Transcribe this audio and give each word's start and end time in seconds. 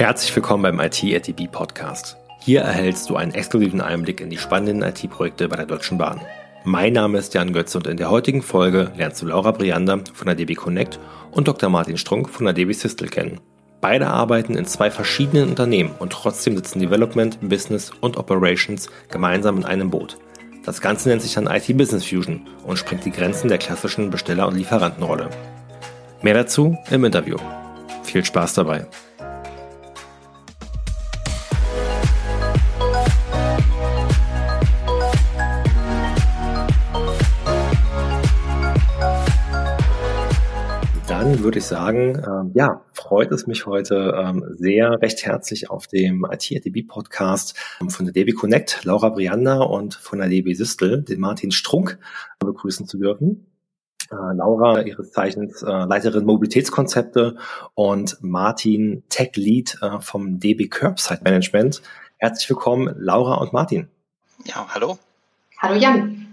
Herzlich 0.00 0.34
willkommen 0.34 0.62
beim 0.62 0.80
IT-ATB 0.80 1.52
Podcast. 1.52 2.16
Hier 2.40 2.62
erhältst 2.62 3.10
du 3.10 3.16
einen 3.16 3.34
exklusiven 3.34 3.82
Einblick 3.82 4.22
in 4.22 4.30
die 4.30 4.38
spannenden 4.38 4.80
IT-Projekte 4.80 5.46
bei 5.46 5.56
der 5.56 5.66
Deutschen 5.66 5.98
Bahn. 5.98 6.22
Mein 6.64 6.94
Name 6.94 7.18
ist 7.18 7.34
Jan 7.34 7.52
Götze 7.52 7.76
und 7.76 7.86
in 7.86 7.98
der 7.98 8.08
heutigen 8.08 8.40
Folge 8.40 8.90
lernst 8.96 9.20
du 9.20 9.26
Laura 9.26 9.50
Briander 9.50 10.00
von 10.14 10.24
der 10.24 10.36
DB 10.36 10.54
Connect 10.54 10.98
und 11.32 11.48
Dr. 11.48 11.68
Martin 11.68 11.98
Strunk 11.98 12.30
von 12.30 12.46
der 12.46 12.54
DB 12.54 12.72
Systel 12.72 13.08
kennen. 13.08 13.40
Beide 13.82 14.06
arbeiten 14.06 14.56
in 14.56 14.64
zwei 14.64 14.90
verschiedenen 14.90 15.50
Unternehmen 15.50 15.90
und 15.98 16.14
trotzdem 16.14 16.56
sitzen 16.56 16.80
Development, 16.80 17.38
Business 17.46 17.92
und 18.00 18.16
Operations 18.16 18.88
gemeinsam 19.10 19.58
in 19.58 19.66
einem 19.66 19.90
Boot. 19.90 20.16
Das 20.64 20.80
Ganze 20.80 21.10
nennt 21.10 21.20
sich 21.20 21.34
dann 21.34 21.46
IT 21.46 21.76
Business 21.76 22.06
Fusion 22.06 22.48
und 22.64 22.78
sprengt 22.78 23.04
die 23.04 23.12
Grenzen 23.12 23.48
der 23.48 23.58
klassischen 23.58 24.08
Besteller- 24.08 24.48
und 24.48 24.56
Lieferantenrolle. 24.56 25.28
Mehr 26.22 26.32
dazu 26.32 26.78
im 26.90 27.04
Interview. 27.04 27.36
Viel 28.02 28.24
Spaß 28.24 28.54
dabei. 28.54 28.86
Dann 41.30 41.44
würde 41.44 41.58
ich 41.58 41.64
sagen, 41.64 42.20
ähm, 42.26 42.50
ja, 42.54 42.82
freut 42.92 43.30
es 43.30 43.46
mich 43.46 43.64
heute 43.64 44.14
ähm, 44.16 44.44
sehr 44.58 45.00
recht 45.00 45.24
herzlich 45.24 45.70
auf 45.70 45.86
dem 45.86 46.26
IT-DB 46.28 46.82
Podcast 46.82 47.56
ähm, 47.80 47.88
von 47.88 48.04
der 48.04 48.12
DB 48.12 48.32
Connect, 48.32 48.84
Laura 48.84 49.10
Briander 49.10 49.70
und 49.70 49.94
von 49.94 50.18
der 50.18 50.28
DB 50.28 50.54
Systel, 50.54 51.02
den 51.02 51.20
Martin 51.20 51.52
Strunk 51.52 51.98
begrüßen 52.40 52.88
zu 52.88 52.98
dürfen. 52.98 53.46
Äh, 54.10 54.16
Laura, 54.34 54.82
ihres 54.82 55.12
Zeichens 55.12 55.62
äh, 55.62 55.66
Leiterin 55.66 56.24
Mobilitätskonzepte 56.24 57.36
und 57.74 58.18
Martin 58.22 59.04
Tech 59.08 59.36
Lead 59.36 59.78
äh, 59.82 60.00
vom 60.00 60.40
DB 60.40 60.66
Curbside 60.66 61.20
Management. 61.22 61.80
Herzlich 62.16 62.50
willkommen, 62.50 62.92
Laura 62.98 63.34
und 63.34 63.52
Martin. 63.52 63.88
Ja, 64.44 64.66
hallo. 64.74 64.98
Hallo 65.58 65.78
Jan. 65.78 66.29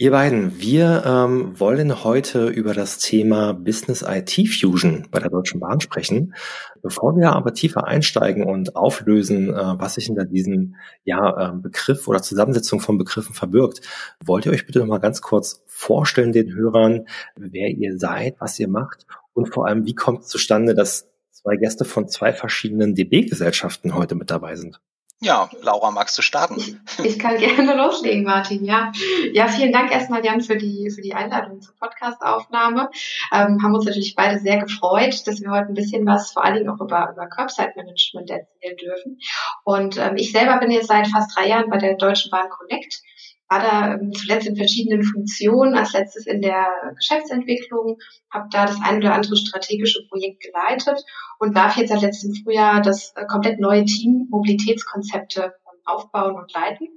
Ihr 0.00 0.12
beiden, 0.12 0.58
wir 0.58 1.02
ähm, 1.04 1.60
wollen 1.60 2.04
heute 2.04 2.46
über 2.46 2.72
das 2.72 2.96
Thema 2.96 3.52
Business 3.52 4.00
IT 4.00 4.30
Fusion 4.48 5.06
bei 5.10 5.18
der 5.18 5.28
Deutschen 5.28 5.60
Bahn 5.60 5.78
sprechen. 5.82 6.34
Bevor 6.80 7.18
wir 7.18 7.32
aber 7.32 7.52
tiefer 7.52 7.86
einsteigen 7.86 8.44
und 8.44 8.76
auflösen, 8.76 9.50
äh, 9.50 9.78
was 9.78 9.96
sich 9.96 10.06
hinter 10.06 10.24
diesem 10.24 10.76
ja, 11.04 11.50
äh, 11.50 11.52
Begriff 11.54 12.08
oder 12.08 12.22
Zusammensetzung 12.22 12.80
von 12.80 12.96
Begriffen 12.96 13.34
verbirgt, 13.34 13.82
wollt 14.24 14.46
ihr 14.46 14.52
euch 14.52 14.64
bitte 14.64 14.78
noch 14.78 14.86
mal 14.86 15.00
ganz 15.00 15.20
kurz 15.20 15.62
vorstellen 15.66 16.32
den 16.32 16.54
Hörern, 16.54 17.04
wer 17.36 17.68
ihr 17.68 17.98
seid, 17.98 18.36
was 18.38 18.58
ihr 18.58 18.68
macht 18.68 19.04
und 19.34 19.52
vor 19.52 19.66
allem, 19.66 19.84
wie 19.84 19.94
kommt 19.94 20.20
es 20.20 20.28
zustande, 20.28 20.74
dass 20.74 21.10
zwei 21.30 21.56
Gäste 21.56 21.84
von 21.84 22.08
zwei 22.08 22.32
verschiedenen 22.32 22.94
DB-Gesellschaften 22.94 23.94
heute 23.94 24.14
mit 24.14 24.30
dabei 24.30 24.56
sind? 24.56 24.80
Ja, 25.22 25.50
Laura, 25.60 25.90
magst 25.90 26.16
du 26.16 26.22
starten? 26.22 26.80
Ich 27.04 27.18
kann 27.18 27.36
gerne 27.36 27.74
loslegen, 27.74 28.24
Martin. 28.24 28.64
Ja, 28.64 28.90
ja, 29.32 29.48
vielen 29.48 29.72
Dank 29.72 29.92
erstmal, 29.92 30.24
Jan, 30.24 30.40
für 30.40 30.56
die 30.56 30.90
für 30.90 31.02
die 31.02 31.14
Einladung 31.14 31.60
zur 31.60 31.74
Podcastaufnahme. 31.76 32.90
Ähm, 33.32 33.62
haben 33.62 33.74
uns 33.74 33.84
natürlich 33.84 34.14
beide 34.14 34.38
sehr 34.38 34.58
gefreut, 34.58 35.26
dass 35.26 35.40
wir 35.40 35.50
heute 35.50 35.68
ein 35.68 35.74
bisschen 35.74 36.06
was, 36.06 36.32
vor 36.32 36.44
allen 36.44 36.54
Dingen 36.54 36.70
auch 36.70 36.80
über 36.80 37.10
über 37.12 37.26
Curbside 37.26 37.72
Management 37.76 38.30
erzählen 38.30 38.76
dürfen. 38.76 39.18
Und 39.64 39.98
ähm, 39.98 40.16
ich 40.16 40.32
selber 40.32 40.58
bin 40.58 40.70
jetzt 40.70 40.88
seit 40.88 41.08
fast 41.08 41.36
drei 41.36 41.48
Jahren 41.48 41.68
bei 41.68 41.78
der 41.78 41.96
Deutschen 41.96 42.30
Bahn 42.30 42.48
Connect 42.48 43.02
war 43.50 43.60
da 43.60 43.94
ähm, 43.94 44.12
zuletzt 44.12 44.46
in 44.46 44.56
verschiedenen 44.56 45.02
Funktionen, 45.02 45.74
als 45.74 45.92
letztes 45.92 46.26
in 46.26 46.40
der 46.40 46.68
Geschäftsentwicklung, 46.96 47.98
habe 48.30 48.48
da 48.50 48.64
das 48.64 48.78
ein 48.82 48.98
oder 48.98 49.12
andere 49.12 49.36
strategische 49.36 50.06
Projekt 50.08 50.40
geleitet 50.40 51.04
und 51.40 51.56
darf 51.56 51.76
jetzt 51.76 51.90
seit 51.90 52.00
letztem 52.00 52.32
Frühjahr 52.32 52.80
das 52.80 53.12
äh, 53.16 53.26
komplett 53.26 53.58
neue 53.58 53.84
Team 53.84 54.28
Mobilitätskonzepte 54.30 55.54
aufbauen 55.84 56.36
und 56.36 56.52
leiten. 56.54 56.88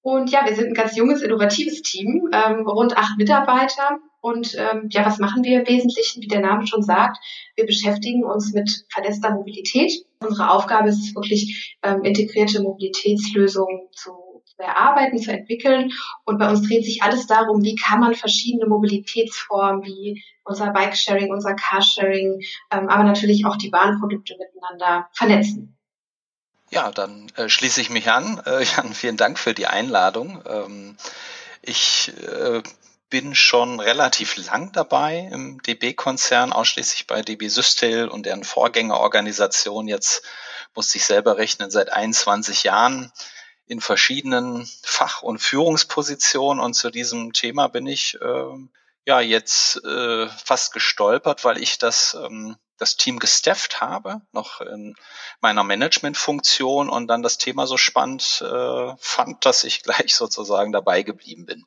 Und 0.00 0.30
ja, 0.30 0.46
wir 0.46 0.54
sind 0.54 0.68
ein 0.68 0.74
ganz 0.74 0.96
junges, 0.96 1.20
innovatives 1.20 1.82
Team, 1.82 2.30
ähm, 2.32 2.66
rund 2.66 2.96
acht 2.96 3.18
Mitarbeiter. 3.18 3.98
Und 4.20 4.56
ähm, 4.56 4.88
ja, 4.90 5.04
was 5.04 5.18
machen 5.18 5.44
wir 5.44 5.60
im 5.60 5.68
Wesentlichen? 5.68 6.22
Wie 6.22 6.28
der 6.28 6.40
Name 6.40 6.66
schon 6.66 6.82
sagt, 6.82 7.18
wir 7.54 7.66
beschäftigen 7.66 8.24
uns 8.24 8.52
mit 8.54 8.70
vernetzter 8.88 9.34
Mobilität. 9.34 9.92
Unsere 10.20 10.50
Aufgabe 10.50 10.88
ist 10.88 11.00
es 11.00 11.14
wirklich, 11.14 11.76
ähm, 11.82 12.02
integrierte 12.04 12.62
Mobilitätslösungen 12.62 13.88
zu 13.92 14.25
zu 14.56 14.62
erarbeiten, 14.62 15.18
zu 15.18 15.32
entwickeln. 15.32 15.92
Und 16.24 16.38
bei 16.38 16.48
uns 16.48 16.66
dreht 16.66 16.84
sich 16.84 17.02
alles 17.02 17.26
darum, 17.26 17.62
wie 17.62 17.76
kann 17.76 18.00
man 18.00 18.14
verschiedene 18.14 18.66
Mobilitätsformen 18.66 19.84
wie 19.84 20.24
unser 20.44 20.70
Bikesharing, 20.70 21.30
unser 21.30 21.54
Carsharing, 21.54 22.40
ähm, 22.70 22.88
aber 22.88 23.04
natürlich 23.04 23.44
auch 23.46 23.56
die 23.56 23.70
Bahnprodukte 23.70 24.36
miteinander 24.38 25.08
vernetzen. 25.12 25.76
Ja, 26.70 26.90
dann 26.90 27.30
äh, 27.36 27.48
schließe 27.48 27.80
ich 27.80 27.90
mich 27.90 28.10
an. 28.10 28.40
Äh, 28.44 28.64
Jan, 28.64 28.94
vielen 28.94 29.16
Dank 29.16 29.38
für 29.38 29.54
die 29.54 29.66
Einladung. 29.66 30.42
Ähm, 30.46 30.96
ich 31.62 32.12
äh, 32.22 32.62
bin 33.08 33.34
schon 33.34 33.78
relativ 33.78 34.36
lang 34.36 34.72
dabei 34.72 35.28
im 35.32 35.62
DB-Konzern, 35.62 36.52
ausschließlich 36.52 37.06
bei 37.06 37.22
DB 37.22 37.48
Systel 37.48 38.08
und 38.08 38.26
deren 38.26 38.42
Vorgängerorganisation. 38.42 39.86
Jetzt 39.86 40.22
musste 40.74 40.98
ich 40.98 41.04
selber 41.04 41.36
rechnen, 41.36 41.70
seit 41.70 41.92
21 41.92 42.64
Jahren 42.64 43.12
in 43.66 43.80
verschiedenen 43.80 44.68
Fach- 44.82 45.22
und 45.22 45.38
Führungspositionen 45.38 46.62
und 46.62 46.74
zu 46.74 46.90
diesem 46.90 47.32
Thema 47.32 47.68
bin 47.68 47.86
ich 47.86 48.18
äh, 48.20 48.68
ja 49.04 49.20
jetzt 49.20 49.84
äh, 49.84 50.28
fast 50.28 50.72
gestolpert, 50.72 51.44
weil 51.44 51.58
ich 51.58 51.78
das 51.78 52.16
ähm, 52.20 52.56
das 52.78 52.96
Team 52.96 53.18
gestafft 53.18 53.80
habe, 53.80 54.20
noch 54.32 54.60
in 54.60 54.94
meiner 55.40 55.64
Managementfunktion 55.64 56.88
und 56.88 57.08
dann 57.08 57.22
das 57.22 57.38
Thema 57.38 57.66
so 57.66 57.76
spannend 57.76 58.44
äh, 58.46 58.92
fand, 58.98 59.44
dass 59.44 59.64
ich 59.64 59.82
gleich 59.82 60.14
sozusagen 60.14 60.72
dabei 60.72 61.02
geblieben 61.02 61.46
bin. 61.46 61.64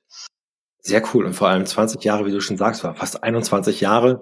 Sehr 0.82 1.04
cool 1.14 1.26
und 1.26 1.34
vor 1.34 1.50
allem 1.50 1.66
20 1.66 2.04
Jahre, 2.04 2.26
wie 2.26 2.32
du 2.32 2.40
schon 2.40 2.58
sagst, 2.58 2.84
war 2.84 2.96
fast 2.96 3.22
21 3.22 3.82
Jahre. 3.82 4.22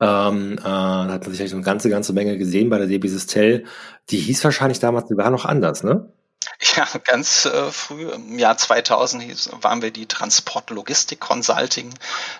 Ähm, 0.00 0.58
äh, 0.58 0.62
hat 0.62 1.22
man 1.22 1.30
sicherlich 1.30 1.52
eine 1.52 1.62
ganze, 1.62 1.90
ganze 1.90 2.14
Menge 2.14 2.38
gesehen 2.38 2.70
bei 2.70 2.78
der 2.78 2.86
DB 2.86 3.08
Sistel. 3.08 3.66
Die 4.08 4.18
hieß 4.18 4.42
wahrscheinlich 4.44 4.78
damals 4.78 5.08
sogar 5.08 5.30
noch 5.30 5.44
anders, 5.44 5.84
ne? 5.84 6.12
Ja, 6.76 6.86
ganz 7.04 7.44
äh, 7.44 7.70
früh, 7.70 8.10
im 8.10 8.38
Jahr 8.38 8.56
2000 8.56 9.22
hieß, 9.22 9.50
waren 9.60 9.80
wir 9.80 9.92
die 9.92 10.06
Transport 10.06 10.70
Logistik 10.70 11.20
Consulting, 11.20 11.94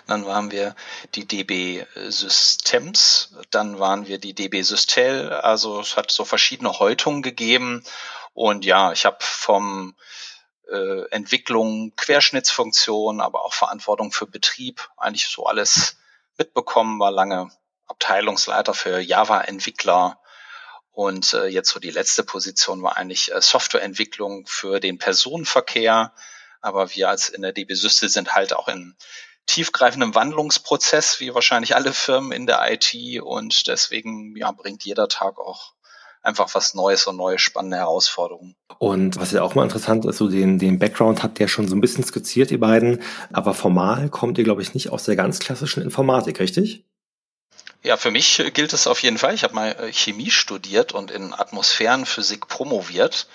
dann 0.07 0.25
waren 0.25 0.51
wir 0.51 0.75
die 1.15 1.25
DB 1.25 1.85
Systems, 1.95 3.33
dann 3.49 3.79
waren 3.79 4.07
wir 4.07 4.17
die 4.17 4.33
DB 4.33 4.61
Systel, 4.61 5.31
also 5.31 5.79
es 5.79 5.95
hat 5.95 6.11
so 6.11 6.25
verschiedene 6.25 6.79
Häutungen 6.79 7.21
gegeben. 7.21 7.83
Und 8.33 8.65
ja, 8.65 8.91
ich 8.91 9.05
habe 9.05 9.17
vom 9.21 9.95
äh, 10.69 11.09
Entwicklung, 11.11 11.93
Querschnittsfunktion, 11.95 13.21
aber 13.21 13.45
auch 13.45 13.53
Verantwortung 13.53 14.11
für 14.11 14.27
Betrieb, 14.27 14.89
eigentlich 14.97 15.27
so 15.27 15.45
alles 15.45 15.97
mitbekommen, 16.37 16.99
war 16.99 17.11
lange 17.11 17.49
Abteilungsleiter 17.87 18.73
für 18.73 18.99
Java-Entwickler, 18.99 20.18
und 20.99 21.33
äh, 21.33 21.47
jetzt 21.47 21.69
so 21.69 21.79
die 21.79 21.91
letzte 21.91 22.25
Position 22.25 22.83
war 22.83 22.97
eigentlich 22.97 23.33
äh, 23.33 23.39
Softwareentwicklung 23.39 24.45
für 24.47 24.81
den 24.81 24.97
Personenverkehr. 24.97 26.11
Aber 26.59 26.93
wir 26.93 27.07
als 27.07 27.29
in 27.29 27.41
der 27.41 27.53
DB 27.53 27.73
Systel 27.73 28.09
sind 28.09 28.35
halt 28.35 28.51
auch 28.51 28.67
in 28.67 28.97
tiefgreifendem 29.45 30.13
Wandlungsprozess, 30.13 31.21
wie 31.21 31.33
wahrscheinlich 31.33 31.73
alle 31.73 31.93
Firmen 31.93 32.33
in 32.33 32.47
der 32.47 32.69
IT. 32.69 32.93
Und 33.21 33.67
deswegen 33.67 34.35
ja, 34.35 34.51
bringt 34.51 34.83
jeder 34.83 35.07
Tag 35.07 35.39
auch 35.39 35.71
einfach 36.21 36.53
was 36.53 36.73
Neues 36.73 37.07
und 37.07 37.15
neue 37.15 37.39
spannende 37.39 37.77
Herausforderungen. 37.77 38.57
Und 38.77 39.15
was 39.15 39.31
ja 39.31 39.41
auch 39.41 39.55
mal 39.55 39.63
interessant 39.63 40.03
ist, 40.03 40.17
so 40.17 40.27
den, 40.27 40.59
den 40.59 40.79
Background 40.79 41.23
habt 41.23 41.39
ihr 41.39 41.47
schon 41.47 41.69
so 41.69 41.77
ein 41.77 41.81
bisschen 41.81 42.03
skizziert, 42.03 42.51
ihr 42.51 42.59
beiden. 42.59 43.01
Aber 43.31 43.53
formal 43.53 44.09
kommt 44.09 44.37
ihr, 44.37 44.43
glaube 44.43 44.61
ich, 44.61 44.73
nicht 44.73 44.89
aus 44.89 45.05
der 45.05 45.15
ganz 45.15 45.39
klassischen 45.39 45.81
Informatik, 45.81 46.41
richtig? 46.41 46.88
Ja, 47.81 47.95
für 47.95 48.11
mich 48.11 48.43
gilt 48.53 48.73
es 48.73 48.87
auf 48.87 49.01
jeden 49.03 49.17
Fall. 49.17 49.33
Ich 49.33 49.43
habe 49.43 49.55
mal 49.55 49.71
äh, 49.71 49.93
Chemie 49.93 50.31
studiert 50.31 50.91
und 50.91 51.11
in 51.11 51.33
Atmosphärenphysik 51.33 52.47
promoviert. 52.47 53.27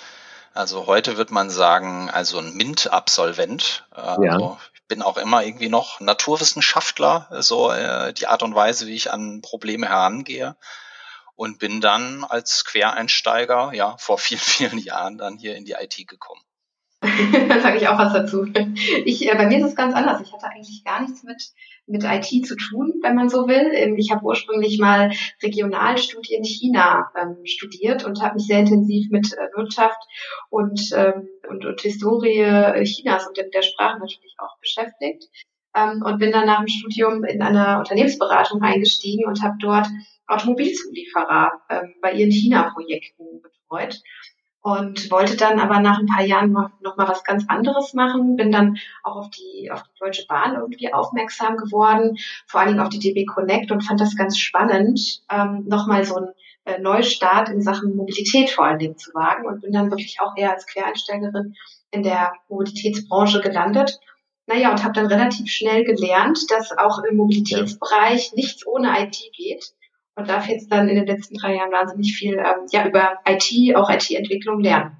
Also 0.52 0.86
heute 0.86 1.16
wird 1.16 1.30
man 1.30 1.50
sagen, 1.50 2.10
also 2.10 2.38
ein 2.38 2.54
MINT-Absolvent. 2.54 3.86
Also 3.90 4.22
ja. 4.22 4.58
ich 4.74 4.82
bin 4.86 5.02
auch 5.02 5.16
immer 5.16 5.42
irgendwie 5.42 5.68
noch 5.68 5.98
Naturwissenschaftler, 5.98 7.28
so 7.40 7.72
äh, 7.72 8.12
die 8.12 8.26
Art 8.26 8.42
und 8.42 8.54
Weise, 8.54 8.86
wie 8.86 8.94
ich 8.94 9.12
an 9.12 9.40
Probleme 9.40 9.88
herangehe. 9.88 10.56
Und 11.36 11.58
bin 11.58 11.80
dann 11.80 12.22
als 12.22 12.64
Quereinsteiger, 12.64 13.72
ja, 13.72 13.96
vor 13.96 14.18
vielen, 14.18 14.40
vielen 14.40 14.78
Jahren 14.78 15.18
dann 15.18 15.38
hier 15.38 15.56
in 15.56 15.64
die 15.64 15.72
IT 15.72 16.06
gekommen. 16.06 16.43
da 17.48 17.60
sage 17.60 17.78
ich 17.78 17.88
auch 17.88 17.98
was 17.98 18.12
dazu. 18.12 18.46
Ich, 19.04 19.30
äh, 19.30 19.34
bei 19.36 19.46
mir 19.46 19.58
ist 19.58 19.64
es 19.64 19.76
ganz 19.76 19.94
anders. 19.94 20.20
Ich 20.20 20.32
hatte 20.32 20.46
eigentlich 20.46 20.82
gar 20.84 21.02
nichts 21.02 21.22
mit, 21.22 21.42
mit 21.86 22.04
IT 22.04 22.46
zu 22.46 22.56
tun, 22.56 22.94
wenn 23.02 23.14
man 23.14 23.28
so 23.28 23.46
will. 23.48 23.70
Ähm, 23.72 23.96
ich 23.96 24.10
habe 24.10 24.24
ursprünglich 24.24 24.78
mal 24.78 25.12
Regionalstudien 25.42 26.38
in 26.38 26.44
China 26.44 27.10
ähm, 27.20 27.36
studiert 27.44 28.04
und 28.04 28.22
habe 28.22 28.34
mich 28.34 28.46
sehr 28.46 28.60
intensiv 28.60 29.10
mit 29.10 29.32
äh, 29.32 29.48
Wirtschaft 29.56 30.00
und, 30.50 30.80
ähm, 30.94 31.28
und, 31.48 31.64
und 31.64 31.80
Historie 31.80 32.84
Chinas 32.84 33.26
und 33.26 33.36
der 33.36 33.62
Sprache 33.62 33.98
natürlich 33.98 34.34
auch 34.38 34.58
beschäftigt. 34.60 35.24
ähm, 35.76 36.02
und 36.04 36.18
bin 36.18 36.32
dann 36.32 36.46
nach 36.46 36.58
dem 36.58 36.68
Studium 36.68 37.24
in 37.24 37.42
einer 37.42 37.78
Unternehmensberatung 37.78 38.62
eingestiegen 38.62 39.26
und 39.26 39.42
habe 39.42 39.56
dort 39.60 39.86
Automobilzulieferer 40.26 41.52
ähm, 41.68 41.94
bei 42.00 42.12
ihren 42.12 42.30
China-Projekten 42.30 43.42
betreut 43.42 44.00
und 44.64 45.10
wollte 45.10 45.36
dann 45.36 45.60
aber 45.60 45.78
nach 45.80 45.98
ein 45.98 46.06
paar 46.06 46.24
Jahren 46.24 46.50
noch, 46.50 46.70
noch 46.80 46.96
mal 46.96 47.06
was 47.06 47.22
ganz 47.22 47.44
anderes 47.48 47.92
machen. 47.92 48.36
Bin 48.36 48.50
dann 48.50 48.78
auch 49.02 49.16
auf 49.16 49.28
die, 49.28 49.70
auf 49.70 49.82
die 49.82 49.98
Deutsche 50.00 50.26
Bahn 50.26 50.54
irgendwie 50.54 50.90
aufmerksam 50.90 51.58
geworden, 51.58 52.16
vor 52.46 52.60
allen 52.60 52.70
Dingen 52.70 52.80
auf 52.80 52.88
die 52.88 52.98
DB 52.98 53.26
Connect 53.26 53.70
und 53.70 53.82
fand 53.82 54.00
das 54.00 54.16
ganz 54.16 54.38
spannend, 54.38 55.20
ähm, 55.30 55.66
nochmal 55.68 56.06
so 56.06 56.16
ein 56.16 56.28
äh, 56.64 56.78
Neustart 56.80 57.50
in 57.50 57.60
Sachen 57.60 57.94
Mobilität 57.94 58.48
vor 58.48 58.64
allen 58.64 58.78
Dingen 58.78 58.96
zu 58.96 59.12
wagen 59.12 59.46
und 59.46 59.60
bin 59.60 59.72
dann 59.72 59.90
wirklich 59.90 60.16
auch 60.22 60.34
eher 60.34 60.54
als 60.54 60.66
Quereinsteigerin 60.66 61.54
in 61.90 62.02
der 62.02 62.32
Mobilitätsbranche 62.48 63.42
gelandet. 63.42 64.00
Naja, 64.46 64.70
und 64.70 64.82
habe 64.82 64.94
dann 64.94 65.06
relativ 65.06 65.50
schnell 65.50 65.84
gelernt, 65.84 66.38
dass 66.50 66.72
auch 66.72 67.00
im 67.00 67.16
Mobilitätsbereich 67.18 68.28
ja. 68.28 68.36
nichts 68.36 68.66
ohne 68.66 68.98
IT 68.98 69.18
geht 69.36 69.74
und 70.16 70.28
darf 70.28 70.48
jetzt 70.48 70.70
dann 70.70 70.88
in 70.88 70.96
den 70.96 71.06
letzten 71.06 71.36
drei 71.36 71.56
Jahren 71.56 71.72
wahnsinnig 71.72 72.14
viel 72.16 72.34
ähm, 72.34 72.66
ja, 72.70 72.86
über 72.86 73.18
IT, 73.26 73.76
auch 73.76 73.90
IT-Entwicklung 73.90 74.60
lernen. 74.60 74.96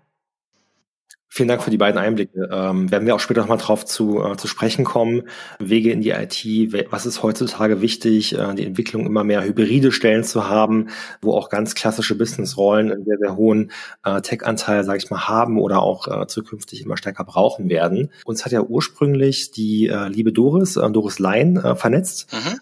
Vielen 1.35 1.49
Dank 1.49 1.65
für 1.65 1.71
die 1.73 1.79
beiden 1.79 1.99
Einblicke. 1.99 2.49
Ähm, 2.53 2.93
werden 2.93 3.07
wir 3.07 3.15
auch 3.17 3.19
später 3.19 3.41
nochmal 3.41 3.59
drauf 3.59 3.85
zu, 3.85 4.23
äh, 4.23 4.37
zu 4.37 4.47
sprechen 4.47 4.85
kommen. 4.85 5.23
Wege 5.59 5.91
in 5.91 6.01
die 6.01 6.11
IT, 6.11 6.45
was 6.93 7.07
ist 7.07 7.25
heutzutage 7.25 7.81
wichtig, 7.81 8.39
äh, 8.39 8.55
die 8.55 8.65
Entwicklung 8.65 9.05
immer 9.05 9.25
mehr 9.25 9.43
hybride 9.43 9.91
Stellen 9.91 10.23
zu 10.23 10.49
haben, 10.49 10.91
wo 11.23 11.33
auch 11.33 11.49
ganz 11.49 11.75
klassische 11.75 12.17
Businessrollen 12.17 12.93
einen 12.93 13.05
sehr, 13.05 13.19
sehr 13.19 13.35
hohen 13.35 13.73
äh, 14.05 14.21
Tech-Anteil, 14.21 14.85
sage 14.85 14.99
ich 14.99 15.11
mal, 15.11 15.27
haben 15.27 15.59
oder 15.59 15.83
auch 15.83 16.07
äh, 16.07 16.29
zukünftig 16.29 16.85
immer 16.85 16.97
stärker 16.97 17.25
brauchen 17.25 17.69
werden. 17.69 18.13
Uns 18.25 18.45
hat 18.45 18.53
ja 18.53 18.63
ursprünglich 18.63 19.51
die 19.51 19.89
äh, 19.89 20.07
liebe 20.07 20.33
Doris, 20.33 20.77
äh, 20.77 20.89
Doris 20.89 21.19
Lein, 21.19 21.57
äh, 21.57 21.75
vernetzt. 21.75 22.33
Mhm 22.33 22.61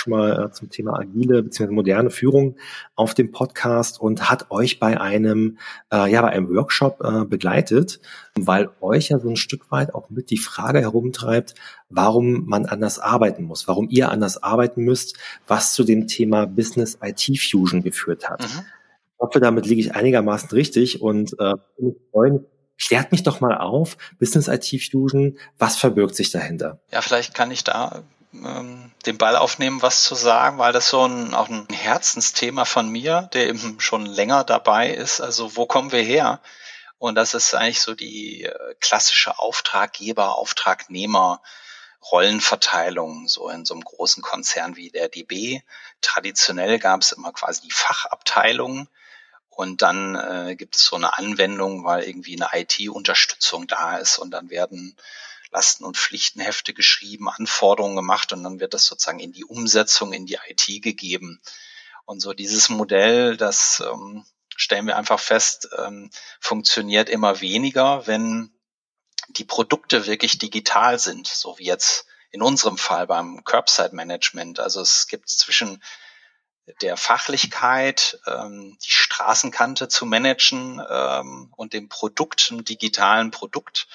schon 0.00 0.12
mal 0.12 0.46
äh, 0.46 0.52
zum 0.52 0.70
Thema 0.70 0.98
agile 0.98 1.42
bzw. 1.42 1.72
moderne 1.72 2.10
Führung 2.10 2.56
auf 2.96 3.14
dem 3.14 3.30
Podcast 3.30 4.00
und 4.00 4.30
hat 4.30 4.50
euch 4.50 4.80
bei 4.80 5.00
einem, 5.00 5.58
äh, 5.92 6.10
ja, 6.10 6.22
bei 6.22 6.30
einem 6.30 6.48
Workshop 6.54 7.00
äh, 7.04 7.24
begleitet, 7.24 8.00
weil 8.34 8.70
euch 8.80 9.10
ja 9.10 9.18
so 9.18 9.28
ein 9.28 9.36
Stück 9.36 9.70
weit 9.70 9.94
auch 9.94 10.10
mit 10.10 10.30
die 10.30 10.38
Frage 10.38 10.80
herumtreibt, 10.80 11.54
warum 11.88 12.46
man 12.46 12.66
anders 12.66 12.98
arbeiten 12.98 13.44
muss, 13.44 13.68
warum 13.68 13.88
ihr 13.90 14.10
anders 14.10 14.42
arbeiten 14.42 14.82
müsst, 14.82 15.16
was 15.46 15.72
zu 15.72 15.84
dem 15.84 16.06
Thema 16.06 16.46
Business 16.46 16.98
IT 17.02 17.38
Fusion 17.38 17.82
geführt 17.82 18.28
hat. 18.28 18.42
Mhm. 18.42 18.64
Ich 19.14 19.20
hoffe, 19.20 19.40
damit 19.40 19.66
liege 19.66 19.80
ich 19.80 19.94
einigermaßen 19.94 20.50
richtig 20.50 21.02
und 21.02 21.38
äh, 21.38 21.54
freuen, 22.10 22.46
Klärt 22.82 23.12
mich 23.12 23.22
doch 23.22 23.40
mal 23.40 23.58
auf, 23.58 23.98
Business 24.18 24.48
IT 24.48 24.82
Fusion, 24.90 25.36
was 25.58 25.76
verbirgt 25.76 26.14
sich 26.14 26.30
dahinter? 26.30 26.80
Ja, 26.90 27.02
vielleicht 27.02 27.34
kann 27.34 27.50
ich 27.50 27.62
da 27.62 28.04
ähm, 28.32 28.92
den 29.06 29.18
Ball 29.18 29.36
aufnehmen, 29.36 29.82
was 29.82 30.04
zu 30.04 30.14
sagen, 30.14 30.58
weil 30.58 30.72
das 30.72 30.88
so 30.88 31.06
ein, 31.06 31.34
auch 31.34 31.48
ein 31.48 31.66
Herzensthema 31.70 32.64
von 32.64 32.88
mir, 32.88 33.28
der 33.32 33.48
eben 33.48 33.80
schon 33.80 34.06
länger 34.06 34.44
dabei 34.44 34.90
ist. 34.90 35.20
Also 35.20 35.56
wo 35.56 35.66
kommen 35.66 35.92
wir 35.92 36.02
her? 36.02 36.40
Und 36.98 37.14
das 37.14 37.34
ist 37.34 37.54
eigentlich 37.54 37.80
so 37.80 37.94
die 37.94 38.44
äh, 38.44 38.74
klassische 38.80 39.38
Auftraggeber, 39.38 40.36
Auftragnehmer, 40.36 41.40
Rollenverteilung, 42.10 43.28
so 43.28 43.48
in 43.48 43.64
so 43.64 43.74
einem 43.74 43.84
großen 43.84 44.22
Konzern 44.22 44.76
wie 44.76 44.90
der 44.90 45.08
DB. 45.08 45.62
Traditionell 46.00 46.78
gab 46.78 47.00
es 47.00 47.12
immer 47.12 47.32
quasi 47.32 47.62
die 47.62 47.70
Fachabteilung 47.70 48.88
und 49.48 49.82
dann 49.82 50.14
äh, 50.14 50.56
gibt 50.56 50.76
es 50.76 50.84
so 50.84 50.96
eine 50.96 51.18
Anwendung, 51.18 51.84
weil 51.84 52.04
irgendwie 52.04 52.40
eine 52.40 52.48
IT-Unterstützung 52.52 53.66
da 53.66 53.98
ist 53.98 54.18
und 54.18 54.30
dann 54.30 54.48
werden 54.48 54.96
Lasten- 55.50 55.84
und 55.84 55.96
Pflichtenhefte 55.96 56.72
geschrieben, 56.74 57.28
Anforderungen 57.28 57.96
gemacht 57.96 58.32
und 58.32 58.44
dann 58.44 58.60
wird 58.60 58.74
das 58.74 58.86
sozusagen 58.86 59.18
in 59.18 59.32
die 59.32 59.44
Umsetzung, 59.44 60.12
in 60.12 60.26
die 60.26 60.38
IT 60.48 60.82
gegeben. 60.82 61.40
Und 62.04 62.20
so 62.20 62.32
dieses 62.32 62.68
Modell, 62.68 63.36
das 63.36 63.82
ähm, 63.86 64.24
stellen 64.56 64.86
wir 64.86 64.96
einfach 64.96 65.20
fest, 65.20 65.68
ähm, 65.78 66.10
funktioniert 66.40 67.08
immer 67.08 67.40
weniger, 67.40 68.06
wenn 68.06 68.52
die 69.28 69.44
Produkte 69.44 70.06
wirklich 70.06 70.38
digital 70.38 70.98
sind, 70.98 71.26
so 71.26 71.58
wie 71.58 71.64
jetzt 71.64 72.06
in 72.30 72.42
unserem 72.42 72.78
Fall 72.78 73.06
beim 73.06 73.42
Curbside 73.44 73.94
Management. 73.94 74.60
Also 74.60 74.80
es 74.80 75.06
gibt 75.08 75.28
zwischen 75.28 75.82
der 76.80 76.96
Fachlichkeit, 76.96 78.20
ähm, 78.26 78.78
die 78.84 78.90
Straßenkante 78.90 79.88
zu 79.88 80.06
managen 80.06 80.80
ähm, 80.88 81.52
und 81.56 81.72
dem 81.72 81.88
Produkt, 81.88 82.50
dem 82.50 82.64
digitalen 82.64 83.30
Produkt, 83.30 83.88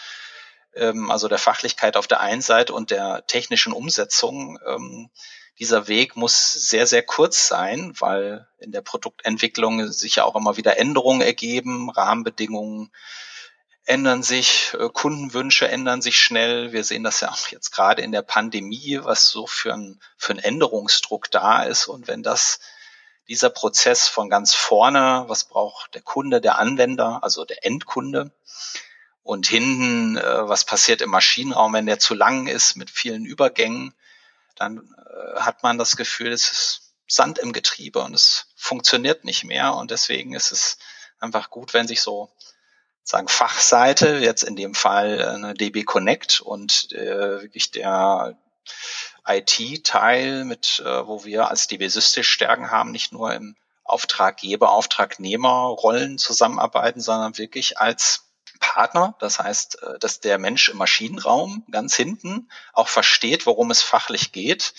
ähm, 0.75 1.11
also 1.11 1.27
der 1.27 1.37
Fachlichkeit 1.37 1.97
auf 1.97 2.07
der 2.07 2.21
einen 2.21 2.41
Seite 2.41 2.73
und 2.73 2.91
der 2.91 3.25
technischen 3.27 3.73
Umsetzung. 3.73 4.59
Ähm, 4.65 5.09
dieser 5.57 5.87
Weg 5.87 6.17
muss 6.17 6.53
sehr, 6.53 6.85
sehr 6.85 7.03
kurz 7.03 7.47
sein, 7.47 7.93
weil 7.99 8.47
in 8.59 8.71
der 8.71 8.81
Produktentwicklung 8.81 9.91
sich 9.91 10.17
ja 10.17 10.25
auch 10.25 10.35
immer 10.35 10.57
wieder 10.57 10.77
Änderungen 10.77 11.21
ergeben, 11.21 11.89
Rahmenbedingungen 11.89 12.91
ändern 13.85 14.23
sich, 14.23 14.73
äh, 14.79 14.89
Kundenwünsche 14.89 15.67
ändern 15.67 16.01
sich 16.01 16.17
schnell. 16.17 16.73
Wir 16.73 16.83
sehen 16.83 17.03
das 17.03 17.21
ja 17.21 17.29
auch 17.29 17.47
jetzt 17.47 17.71
gerade 17.71 18.01
in 18.01 18.11
der 18.11 18.23
Pandemie, 18.23 18.99
was 19.01 19.29
so 19.29 19.47
für 19.47 19.73
ein, 19.73 20.01
für 20.17 20.33
ein 20.33 20.39
Änderungsdruck 20.39 21.31
da 21.31 21.63
ist. 21.63 21.87
Und 21.87 22.07
wenn 22.07 22.23
das 22.23 22.59
dieser 23.27 23.49
Prozess 23.49 24.07
von 24.07 24.29
ganz 24.29 24.53
vorne, 24.53 25.25
was 25.27 25.45
braucht 25.45 25.95
der 25.95 26.01
Kunde, 26.01 26.41
der 26.41 26.57
Anwender, 26.59 27.23
also 27.23 27.45
der 27.45 27.65
Endkunde, 27.65 28.31
und 29.25 29.47
hinten, 29.47 30.17
äh, 30.17 30.47
was 30.47 30.65
passiert 30.65 31.01
im 31.01 31.09
Maschinenraum, 31.09 31.73
wenn 31.73 31.87
der 31.87 31.97
zu 31.97 32.13
lang 32.13 32.45
ist 32.45 32.75
mit 32.75 32.91
vielen 32.91 33.25
Übergängen, 33.25 33.95
dann 34.55 34.77
äh, 34.77 35.39
hat 35.39 35.63
man 35.63 35.79
das 35.79 35.97
Gefühl, 35.97 36.31
es 36.31 36.51
ist 36.51 36.93
Sand 37.07 37.39
im 37.39 37.51
Getriebe 37.51 38.03
und 38.03 38.13
es 38.13 38.53
funktioniert 38.55 39.25
nicht 39.25 39.43
mehr. 39.43 39.73
Und 39.73 39.89
deswegen 39.89 40.35
ist 40.35 40.51
es 40.51 40.77
einfach 41.19 41.49
gut, 41.49 41.73
wenn 41.73 41.87
sich 41.87 42.03
so 42.03 42.29
sagen 43.01 43.27
Fachseite, 43.27 44.19
jetzt 44.19 44.43
in 44.43 44.55
dem 44.55 44.75
Fall 44.75 45.19
äh, 45.19 45.25
eine 45.25 45.55
DB 45.55 45.85
Connect 45.85 46.41
und 46.41 46.91
äh, 46.91 47.41
wirklich 47.41 47.71
der 47.71 48.37
IT-Teil, 49.25 50.45
mit 50.45 50.83
äh, 50.85 51.07
wo 51.07 51.25
wir 51.25 51.49
als 51.49 51.65
DB 51.65 51.87
Systems 51.87 52.27
Stärken 52.27 52.69
haben, 52.69 52.91
nicht 52.91 53.11
nur 53.11 53.33
im 53.33 53.55
Auftraggeber, 53.83 54.71
Auftragnehmer 54.71 55.49
Rollen 55.49 56.19
zusammenarbeiten, 56.19 57.01
sondern 57.01 57.39
wirklich 57.39 57.79
als 57.79 58.25
Partner. 58.59 59.15
Das 59.19 59.39
heißt, 59.39 59.81
äh, 59.81 59.99
dass 59.99 60.19
der 60.19 60.37
Mensch 60.37 60.69
im 60.69 60.77
Maschinenraum 60.77 61.65
ganz 61.71 61.95
hinten 61.95 62.49
auch 62.73 62.87
versteht, 62.87 63.45
worum 63.45 63.71
es 63.71 63.81
fachlich 63.81 64.31
geht 64.31 64.73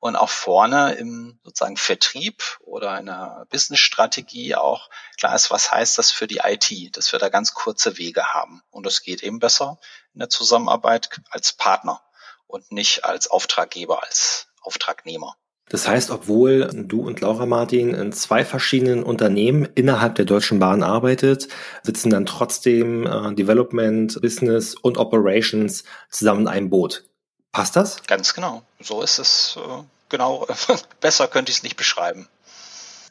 und 0.00 0.16
auch 0.16 0.30
vorne 0.30 0.92
im 0.92 1.38
sozusagen 1.42 1.76
Vertrieb 1.76 2.58
oder 2.60 2.98
in 2.98 3.06
der 3.06 3.46
Business-Strategie 3.50 4.54
auch 4.54 4.90
klar 5.16 5.34
ist, 5.34 5.50
was 5.50 5.72
heißt 5.72 5.98
das 5.98 6.10
für 6.10 6.26
die 6.26 6.40
IT, 6.44 6.96
dass 6.96 7.12
wir 7.12 7.18
da 7.18 7.28
ganz 7.28 7.54
kurze 7.54 7.98
Wege 7.98 8.32
haben. 8.32 8.62
Und 8.70 8.86
das 8.86 9.02
geht 9.02 9.22
eben 9.22 9.40
besser 9.40 9.78
in 10.14 10.20
der 10.20 10.28
Zusammenarbeit 10.28 11.10
als 11.30 11.52
Partner 11.52 12.00
und 12.46 12.70
nicht 12.70 13.04
als 13.04 13.28
Auftraggeber, 13.28 14.02
als 14.02 14.48
Auftragnehmer. 14.62 15.36
Das 15.68 15.86
heißt, 15.86 16.10
obwohl 16.10 16.70
du 16.72 17.02
und 17.02 17.20
Laura 17.20 17.46
Martin 17.46 17.94
in 17.94 18.12
zwei 18.12 18.44
verschiedenen 18.44 19.02
Unternehmen 19.02 19.68
innerhalb 19.74 20.14
der 20.14 20.24
Deutschen 20.24 20.58
Bahn 20.58 20.82
arbeitet, 20.82 21.48
sitzen 21.82 22.10
dann 22.10 22.26
trotzdem 22.26 23.06
äh, 23.06 23.34
Development, 23.34 24.20
Business 24.20 24.74
und 24.74 24.98
Operations 24.98 25.84
zusammen 26.10 26.42
in 26.42 26.48
einem 26.48 26.70
Boot. 26.70 27.04
Passt 27.52 27.76
das? 27.76 28.02
Ganz 28.06 28.34
genau. 28.34 28.62
So 28.80 29.02
ist 29.02 29.18
es. 29.18 29.58
Äh, 29.58 29.82
genau. 30.08 30.46
Besser 31.00 31.28
könnte 31.28 31.50
ich 31.50 31.58
es 31.58 31.62
nicht 31.62 31.76
beschreiben. 31.76 32.28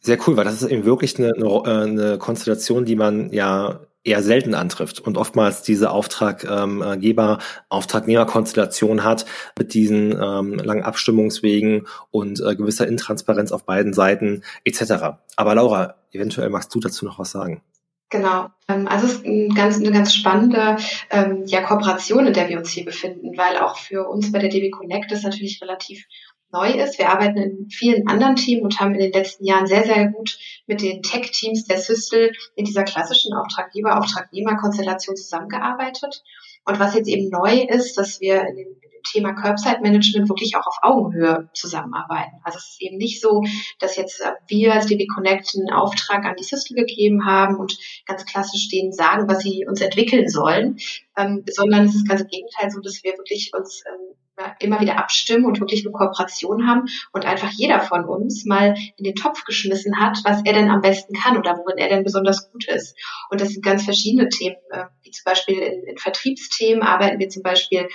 Sehr 0.01 0.17
cool, 0.27 0.37
weil 0.37 0.45
das 0.45 0.61
ist 0.61 0.69
eben 0.69 0.85
wirklich 0.85 1.17
eine, 1.19 1.33
eine, 1.33 1.45
äh, 1.45 1.83
eine 1.83 2.17
Konstellation, 2.17 2.85
die 2.85 2.95
man 2.95 3.31
ja 3.31 3.79
eher 4.03 4.23
selten 4.23 4.53
antrifft 4.53 4.99
und 4.99 5.17
oftmals 5.17 5.61
diese 5.61 5.91
Auftraggeber, 5.91 7.39
Auftragnehmer-Konstellation 7.69 9.03
hat 9.03 9.25
mit 9.57 9.73
diesen 9.73 10.11
ähm, 10.11 10.53
langen 10.55 10.83
Abstimmungswegen 10.83 11.87
und 12.11 12.39
äh, 12.39 12.55
gewisser 12.55 12.87
Intransparenz 12.87 13.51
auf 13.51 13.65
beiden 13.65 13.93
Seiten 13.93 14.43
etc. 14.63 15.17
Aber 15.35 15.55
Laura, 15.55 15.95
eventuell 16.11 16.49
magst 16.49 16.73
du 16.73 16.79
dazu 16.79 17.05
noch 17.05 17.19
was 17.19 17.31
sagen. 17.31 17.61
Genau. 18.09 18.49
Ähm, 18.69 18.87
also 18.87 19.05
es 19.05 19.13
ist 19.15 19.25
ein 19.25 19.53
ganz, 19.53 19.77
eine 19.77 19.91
ganz 19.91 20.13
spannende 20.13 20.77
ähm, 21.09 21.43
ja, 21.45 21.61
Kooperation, 21.61 22.27
in 22.27 22.33
der 22.33 22.47
wir 22.47 22.57
uns 22.57 22.69
hier 22.69 22.85
befinden, 22.85 23.37
weil 23.37 23.57
auch 23.57 23.77
für 23.77 24.07
uns 24.07 24.31
bei 24.31 24.39
der 24.39 24.49
DB 24.49 24.69
Connect 24.69 25.11
ist 25.11 25.23
natürlich 25.23 25.61
relativ 25.61 26.05
neu 26.51 26.71
ist. 26.71 26.97
Wir 26.97 27.09
arbeiten 27.09 27.37
in 27.37 27.69
vielen 27.69 28.07
anderen 28.07 28.35
Teams 28.35 28.63
und 28.63 28.79
haben 28.79 28.93
in 28.93 28.99
den 28.99 29.11
letzten 29.11 29.45
Jahren 29.45 29.67
sehr, 29.67 29.83
sehr 29.83 30.07
gut 30.07 30.37
mit 30.65 30.81
den 30.81 31.01
Tech-Teams 31.01 31.65
der 31.65 31.79
Systel 31.79 32.31
in 32.55 32.65
dieser 32.65 32.83
klassischen 32.83 33.33
Auftraggeber-Auftragnehmer-Konstellation 33.33 35.15
zusammengearbeitet. 35.15 36.23
Und 36.65 36.79
was 36.79 36.95
jetzt 36.95 37.07
eben 37.07 37.29
neu 37.29 37.61
ist, 37.61 37.97
dass 37.97 38.19
wir 38.19 38.41
in 38.47 38.55
dem, 38.55 38.77
Thema 39.11 39.33
Curbside 39.33 39.81
Management 39.81 40.29
wirklich 40.29 40.55
auch 40.55 40.65
auf 40.67 40.77
Augenhöhe 40.81 41.49
zusammenarbeiten. 41.53 42.35
Also 42.43 42.57
es 42.57 42.71
ist 42.71 42.81
eben 42.81 42.97
nicht 42.97 43.21
so, 43.21 43.43
dass 43.79 43.95
jetzt 43.95 44.21
äh, 44.21 44.31
wir 44.47 44.73
als 44.73 44.87
DB 44.87 45.07
Connect 45.07 45.53
einen 45.55 45.71
Auftrag 45.71 46.25
an 46.25 46.35
die 46.37 46.43
Systel 46.43 46.75
gegeben 46.75 47.25
haben 47.25 47.55
und 47.55 47.77
ganz 48.05 48.25
klassisch 48.25 48.69
denen 48.69 48.91
sagen, 48.91 49.27
was 49.27 49.39
sie 49.39 49.65
uns 49.67 49.81
entwickeln 49.81 50.27
sollen, 50.27 50.77
ähm, 51.17 51.43
sondern 51.49 51.85
es 51.85 51.95
ist 51.95 52.07
ganz 52.07 52.21
im 52.21 52.27
Gegenteil 52.27 52.69
so, 52.69 52.79
dass 52.79 53.03
wir 53.03 53.13
wirklich 53.13 53.51
uns 53.55 53.83
ähm, 53.87 54.15
immer 54.59 54.79
wieder 54.79 54.97
abstimmen 54.97 55.45
und 55.45 55.59
wirklich 55.59 55.85
eine 55.85 55.91
Kooperation 55.91 56.67
haben 56.67 56.85
und 57.11 57.25
einfach 57.25 57.51
jeder 57.51 57.79
von 57.79 58.05
uns 58.05 58.45
mal 58.45 58.75
in 58.97 59.03
den 59.03 59.15
Topf 59.15 59.43
geschmissen 59.43 59.99
hat, 59.99 60.19
was 60.23 60.41
er 60.45 60.53
denn 60.53 60.69
am 60.69 60.81
besten 60.81 61.13
kann 61.13 61.37
oder 61.37 61.57
worin 61.57 61.77
er 61.77 61.89
denn 61.89 62.03
besonders 62.03 62.51
gut 62.51 62.67
ist. 62.67 62.95
Und 63.29 63.41
das 63.41 63.49
sind 63.49 63.63
ganz 63.63 63.83
verschiedene 63.83 64.29
Themen, 64.29 64.57
äh, 64.71 64.85
wie 65.03 65.11
zum 65.11 65.23
Beispiel 65.25 65.57
in, 65.57 65.83
in 65.83 65.97
Vertriebsthemen 65.97 66.83
arbeiten 66.83 67.19
wir 67.19 67.29
zum 67.29 67.43
Beispiel 67.43 67.87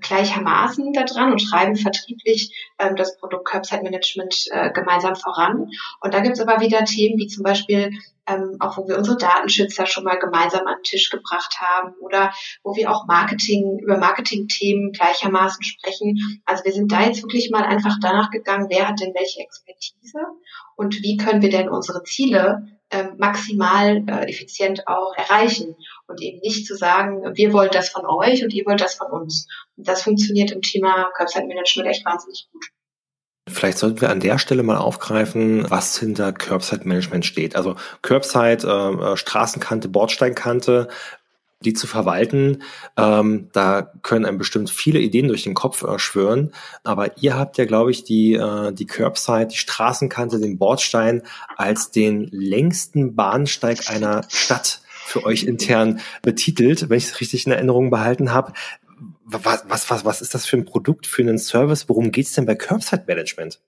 gleichermaßen 0.00 0.92
daran 0.92 1.32
und 1.32 1.40
schreiben 1.40 1.76
vertrieblich 1.76 2.54
ähm, 2.78 2.96
das 2.96 3.18
Produkt 3.18 3.46
Curbside 3.46 3.82
Management 3.82 4.46
äh, 4.50 4.70
gemeinsam 4.72 5.16
voran. 5.16 5.70
Und 6.00 6.14
da 6.14 6.20
gibt 6.20 6.36
es 6.36 6.40
aber 6.46 6.60
wieder 6.60 6.84
Themen 6.84 7.18
wie 7.18 7.26
zum 7.26 7.42
Beispiel 7.42 7.90
ähm, 8.26 8.56
auch 8.60 8.76
wo 8.76 8.88
wir 8.88 8.98
unsere 8.98 9.16
Datenschützer 9.16 9.86
schon 9.86 10.04
mal 10.04 10.18
gemeinsam 10.18 10.66
an 10.66 10.78
den 10.78 10.82
Tisch 10.82 11.10
gebracht 11.10 11.56
haben 11.60 11.94
oder 12.00 12.32
wo 12.62 12.74
wir 12.74 12.90
auch 12.90 13.06
Marketing, 13.06 13.78
über 13.80 13.98
Marketingthemen 13.98 14.92
gleichermaßen 14.92 15.62
sprechen. 15.62 16.40
Also 16.44 16.64
wir 16.64 16.72
sind 16.72 16.90
da 16.92 17.02
jetzt 17.02 17.22
wirklich 17.22 17.50
mal 17.50 17.64
einfach 17.64 17.96
danach 18.00 18.30
gegangen, 18.30 18.66
wer 18.68 18.88
hat 18.88 19.00
denn 19.00 19.14
welche 19.14 19.40
Expertise 19.40 20.18
und 20.76 21.02
wie 21.02 21.16
können 21.16 21.42
wir 21.42 21.50
denn 21.50 21.68
unsere 21.68 22.02
Ziele 22.02 22.66
äh, 22.90 23.08
maximal 23.16 24.04
äh, 24.06 24.30
effizient 24.30 24.86
auch 24.86 25.14
erreichen 25.16 25.74
und 26.08 26.20
eben 26.20 26.40
nicht 26.40 26.66
zu 26.66 26.76
sagen, 26.76 27.22
wir 27.34 27.52
wollen 27.52 27.70
das 27.72 27.88
von 27.88 28.06
euch 28.06 28.42
und 28.42 28.52
ihr 28.52 28.64
wollt 28.66 28.80
das 28.80 28.94
von 28.94 29.10
uns. 29.10 29.48
Und 29.76 29.88
das 29.88 30.02
funktioniert 30.02 30.50
im 30.50 30.62
Thema 30.62 31.10
Curbside 31.16 31.46
Management 31.46 31.88
echt 31.88 32.04
wahnsinnig 32.04 32.48
gut. 32.52 32.64
Vielleicht 33.48 33.78
sollten 33.78 34.00
wir 34.00 34.10
an 34.10 34.20
der 34.20 34.38
Stelle 34.38 34.64
mal 34.64 34.76
aufgreifen, 34.76 35.70
was 35.70 35.98
hinter 35.98 36.32
Curbside 36.32 36.86
Management 36.86 37.24
steht. 37.24 37.54
Also 37.54 37.76
Curbside, 38.02 38.66
äh, 38.66 39.12
äh, 39.12 39.16
Straßenkante, 39.16 39.88
Bordsteinkante, 39.88 40.88
die 41.60 41.72
zu 41.72 41.86
verwalten, 41.86 42.62
ähm, 42.96 43.48
da 43.52 43.82
können 44.02 44.26
einem 44.26 44.36
bestimmt 44.36 44.68
viele 44.68 44.98
Ideen 44.98 45.28
durch 45.28 45.44
den 45.44 45.54
Kopf 45.54 45.84
äh, 45.84 45.98
schwören. 45.98 46.52
Aber 46.84 47.16
ihr 47.22 47.38
habt 47.38 47.56
ja, 47.56 47.64
glaube 47.64 47.92
ich, 47.92 48.04
die, 48.04 48.34
äh, 48.34 48.72
die 48.72 48.86
Curbside, 48.86 49.46
die 49.46 49.56
Straßenkante, 49.56 50.38
den 50.38 50.58
Bordstein 50.58 51.22
als 51.56 51.90
den 51.90 52.28
längsten 52.30 53.14
Bahnsteig 53.14 53.88
einer 53.90 54.24
Stadt 54.28 54.82
für 55.06 55.24
euch 55.24 55.44
intern 55.44 56.00
betitelt, 56.22 56.88
wenn 56.88 56.98
ich 56.98 57.06
es 57.06 57.20
richtig 57.20 57.46
in 57.46 57.52
Erinnerung 57.52 57.90
behalten 57.90 58.32
habe 58.32 58.52
was, 59.26 59.64
was, 59.68 59.90
was, 59.90 60.04
was 60.04 60.20
ist 60.22 60.34
das 60.34 60.46
für 60.46 60.56
ein 60.56 60.64
Produkt, 60.64 61.06
für 61.06 61.22
einen 61.22 61.38
Service? 61.38 61.88
Worum 61.88 62.12
geht's 62.12 62.32
denn 62.34 62.46
bei 62.46 62.54
Curbside 62.54 63.04
Management? 63.06 63.60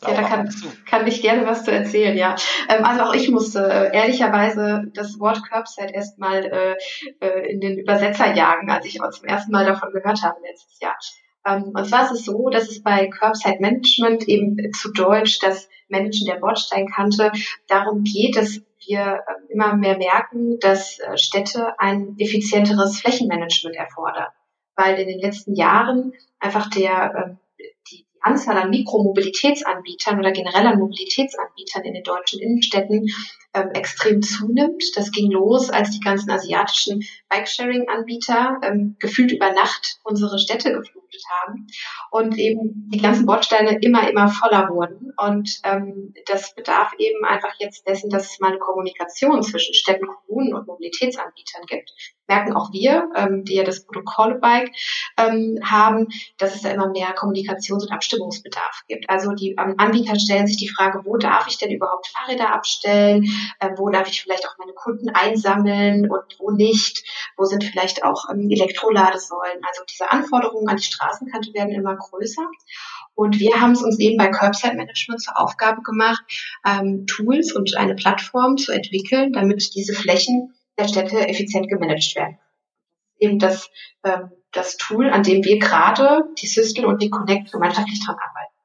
Ja, 0.00 0.14
da 0.14 0.22
kann, 0.22 0.48
kann 0.86 1.06
ich 1.08 1.22
gerne 1.22 1.44
was 1.44 1.64
zu 1.64 1.72
erzählen, 1.72 2.16
ja. 2.16 2.36
Ähm, 2.68 2.84
also 2.84 3.02
auch 3.02 3.14
ich 3.14 3.30
musste 3.30 3.68
äh, 3.68 3.96
ehrlicherweise 3.96 4.84
das 4.94 5.18
Wort 5.18 5.42
Curbside 5.50 5.92
erstmal 5.92 6.44
äh, 6.44 6.76
äh, 7.20 7.50
in 7.50 7.60
den 7.60 7.78
Übersetzer 7.78 8.32
jagen, 8.32 8.70
als 8.70 8.86
ich 8.86 9.02
auch 9.02 9.10
zum 9.10 9.26
ersten 9.26 9.50
Mal 9.50 9.66
davon 9.66 9.90
gehört 9.92 10.22
habe 10.22 10.36
letztes 10.48 10.78
Jahr. 10.78 10.96
Ähm, 11.44 11.72
und 11.74 11.84
zwar 11.84 12.04
ist 12.04 12.12
es 12.12 12.24
so, 12.24 12.48
dass 12.48 12.68
es 12.68 12.80
bei 12.80 13.08
Curbside 13.08 13.58
Management 13.58 14.28
eben 14.28 14.72
zu 14.72 14.92
Deutsch 14.92 15.40
das 15.40 15.68
Managen 15.88 16.26
der 16.26 16.36
Bordsteinkante 16.36 17.32
darum 17.66 18.04
geht, 18.04 18.36
dass 18.36 18.60
wir 18.86 19.22
ähm, 19.28 19.46
immer 19.48 19.76
mehr 19.76 19.96
merken, 19.96 20.58
dass 20.60 20.98
äh, 20.98 21.16
Städte 21.16 21.78
ein 21.78 22.16
effizienteres 22.18 23.00
Flächenmanagement 23.00 23.76
erfordern, 23.76 24.28
weil 24.76 24.98
in 24.98 25.08
den 25.08 25.20
letzten 25.20 25.54
Jahren 25.54 26.12
einfach 26.38 26.70
der 26.70 27.14
ähm, 27.14 27.38
die 27.90 28.06
Anzahl 28.28 28.56
an 28.56 28.70
Mikromobilitätsanbietern 28.70 30.18
oder 30.18 30.32
generell 30.32 30.66
an 30.66 30.78
Mobilitätsanbietern 30.78 31.84
in 31.84 31.94
den 31.94 32.04
deutschen 32.04 32.40
Innenstädten 32.40 33.06
ähm, 33.54 33.70
extrem 33.72 34.22
zunimmt. 34.22 34.84
Das 34.94 35.10
ging 35.10 35.30
los, 35.30 35.70
als 35.70 35.90
die 35.90 36.00
ganzen 36.00 36.30
asiatischen 36.30 37.02
Bikesharing-Anbieter 37.28 38.60
ähm, 38.62 38.96
gefühlt 38.98 39.32
über 39.32 39.52
Nacht 39.52 39.98
unsere 40.04 40.38
Städte 40.38 40.72
geflutet 40.72 41.22
haben 41.40 41.66
und 42.10 42.38
eben 42.38 42.88
die 42.92 43.00
ganzen 43.00 43.26
Bordsteine 43.26 43.78
immer, 43.80 44.08
immer 44.08 44.28
voller 44.28 44.68
wurden. 44.68 45.12
Und 45.16 45.60
ähm, 45.64 46.14
das 46.26 46.54
bedarf 46.54 46.92
eben 46.98 47.24
einfach 47.24 47.54
jetzt 47.58 47.88
dessen, 47.88 48.10
dass 48.10 48.32
es 48.32 48.40
mal 48.40 48.48
eine 48.48 48.58
Kommunikation 48.58 49.42
zwischen 49.42 49.74
Städten, 49.74 50.06
Kommunen 50.06 50.54
und 50.54 50.66
Mobilitätsanbietern 50.66 51.62
gibt. 51.66 51.92
Merken 52.26 52.52
auch 52.52 52.72
wir, 52.72 53.10
ähm, 53.16 53.44
die 53.44 53.54
ja 53.54 53.64
das 53.64 53.84
Protokoll 53.84 54.38
Bike 54.38 54.70
ähm, 55.16 55.58
haben, 55.64 56.08
dass 56.36 56.54
es 56.54 56.62
da 56.62 56.70
immer 56.70 56.90
mehr 56.90 57.14
Kommunikations- 57.14 57.82
und 57.82 57.92
Abstimmungsbedarf 58.18 58.82
gibt. 58.88 59.08
Also 59.08 59.32
die 59.32 59.56
ähm, 59.58 59.74
Anbieter 59.78 60.18
stellen 60.18 60.46
sich 60.46 60.56
die 60.56 60.68
Frage, 60.68 61.02
wo 61.04 61.16
darf 61.16 61.46
ich 61.48 61.58
denn 61.58 61.70
überhaupt 61.70 62.08
Fahrräder 62.08 62.52
abstellen? 62.54 63.24
Äh, 63.60 63.70
wo 63.76 63.88
darf 63.88 64.08
ich 64.08 64.22
vielleicht 64.22 64.46
auch 64.46 64.58
meine 64.58 64.72
Kunden 64.72 65.10
einsammeln 65.10 66.10
und 66.10 66.36
wo 66.38 66.50
nicht? 66.50 67.04
Wo 67.36 67.44
sind 67.44 67.64
vielleicht 67.64 68.04
auch 68.04 68.28
ähm, 68.30 68.50
Elektroladesäulen? 68.50 69.62
Also 69.66 69.82
diese 69.90 70.10
Anforderungen 70.10 70.68
an 70.68 70.76
die 70.76 70.82
Straßenkante 70.82 71.52
werden 71.54 71.72
immer 71.72 71.96
größer. 71.96 72.46
Und 73.14 73.38
wir 73.38 73.60
haben 73.60 73.72
es 73.72 73.82
uns 73.82 73.98
eben 73.98 74.16
bei 74.16 74.28
Curbside 74.28 74.76
Management 74.76 75.20
zur 75.20 75.38
Aufgabe 75.40 75.82
gemacht, 75.82 76.22
ähm, 76.66 77.06
Tools 77.06 77.52
und 77.52 77.76
eine 77.76 77.94
Plattform 77.94 78.56
zu 78.56 78.72
entwickeln, 78.72 79.32
damit 79.32 79.74
diese 79.74 79.92
Flächen 79.92 80.54
der 80.78 80.88
Städte 80.88 81.26
effizient 81.26 81.68
gemanagt 81.68 82.14
werden. 82.14 82.38
Eben 83.18 83.40
das, 83.40 83.68
ähm, 84.04 84.30
das 84.52 84.76
Tool, 84.76 85.10
an 85.10 85.22
dem 85.22 85.44
wir 85.44 85.58
gerade 85.58 86.22
die 86.40 86.46
System 86.46 86.84
und 86.84 87.02
die 87.02 87.10
Connect 87.10 87.52
gemeinschaftlich 87.52 88.04
dran 88.04 88.16
arbeiten. 88.16 88.58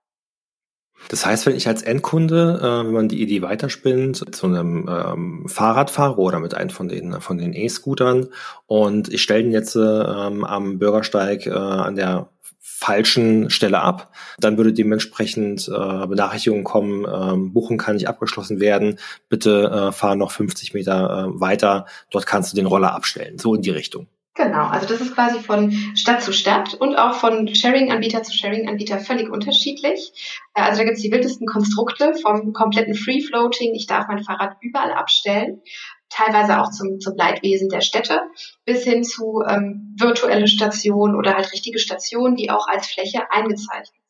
Das 1.10 1.26
heißt, 1.26 1.46
wenn 1.46 1.56
ich 1.56 1.68
als 1.68 1.82
Endkunde, 1.82 2.60
äh, 2.62 2.86
wenn 2.86 2.94
man 2.94 3.10
die 3.10 3.22
Idee 3.22 3.42
weiterspinnt, 3.42 4.34
zu 4.34 4.48
einem 4.48 4.88
ähm, 4.90 5.46
Fahrrad 5.48 5.98
oder 6.18 6.40
mit 6.40 6.54
einem 6.54 6.70
von 6.70 6.88
den 6.88 7.20
von 7.20 7.38
den 7.38 7.54
E-Scootern 7.54 8.30
und 8.68 9.12
ich 9.12 9.22
stelle 9.22 9.44
den 9.44 9.52
jetzt 9.52 9.76
ähm, 9.76 10.46
am 10.46 10.80
Bürgersteig 10.80 11.46
äh, 11.46 11.52
an 11.52 11.96
der 11.96 12.30
falschen 12.60 13.50
Stelle 13.50 13.82
ab, 13.82 14.14
dann 14.40 14.58
würde 14.58 14.74
dementsprechend 14.74 15.68
äh, 15.68 16.08
Benachrichtigungen 16.08 16.64
kommen, 16.64 17.06
äh, 17.06 17.50
Buchung 17.50 17.78
kann 17.78 17.96
nicht 17.96 18.08
abgeschlossen 18.08 18.60
werden, 18.60 19.00
bitte 19.30 19.70
äh, 19.70 19.92
fahr 19.92 20.16
noch 20.16 20.32
50 20.32 20.74
Meter 20.74 21.28
äh, 21.28 21.40
weiter, 21.40 21.86
dort 22.12 22.26
kannst 22.26 22.52
du 22.52 22.56
den 22.56 22.66
Roller 22.66 22.94
abstellen, 22.94 23.38
so 23.38 23.56
in 23.56 23.62
die 23.62 23.70
Richtung. 23.70 24.08
Genau, 24.36 24.66
also 24.66 24.88
das 24.88 25.00
ist 25.00 25.14
quasi 25.14 25.40
von 25.40 25.72
Stadt 25.96 26.24
zu 26.24 26.34
Stadt 26.34 26.74
und 26.74 26.96
auch 26.96 27.14
von 27.14 27.54
Sharing-Anbieter 27.54 28.24
zu 28.24 28.34
Sharing-Anbieter 28.34 28.98
völlig 28.98 29.30
unterschiedlich. 29.30 30.12
Äh, 30.56 30.62
also 30.62 30.80
da 30.80 30.86
gibt 30.86 30.98
es 30.98 31.04
die 31.04 31.12
wildesten 31.12 31.46
Konstrukte 31.46 32.16
vom 32.16 32.52
kompletten 32.52 32.96
Free-Floating, 32.96 33.76
ich 33.76 33.86
darf 33.86 34.08
mein 34.08 34.24
Fahrrad 34.24 34.58
überall 34.62 34.92
abstellen, 34.92 35.62
teilweise 36.10 36.60
auch 36.60 36.72
zum, 36.72 37.00
zum 37.00 37.16
Leitwesen 37.16 37.70
der 37.70 37.82
Städte, 37.82 38.22
bis 38.66 38.84
hin 38.84 39.04
zu 39.04 39.44
ähm, 39.48 39.96
virtuelle 40.00 40.48
Stationen 40.48 41.16
oder 41.16 41.36
halt 41.36 41.52
richtige 41.54 41.78
Stationen, 41.78 42.36
die 42.36 42.50
auch 42.50 42.68
als 42.68 42.88
Fläche 42.88 43.32
eingezeichnet 43.32 44.03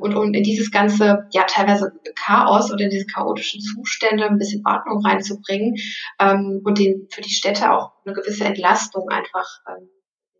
und 0.00 0.14
um 0.14 0.32
in 0.32 0.42
dieses 0.42 0.70
ganze, 0.70 1.26
ja, 1.32 1.44
teilweise 1.44 1.92
Chaos 2.14 2.72
oder 2.72 2.84
in 2.84 2.90
diese 2.90 3.06
chaotischen 3.06 3.60
Zustände 3.60 4.24
ein 4.24 4.38
bisschen 4.38 4.62
Ordnung 4.66 5.04
reinzubringen 5.04 5.74
ähm, 6.20 6.60
und 6.64 6.78
den, 6.78 7.08
für 7.10 7.20
die 7.20 7.30
Städte 7.30 7.72
auch 7.72 7.92
eine 8.04 8.14
gewisse 8.14 8.44
Entlastung 8.44 9.08
einfach 9.08 9.46
ähm, 9.68 9.88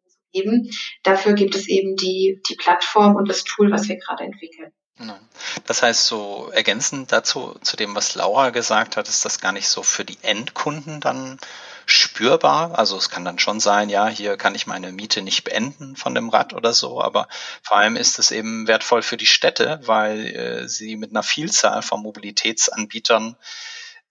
zu 0.06 0.18
geben. 0.32 0.70
Dafür 1.02 1.34
gibt 1.34 1.54
es 1.54 1.68
eben 1.68 1.96
die, 1.96 2.40
die 2.48 2.56
Plattform 2.56 3.16
und 3.16 3.28
das 3.28 3.44
Tool, 3.44 3.70
was 3.70 3.88
wir 3.88 3.96
gerade 3.96 4.24
entwickeln. 4.24 4.72
Genau. 4.96 5.18
Das 5.66 5.82
heißt, 5.82 6.06
so 6.06 6.50
ergänzend 6.52 7.10
dazu, 7.10 7.58
zu 7.62 7.76
dem, 7.76 7.96
was 7.96 8.14
Laura 8.14 8.50
gesagt 8.50 8.96
hat, 8.96 9.08
ist 9.08 9.24
das 9.24 9.40
gar 9.40 9.50
nicht 9.50 9.68
so 9.68 9.82
für 9.82 10.04
die 10.04 10.18
Endkunden 10.22 11.00
dann 11.00 11.40
spürbar. 11.86 12.78
Also 12.78 12.96
es 12.96 13.10
kann 13.10 13.24
dann 13.24 13.40
schon 13.40 13.58
sein, 13.58 13.88
ja, 13.88 14.06
hier 14.06 14.36
kann 14.36 14.54
ich 14.54 14.68
meine 14.68 14.92
Miete 14.92 15.20
nicht 15.20 15.42
beenden 15.42 15.96
von 15.96 16.14
dem 16.14 16.28
Rad 16.28 16.52
oder 16.54 16.72
so, 16.72 17.02
aber 17.02 17.28
vor 17.62 17.76
allem 17.76 17.96
ist 17.96 18.18
es 18.20 18.30
eben 18.30 18.68
wertvoll 18.68 19.02
für 19.02 19.16
die 19.16 19.26
Städte, 19.26 19.80
weil 19.82 20.26
äh, 20.26 20.68
sie 20.68 20.96
mit 20.96 21.10
einer 21.10 21.24
Vielzahl 21.24 21.82
von 21.82 22.00
Mobilitätsanbietern 22.00 23.36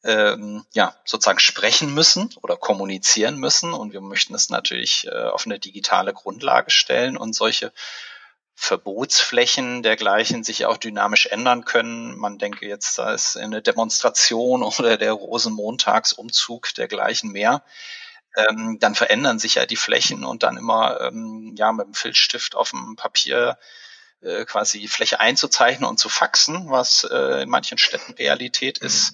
ähm, 0.03 0.65
ja, 0.73 0.95
sozusagen 1.05 1.39
sprechen 1.39 1.93
müssen 1.93 2.29
oder 2.41 2.57
kommunizieren 2.57 3.37
müssen. 3.37 3.73
Und 3.73 3.93
wir 3.93 4.01
möchten 4.01 4.35
es 4.35 4.49
natürlich 4.49 5.07
äh, 5.07 5.23
auf 5.29 5.45
eine 5.45 5.59
digitale 5.59 6.13
Grundlage 6.13 6.71
stellen 6.71 7.15
und 7.15 7.33
solche 7.33 7.71
Verbotsflächen 8.55 9.83
dergleichen 9.83 10.43
sich 10.43 10.65
auch 10.65 10.77
dynamisch 10.77 11.25
ändern 11.25 11.65
können. 11.65 12.17
Man 12.17 12.37
denke 12.37 12.67
jetzt, 12.67 12.97
da 12.97 13.13
ist 13.13 13.35
eine 13.35 13.61
Demonstration 13.61 14.63
oder 14.79 14.97
der 14.97 15.13
Rosenmontagsumzug 15.13 16.73
dergleichen 16.75 17.31
mehr. 17.31 17.63
Ähm, 18.35 18.77
dann 18.79 18.95
verändern 18.95 19.37
sich 19.37 19.55
ja 19.55 19.65
die 19.65 19.75
Flächen 19.75 20.23
und 20.23 20.43
dann 20.43 20.57
immer 20.57 21.01
ähm, 21.01 21.53
ja 21.55 21.71
mit 21.71 21.85
dem 21.85 21.93
Filzstift 21.93 22.55
auf 22.55 22.71
dem 22.71 22.95
Papier 22.95 23.59
äh, 24.21 24.45
quasi 24.45 24.87
Fläche 24.87 25.19
einzuzeichnen 25.19 25.87
und 25.87 25.99
zu 25.99 26.09
faxen, 26.09 26.69
was 26.69 27.03
äh, 27.03 27.43
in 27.43 27.49
manchen 27.49 27.77
Städten 27.77 28.13
Realität 28.13 28.79
ist. 28.79 29.13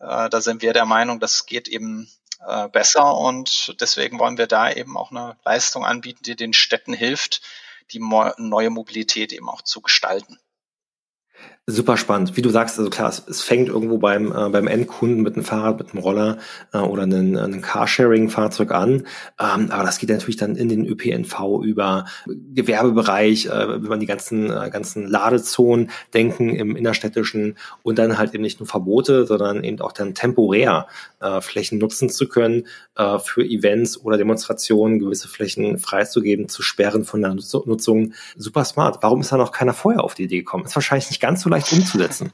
Äh, 0.00 0.28
da 0.28 0.40
sind 0.40 0.62
wir 0.62 0.72
der 0.72 0.84
Meinung, 0.84 1.18
das 1.18 1.46
geht 1.46 1.68
eben 1.68 2.10
äh, 2.46 2.68
besser 2.68 3.16
und 3.16 3.80
deswegen 3.80 4.18
wollen 4.18 4.36
wir 4.38 4.46
da 4.46 4.70
eben 4.70 4.96
auch 4.96 5.10
eine 5.10 5.36
Leistung 5.44 5.84
anbieten, 5.86 6.22
die 6.24 6.36
den 6.36 6.52
Städten 6.52 6.92
hilft, 6.92 7.40
die 7.92 8.00
neue 8.00 8.70
Mobilität 8.70 9.32
eben 9.32 9.48
auch 9.48 9.62
zu 9.62 9.80
gestalten. 9.80 10.38
Super 11.70 11.98
spannend. 11.98 12.34
Wie 12.34 12.40
du 12.40 12.48
sagst, 12.48 12.78
also 12.78 12.88
klar, 12.88 13.10
es, 13.10 13.22
es 13.28 13.42
fängt 13.42 13.68
irgendwo 13.68 13.98
beim, 13.98 14.32
äh, 14.32 14.48
beim 14.48 14.66
Endkunden 14.68 15.22
mit 15.22 15.34
einem 15.34 15.44
Fahrrad, 15.44 15.78
mit 15.78 15.92
einem 15.92 16.02
Roller 16.02 16.38
äh, 16.72 16.78
oder 16.78 17.02
einem, 17.02 17.36
einem 17.36 17.60
Carsharing-Fahrzeug 17.60 18.70
an. 18.70 19.06
Ähm, 19.38 19.70
aber 19.70 19.82
das 19.82 19.98
geht 19.98 20.08
natürlich 20.08 20.38
dann 20.38 20.56
in 20.56 20.70
den 20.70 20.86
ÖPNV 20.86 21.60
über 21.62 22.06
Gewerbebereich, 22.26 23.48
äh, 23.48 23.82
wenn 23.82 23.90
man 23.90 24.00
die 24.00 24.06
ganzen, 24.06 24.50
äh, 24.50 24.70
ganzen 24.70 25.06
Ladezonen 25.06 25.90
denken 26.14 26.56
im 26.56 26.74
innerstädtischen 26.74 27.58
und 27.82 27.98
dann 27.98 28.16
halt 28.16 28.32
eben 28.32 28.44
nicht 28.44 28.60
nur 28.60 28.66
Verbote, 28.66 29.26
sondern 29.26 29.62
eben 29.62 29.82
auch 29.82 29.92
dann 29.92 30.14
temporär 30.14 30.86
äh, 31.20 31.42
Flächen 31.42 31.76
nutzen 31.76 32.08
zu 32.08 32.30
können 32.30 32.66
äh, 32.96 33.18
für 33.18 33.44
Events 33.44 34.02
oder 34.02 34.16
Demonstrationen, 34.16 35.00
gewisse 35.00 35.28
Flächen 35.28 35.76
freizugeben, 35.76 36.48
zu 36.48 36.62
sperren 36.62 37.04
von 37.04 37.20
der 37.20 37.34
Nutzung. 37.34 38.14
Super 38.38 38.64
smart. 38.64 39.02
Warum 39.02 39.20
ist 39.20 39.32
da 39.32 39.36
noch 39.36 39.52
keiner 39.52 39.74
vorher 39.74 40.02
auf 40.02 40.14
die 40.14 40.24
Idee 40.24 40.38
gekommen? 40.38 40.64
Ist 40.64 40.74
wahrscheinlich 40.74 41.10
nicht 41.10 41.20
ganz 41.20 41.42
so 41.42 41.50
leicht 41.50 41.57
leicht 41.58 41.72
umzusetzen? 41.72 42.32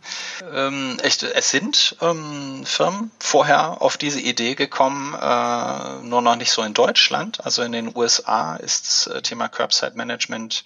Ähm, 0.53 0.99
echt, 1.03 1.23
es 1.23 1.51
sind 1.51 1.97
ähm, 2.01 2.65
Firmen 2.65 3.11
vorher 3.19 3.83
auf 3.83 3.97
diese 3.97 4.21
Idee 4.21 4.55
gekommen, 4.55 5.15
äh, 5.15 6.03
nur 6.07 6.23
noch 6.23 6.37
nicht 6.37 6.53
so 6.53 6.63
in 6.63 6.75
Deutschland. 6.75 7.45
Also 7.45 7.63
in 7.63 7.73
den 7.73 7.95
USA 7.95 8.57
ist 8.57 8.87
das 8.87 9.07
äh, 9.07 9.23
Thema 9.23 9.49
Curbside 9.49 9.97
Management 9.97 10.65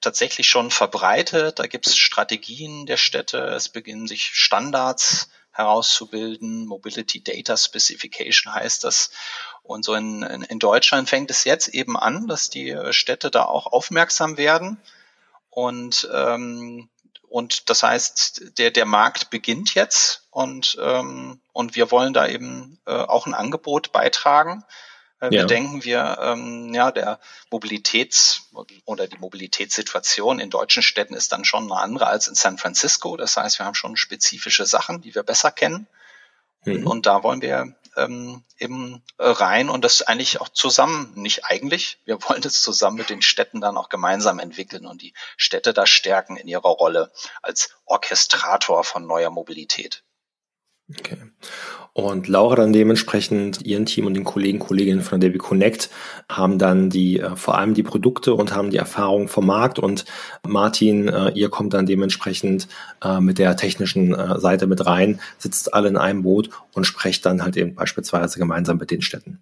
tatsächlich 0.00 0.48
schon 0.48 0.70
verbreitet. 0.70 1.58
Da 1.58 1.66
gibt 1.66 1.86
es 1.86 1.96
Strategien 1.96 2.86
der 2.86 2.96
Städte, 2.96 3.38
es 3.38 3.68
beginnen 3.68 4.06
sich 4.06 4.30
Standards 4.34 5.30
herauszubilden. 5.52 6.66
Mobility 6.66 7.22
Data 7.22 7.56
Specification 7.56 8.52
heißt 8.52 8.84
das. 8.84 9.10
Und 9.62 9.84
so 9.84 9.94
in, 9.94 10.22
in, 10.22 10.58
Deutschland 10.58 11.08
fängt 11.08 11.30
es 11.30 11.44
jetzt 11.44 11.68
eben 11.68 11.96
an, 11.96 12.26
dass 12.26 12.50
die 12.50 12.76
Städte 12.90 13.30
da 13.30 13.44
auch 13.44 13.66
aufmerksam 13.66 14.36
werden 14.36 14.78
und 15.54 16.08
ähm, 16.12 16.90
und 17.34 17.68
das 17.68 17.82
heißt, 17.82 18.58
der, 18.58 18.70
der 18.70 18.86
Markt 18.86 19.28
beginnt 19.28 19.74
jetzt 19.74 20.28
und, 20.30 20.78
ähm, 20.80 21.40
und 21.52 21.74
wir 21.74 21.90
wollen 21.90 22.12
da 22.12 22.28
eben 22.28 22.78
äh, 22.86 22.92
auch 22.92 23.26
ein 23.26 23.34
Angebot 23.34 23.90
beitragen. 23.90 24.62
Äh, 25.18 25.32
wir 25.32 25.40
ja. 25.40 25.44
denken, 25.44 25.82
wir, 25.82 26.16
ähm, 26.22 26.72
ja, 26.72 26.92
der 26.92 27.18
Mobilitäts- 27.50 28.42
oder 28.84 29.08
die 29.08 29.18
Mobilitätssituation 29.18 30.38
in 30.38 30.48
deutschen 30.48 30.84
Städten 30.84 31.14
ist 31.14 31.32
dann 31.32 31.44
schon 31.44 31.64
eine 31.64 31.80
andere 31.80 32.06
als 32.06 32.28
in 32.28 32.36
San 32.36 32.56
Francisco. 32.56 33.16
Das 33.16 33.36
heißt, 33.36 33.58
wir 33.58 33.66
haben 33.66 33.74
schon 33.74 33.96
spezifische 33.96 34.64
Sachen, 34.64 35.00
die 35.00 35.16
wir 35.16 35.24
besser 35.24 35.50
kennen. 35.50 35.88
Mhm. 36.64 36.86
Und 36.86 37.06
da 37.06 37.24
wollen 37.24 37.42
wir 37.42 37.74
ähm, 37.96 38.44
eben 38.58 39.02
äh, 39.18 39.28
rein 39.28 39.68
und 39.68 39.84
das 39.84 40.02
eigentlich 40.02 40.40
auch 40.40 40.48
zusammen, 40.48 41.12
nicht 41.14 41.44
eigentlich, 41.44 41.98
wir 42.04 42.22
wollen 42.22 42.42
das 42.42 42.62
zusammen 42.62 42.96
mit 42.96 43.10
den 43.10 43.22
Städten 43.22 43.60
dann 43.60 43.76
auch 43.76 43.88
gemeinsam 43.88 44.38
entwickeln 44.38 44.86
und 44.86 45.02
die 45.02 45.14
Städte 45.36 45.72
da 45.72 45.86
stärken 45.86 46.36
in 46.36 46.48
ihrer 46.48 46.68
Rolle 46.68 47.12
als 47.42 47.70
Orchestrator 47.84 48.84
von 48.84 49.06
neuer 49.06 49.30
Mobilität. 49.30 50.04
Okay. 50.90 51.18
Und 51.94 52.26
Laura 52.26 52.56
dann 52.56 52.72
dementsprechend, 52.72 53.64
ihren 53.64 53.86
Team 53.86 54.06
und 54.06 54.14
den 54.14 54.24
Kollegen, 54.24 54.58
Kolleginnen 54.58 55.00
von 55.00 55.20
der 55.20 55.30
DB 55.30 55.38
Connect 55.38 55.90
haben 56.28 56.58
dann 56.58 56.90
die, 56.90 57.20
äh, 57.20 57.36
vor 57.36 57.56
allem 57.56 57.72
die 57.72 57.84
Produkte 57.84 58.34
und 58.34 58.52
haben 58.52 58.70
die 58.70 58.78
Erfahrung 58.78 59.28
vom 59.28 59.46
Markt 59.46 59.78
und 59.78 60.04
Martin, 60.44 61.06
äh, 61.06 61.30
ihr 61.30 61.50
kommt 61.50 61.72
dann 61.72 61.86
dementsprechend 61.86 62.66
äh, 63.02 63.20
mit 63.20 63.38
der 63.38 63.56
technischen 63.56 64.14
Seite 64.40 64.66
mit 64.66 64.84
rein, 64.84 65.20
sitzt 65.38 65.72
alle 65.72 65.88
in 65.88 65.96
einem 65.96 66.24
Boot 66.24 66.50
und 66.72 66.84
sprecht 66.84 67.24
dann 67.26 67.42
halt 67.42 67.56
eben 67.56 67.76
beispielsweise 67.76 68.40
gemeinsam 68.40 68.78
mit 68.78 68.90
den 68.90 69.00
Städten. 69.00 69.40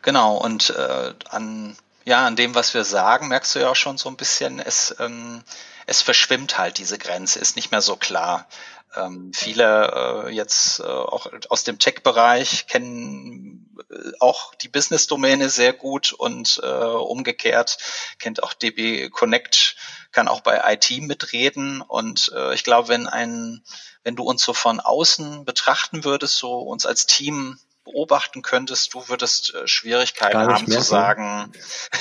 Genau, 0.00 0.36
und 0.36 0.70
äh, 0.70 1.12
an, 1.28 1.76
ja, 2.06 2.26
an 2.26 2.36
dem, 2.36 2.54
was 2.54 2.72
wir 2.72 2.84
sagen, 2.84 3.28
merkst 3.28 3.54
du 3.54 3.58
ja 3.58 3.70
auch 3.70 3.76
schon 3.76 3.98
so 3.98 4.08
ein 4.08 4.16
bisschen, 4.16 4.60
es, 4.60 4.94
ähm, 4.98 5.42
es 5.86 6.00
verschwimmt 6.00 6.58
halt 6.58 6.78
diese 6.78 6.96
Grenze, 6.96 7.38
ist 7.38 7.56
nicht 7.56 7.70
mehr 7.70 7.82
so 7.82 7.96
klar. 7.96 8.46
Ähm, 8.96 9.32
viele 9.34 10.26
äh, 10.26 10.30
jetzt 10.30 10.80
äh, 10.80 10.84
auch 10.84 11.30
aus 11.48 11.64
dem 11.64 11.78
Tech-Bereich 11.78 12.66
kennen 12.66 13.76
äh, 13.90 14.12
auch 14.20 14.54
die 14.54 14.68
Business-Domäne 14.68 15.50
sehr 15.50 15.72
gut 15.72 16.12
und 16.12 16.60
äh, 16.62 16.66
umgekehrt 16.66 17.78
kennt 18.18 18.42
auch 18.42 18.54
DB 18.54 19.10
Connect, 19.10 19.76
kann 20.12 20.28
auch 20.28 20.40
bei 20.40 20.62
IT 20.72 20.90
mitreden. 21.02 21.80
Und 21.82 22.32
äh, 22.34 22.54
ich 22.54 22.64
glaube, 22.64 22.88
wenn 22.88 23.06
ein, 23.06 23.62
wenn 24.02 24.16
du 24.16 24.24
uns 24.24 24.42
so 24.42 24.52
von 24.52 24.80
außen 24.80 25.44
betrachten 25.44 26.04
würdest, 26.04 26.36
so 26.36 26.58
uns 26.58 26.86
als 26.86 27.06
Team 27.06 27.58
beobachten 27.86 28.42
könntest, 28.42 28.92
du 28.94 29.08
würdest 29.08 29.54
äh, 29.54 29.66
Schwierigkeiten 29.66 30.38
haben 30.38 30.70
zu 30.70 30.82
sagen, 30.82 31.52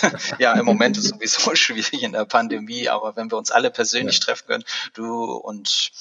ja, 0.39 0.53
im 0.53 0.65
Moment 0.65 0.97
ist 0.97 1.09
sowieso 1.09 1.55
schwierig 1.55 2.03
in 2.03 2.11
der 2.11 2.25
Pandemie, 2.25 2.89
aber 2.89 3.15
wenn 3.15 3.31
wir 3.31 3.37
uns 3.37 3.51
alle 3.51 3.69
persönlich 3.69 4.17
ja. 4.17 4.25
treffen 4.25 4.47
können, 4.47 4.63
du 4.93 5.33
und 5.33 5.91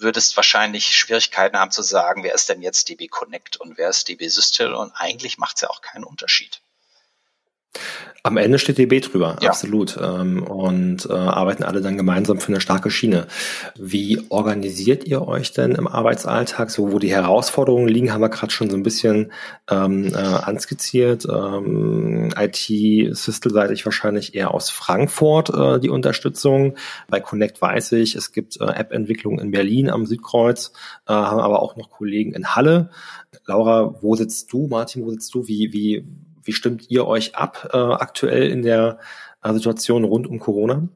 würdest 0.00 0.36
wahrscheinlich 0.36 0.86
Schwierigkeiten 0.86 1.58
haben 1.58 1.70
zu 1.70 1.82
sagen, 1.82 2.22
wer 2.22 2.34
ist 2.34 2.48
denn 2.48 2.62
jetzt 2.62 2.88
DB 2.88 3.08
Connect 3.08 3.56
und 3.56 3.78
wer 3.78 3.88
ist 3.88 4.08
DB 4.08 4.28
Systel 4.28 4.74
und 4.74 4.92
eigentlich 4.94 5.38
macht 5.38 5.56
es 5.56 5.62
ja 5.62 5.70
auch 5.70 5.80
keinen 5.80 6.04
Unterschied. 6.04 6.60
Am 8.22 8.36
Ende 8.36 8.58
steht 8.58 8.76
DB 8.76 9.00
drüber, 9.00 9.36
ja. 9.40 9.48
absolut. 9.48 9.98
Ähm, 10.00 10.42
und 10.42 11.06
äh, 11.08 11.12
arbeiten 11.12 11.62
alle 11.62 11.80
dann 11.80 11.96
gemeinsam 11.96 12.38
für 12.38 12.48
eine 12.48 12.60
starke 12.60 12.90
Schiene. 12.90 13.26
Wie 13.78 14.20
organisiert 14.28 15.04
ihr 15.04 15.26
euch 15.26 15.52
denn 15.52 15.72
im 15.72 15.88
Arbeitsalltag? 15.88 16.70
So, 16.70 16.92
wo 16.92 16.98
die 16.98 17.10
Herausforderungen 17.10 17.88
liegen, 17.88 18.12
haben 18.12 18.20
wir 18.20 18.28
gerade 18.28 18.52
schon 18.52 18.68
so 18.68 18.76
ein 18.76 18.82
bisschen 18.82 19.32
ähm, 19.70 20.12
äh, 20.12 20.16
anskizziert. 20.18 21.26
Ähm, 21.30 22.30
IT-System-seitig 22.36 23.86
wahrscheinlich 23.86 24.34
eher 24.34 24.52
aus 24.52 24.68
Frankfurt 24.68 25.50
äh, 25.50 25.80
die 25.80 25.90
Unterstützung. 25.90 26.76
Bei 27.08 27.20
Connect 27.20 27.62
weiß 27.62 27.92
ich, 27.92 28.16
es 28.16 28.32
gibt 28.32 28.60
äh, 28.60 28.64
App-Entwicklung 28.64 29.38
in 29.38 29.50
Berlin 29.50 29.88
am 29.88 30.04
Südkreuz, 30.04 30.72
äh, 31.06 31.12
haben 31.12 31.40
aber 31.40 31.62
auch 31.62 31.76
noch 31.76 31.90
Kollegen 31.90 32.32
in 32.34 32.54
Halle. 32.54 32.90
Laura, 33.46 33.94
wo 34.02 34.14
sitzt 34.14 34.52
du? 34.52 34.66
Martin, 34.68 35.04
wo 35.04 35.10
sitzt 35.10 35.34
du? 35.34 35.46
Wie, 35.46 35.72
wie 35.72 36.04
wie 36.42 36.52
stimmt 36.52 36.90
ihr 36.90 37.06
euch 37.06 37.36
ab 37.36 37.70
äh, 37.72 37.76
aktuell 37.76 38.48
in 38.50 38.62
der 38.62 38.98
äh, 39.42 39.52
Situation 39.52 40.04
rund 40.04 40.26
um 40.26 40.38
Corona? 40.38 40.88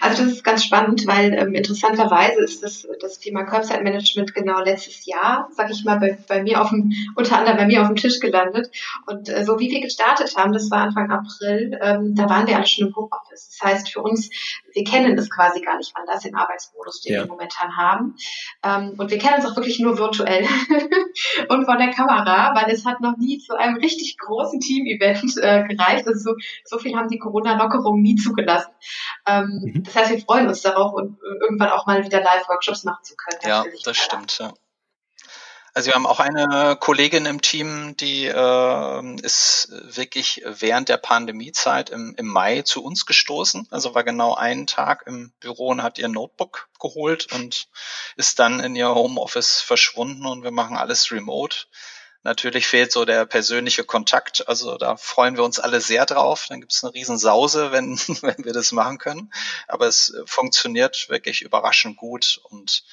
Also 0.00 0.24
das 0.24 0.32
ist 0.32 0.44
ganz 0.44 0.64
spannend, 0.64 1.06
weil 1.06 1.32
ähm, 1.34 1.54
interessanterweise 1.54 2.40
ist 2.42 2.62
das, 2.62 2.86
das 3.00 3.18
Thema 3.18 3.44
Curbside 3.44 3.82
Management 3.82 4.34
genau 4.34 4.60
letztes 4.60 5.06
Jahr, 5.06 5.48
sag 5.52 5.70
ich 5.70 5.84
mal, 5.84 5.98
bei, 5.98 6.18
bei 6.28 6.42
mir 6.42 6.60
auf 6.60 6.70
dem, 6.70 6.92
unter 7.16 7.38
anderem 7.38 7.56
bei 7.56 7.66
mir 7.66 7.82
auf 7.82 7.88
dem 7.88 7.96
Tisch 7.96 8.20
gelandet. 8.20 8.70
Und 9.06 9.28
äh, 9.28 9.44
so 9.44 9.58
wie 9.58 9.70
wir 9.70 9.80
gestartet 9.80 10.36
haben, 10.36 10.52
das 10.52 10.70
war 10.70 10.80
Anfang 10.80 11.10
April, 11.10 11.78
ähm, 11.82 12.14
da 12.14 12.28
waren 12.28 12.46
wir 12.46 12.56
alle 12.56 12.66
schon 12.66 12.88
im 12.88 12.96
Homeoffice. 12.96 13.58
Das 13.58 13.70
heißt 13.70 13.92
für 13.92 14.00
uns, 14.02 14.30
wir 14.72 14.84
kennen 14.84 15.16
es 15.18 15.30
quasi 15.30 15.60
gar 15.60 15.76
nicht 15.76 15.96
anders, 15.96 16.22
den 16.22 16.34
Arbeitsmodus, 16.34 17.00
den 17.00 17.14
ja. 17.14 17.22
wir 17.22 17.28
momentan 17.28 17.76
haben. 17.76 18.16
Ähm, 18.62 18.94
und 18.98 19.10
wir 19.10 19.18
kennen 19.18 19.36
uns 19.36 19.46
auch 19.46 19.56
wirklich 19.56 19.80
nur 19.80 19.98
virtuell 19.98 20.46
und 21.48 21.64
von 21.64 21.78
der 21.78 21.90
Kamera, 21.90 22.54
weil 22.54 22.72
es 22.72 22.84
hat 22.84 23.00
noch 23.00 23.16
nie 23.16 23.38
zu 23.38 23.56
einem 23.56 23.76
richtig 23.76 24.16
großen 24.18 24.60
Team-Event 24.60 25.36
äh, 25.38 25.64
gereicht. 25.66 26.06
Also 26.06 26.30
so, 26.30 26.36
so 26.64 26.78
viel 26.78 26.96
haben 26.96 27.08
die 27.08 27.18
Corona-Lockerungen 27.18 28.02
nie 28.02 28.16
zugelassen. 28.16 28.70
Ähm, 29.26 29.70
Mhm. 29.74 29.84
Das 29.92 30.02
heißt, 30.02 30.10
wir 30.10 30.20
freuen 30.22 30.48
uns 30.48 30.62
darauf 30.62 30.92
und 30.92 31.18
äh, 31.22 31.44
irgendwann 31.44 31.70
auch 31.70 31.86
mal 31.86 32.04
wieder 32.04 32.20
Live-Workshops 32.22 32.84
machen 32.84 33.02
zu 33.02 33.16
können. 33.16 33.40
Ja, 33.44 33.64
das 33.84 33.96
stimmt. 33.96 34.38
Ja. 34.38 34.52
Also 35.72 35.88
wir 35.88 35.94
haben 35.94 36.06
auch 36.06 36.18
eine 36.18 36.76
Kollegin 36.76 37.26
im 37.26 37.40
Team, 37.42 37.96
die 37.96 38.26
äh, 38.26 39.16
ist 39.22 39.68
wirklich 39.70 40.42
während 40.44 40.88
der 40.88 40.96
Pandemiezeit 40.96 41.90
im, 41.90 42.14
im 42.16 42.26
Mai 42.26 42.62
zu 42.62 42.82
uns 42.84 43.06
gestoßen. 43.06 43.68
Also 43.70 43.94
war 43.94 44.02
genau 44.02 44.34
einen 44.34 44.66
Tag 44.66 45.04
im 45.06 45.32
Büro 45.38 45.68
und 45.68 45.82
hat 45.82 45.98
ihr 45.98 46.08
Notebook 46.08 46.68
geholt 46.80 47.32
und 47.32 47.68
ist 48.16 48.40
dann 48.40 48.58
in 48.58 48.74
ihr 48.74 48.94
Homeoffice 48.94 49.60
verschwunden 49.60 50.26
und 50.26 50.42
wir 50.42 50.50
machen 50.50 50.76
alles 50.76 51.12
remote. 51.12 51.66
Natürlich 52.22 52.66
fehlt 52.66 52.92
so 52.92 53.06
der 53.06 53.24
persönliche 53.24 53.84
Kontakt. 53.84 54.46
Also 54.46 54.76
da 54.76 54.96
freuen 54.96 55.36
wir 55.36 55.44
uns 55.44 55.58
alle 55.58 55.80
sehr 55.80 56.04
drauf. 56.04 56.46
Dann 56.48 56.60
gibt 56.60 56.72
es 56.72 56.84
eine 56.84 56.92
Riesensause, 56.92 57.72
wenn, 57.72 57.98
wenn 58.22 58.44
wir 58.44 58.52
das 58.52 58.72
machen 58.72 58.98
können. 58.98 59.32
Aber 59.68 59.86
es 59.86 60.14
funktioniert 60.26 61.08
wirklich 61.08 61.40
überraschend 61.42 61.96
gut 61.96 62.40
und 62.44 62.84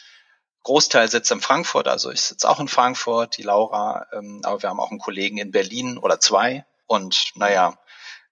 Großteil 0.64 1.10
sitzt 1.10 1.32
in 1.32 1.42
Frankfurt. 1.42 1.88
Also 1.88 2.12
ich 2.12 2.22
sitze 2.22 2.50
auch 2.50 2.60
in 2.60 2.70
Frankfurt, 2.70 3.38
die 3.38 3.44
Laura. 3.44 4.08
Ähm, 4.14 4.42
aber 4.44 4.62
wir 4.62 4.70
haben 4.70 4.80
auch 4.80 4.92
einen 4.92 5.00
Kollegen 5.00 5.38
in 5.38 5.52
Berlin 5.52 5.98
oder 5.98 6.22
zwei. 6.22 6.66
Und 6.86 7.32
naja, 7.36 7.78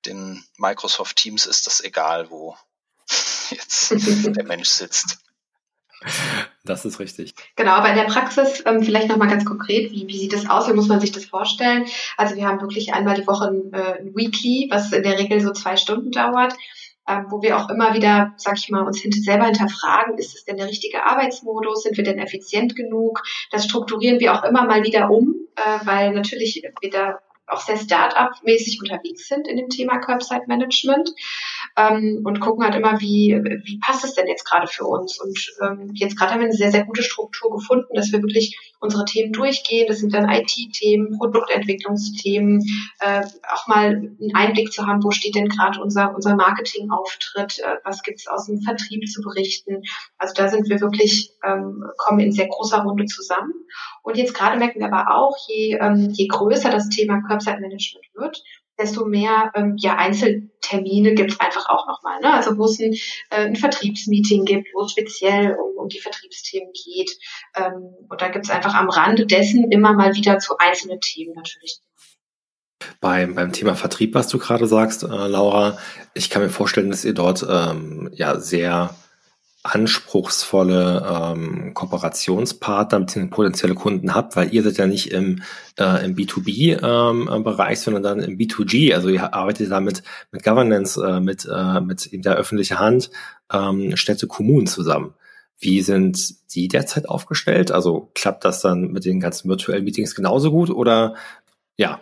den 0.06 0.46
Microsoft 0.58 1.18
Teams 1.18 1.46
ist 1.46 1.68
das 1.68 1.82
egal, 1.82 2.30
wo 2.30 2.56
jetzt 3.50 3.92
der 3.92 4.46
Mensch 4.46 4.70
sitzt. 4.70 5.18
Das 6.66 6.84
ist 6.84 7.00
richtig. 7.00 7.36
Genau, 7.56 7.72
aber 7.72 7.90
in 7.90 7.96
der 7.96 8.06
Praxis 8.06 8.64
ähm, 8.66 8.82
vielleicht 8.82 9.08
nochmal 9.08 9.28
ganz 9.28 9.46
konkret, 9.46 9.92
wie, 9.92 10.08
wie 10.08 10.18
sieht 10.18 10.34
das 10.34 10.50
aus, 10.50 10.68
wie 10.68 10.74
muss 10.74 10.88
man 10.88 11.00
sich 11.00 11.12
das 11.12 11.26
vorstellen? 11.26 11.86
Also 12.18 12.36
wir 12.36 12.48
haben 12.48 12.60
wirklich 12.60 12.94
einmal 12.94 13.16
die 13.16 13.28
Woche 13.28 13.50
ein, 13.50 13.72
äh, 13.72 14.00
ein 14.00 14.16
Weekly, 14.16 14.68
was 14.72 14.92
in 14.92 15.04
der 15.04 15.20
Regel 15.20 15.40
so 15.42 15.52
zwei 15.52 15.78
Stunden 15.78 16.12
dauert, 16.12 16.54
ähm, 17.08 17.28
wo 17.30 17.44
wir 17.44 17.58
auch 17.58 17.70
immer 17.70 17.94
wieder, 17.94 18.34
sag 18.38 18.58
ich 18.58 18.70
mal, 18.70 18.84
uns 18.84 19.00
hinter, 19.00 19.20
selber 19.20 19.46
hinterfragen, 19.46 20.18
ist 20.18 20.36
es 20.36 20.44
denn 20.46 20.58
der 20.58 20.68
richtige 20.68 21.06
Arbeitsmodus, 21.06 21.84
sind 21.84 21.98
wir 21.98 22.04
denn 22.04 22.18
effizient 22.18 22.76
genug? 22.76 23.22
Das 23.52 23.66
strukturieren 23.66 24.20
wir 24.20 24.34
auch 24.34 24.44
immer 24.44 24.66
mal 24.66 24.84
wieder 24.84 25.12
um, 25.12 25.36
äh, 25.56 25.86
weil 25.86 26.14
natürlich 26.14 26.64
wir 26.82 26.90
da 26.90 27.20
auch 27.48 27.62
sehr 27.62 27.78
Start-up-mäßig 27.78 28.80
unterwegs 28.82 29.28
sind 29.28 29.48
in 29.48 29.58
dem 29.58 29.70
Thema 29.70 30.00
Curbside-Management 30.00 31.12
ähm, 31.78 32.22
und 32.24 32.40
gucken 32.40 32.64
halt 32.64 32.76
immer, 32.76 33.00
wie, 33.00 33.40
wie 33.64 33.80
passt 33.80 34.04
es 34.04 34.16
denn 34.16 34.28
jetzt 34.28 34.46
gerade 34.46 34.68
für 34.68 34.86
uns. 34.86 35.20
Und 35.20 35.54
ähm, 35.62 35.92
jetzt 35.94 36.18
gerade 36.18 36.34
haben 36.34 36.40
wir 36.40 36.48
eine 36.48 36.56
sehr, 36.56 36.72
sehr 36.72 36.86
gute 36.86 37.04
Struktur 37.04 37.52
gefunden, 37.52 37.94
dass 37.94 38.12
wir 38.12 38.22
wirklich 38.22 38.58
unsere 38.80 39.06
Themen 39.06 39.32
durchgehen. 39.32 39.86
Das 39.88 40.00
sind 40.00 40.14
dann 40.14 40.30
IT-Themen, 40.30 41.18
Produktentwicklungsthemen, 41.18 42.62
äh, 43.00 43.24
auch 43.54 43.68
mal 43.68 43.86
einen 43.86 44.36
Einblick 44.36 44.72
zu 44.72 44.88
haben, 44.88 45.04
wo 45.04 45.12
steht 45.12 45.36
denn 45.36 45.50
gerade 45.50 45.82
unser, 45.82 46.16
unser 46.16 46.36
Marketingauftritt, 46.36 47.60
äh, 47.60 47.78
was 47.84 48.04
gibt's 48.04 48.28
aus 48.28 48.48
dem 48.48 48.62
Vertrieb 48.62 49.08
zu 49.08 49.22
berichten. 49.22 49.84
Also 50.18 50.34
da 50.36 50.48
sind 50.48 50.70
wir 50.70 50.82
wirklich, 50.82 51.32
ähm, 51.44 51.84
kommen 51.98 52.20
in 52.20 52.32
sehr 52.32 52.48
großer 52.48 52.82
Runde 52.82 53.06
zusammen. 53.06 53.54
Und 54.04 54.18
jetzt 54.18 54.34
gerade 54.34 54.58
merken 54.58 54.80
wir 54.80 54.92
aber 54.94 55.16
auch, 55.16 55.36
je, 55.48 55.78
ähm, 55.80 56.10
je 56.12 56.28
größer 56.28 56.70
das 56.70 56.90
Thema 56.90 57.22
Curbside 57.22 57.35
Management 57.44 58.06
wird, 58.14 58.44
desto 58.78 59.06
mehr 59.06 59.52
ähm, 59.56 59.76
ja, 59.78 59.96
Einzeltermine 59.96 61.14
gibt 61.14 61.32
es 61.34 61.40
einfach 61.40 61.70
auch 61.70 61.88
nochmal. 61.88 62.20
Ne? 62.22 62.34
Also 62.34 62.58
wo 62.58 62.66
es 62.66 62.80
ein, 62.80 62.94
äh, 63.30 63.48
ein 63.48 63.56
Vertriebsmeeting 63.56 64.46
gibt, 64.46 64.68
wo 64.74 64.84
es 64.84 64.92
speziell 64.92 65.56
um, 65.56 65.78
um 65.84 65.90
die 65.90 66.00
Vertriebsthemen 66.00 66.72
geht. 66.74 67.12
Ähm, 67.56 67.94
und 68.10 68.22
da 68.22 68.30
gibt 68.30 68.46
es 68.46 68.52
einfach 68.52 68.76
am 68.76 68.90
Rande 68.90 69.26
dessen 69.26 69.72
immer 69.72 69.94
mal 69.94 70.14
wieder 70.16 70.40
zu 70.40 70.58
einzelnen 70.58 71.00
Themen 71.00 71.34
natürlich. 71.36 71.80
Beim, 73.00 73.36
beim 73.36 73.52
Thema 73.52 73.76
Vertrieb, 73.76 74.14
was 74.14 74.28
du 74.28 74.38
gerade 74.38 74.68
sagst, 74.68 75.04
äh, 75.04 75.08
Laura, 75.08 75.78
ich 76.14 76.30
kann 76.30 76.42
mir 76.42 76.50
vorstellen, 76.50 76.90
dass 76.90 77.06
ihr 77.06 77.14
dort 77.14 77.46
ähm, 77.48 78.10
ja 78.14 78.40
sehr 78.40 78.96
anspruchsvolle 79.66 81.06
ähm, 81.10 81.74
Kooperationspartner 81.74 83.00
bzw. 83.00 83.28
potenzielle 83.28 83.74
Kunden 83.74 84.14
habt, 84.14 84.36
weil 84.36 84.54
ihr 84.54 84.62
seid 84.64 84.78
ja 84.78 84.86
nicht 84.86 85.12
im, 85.12 85.42
äh, 85.80 86.06
im 86.06 86.16
B2B-Bereich, 86.16 87.78
ähm, 87.80 87.84
sondern 87.84 88.04
dann 88.04 88.20
im 88.20 88.38
B2G. 88.38 88.94
Also 88.94 89.10
ihr 89.10 89.34
arbeitet 89.34 89.72
da 89.72 89.80
mit, 89.80 90.04
mit 90.32 90.44
Governance, 90.44 91.04
äh, 91.04 91.20
mit, 91.20 91.48
äh, 91.52 91.82
mit 91.82 92.06
in 92.06 92.22
der 92.22 92.36
öffentlichen 92.36 92.80
Hand, 92.80 93.10
ähm, 93.52 93.98
Städte, 93.98 94.28
Kommunen 94.28 94.68
zusammen. 94.68 95.16
Wie 95.58 95.82
sind 95.82 96.54
die 96.54 96.68
derzeit 96.68 97.10
aufgestellt? 97.10 97.72
Also 97.72 98.12
klappt 98.14 98.46
das 98.46 98.62
dann 98.62 98.92
mit 98.92 99.04
den 99.06 99.20
ganzen 99.20 99.50
virtuellen 99.50 99.84
Meetings 99.84 100.14
genauso 100.14 100.52
gut 100.52 100.70
oder 100.70 101.16
ja, 101.78 102.00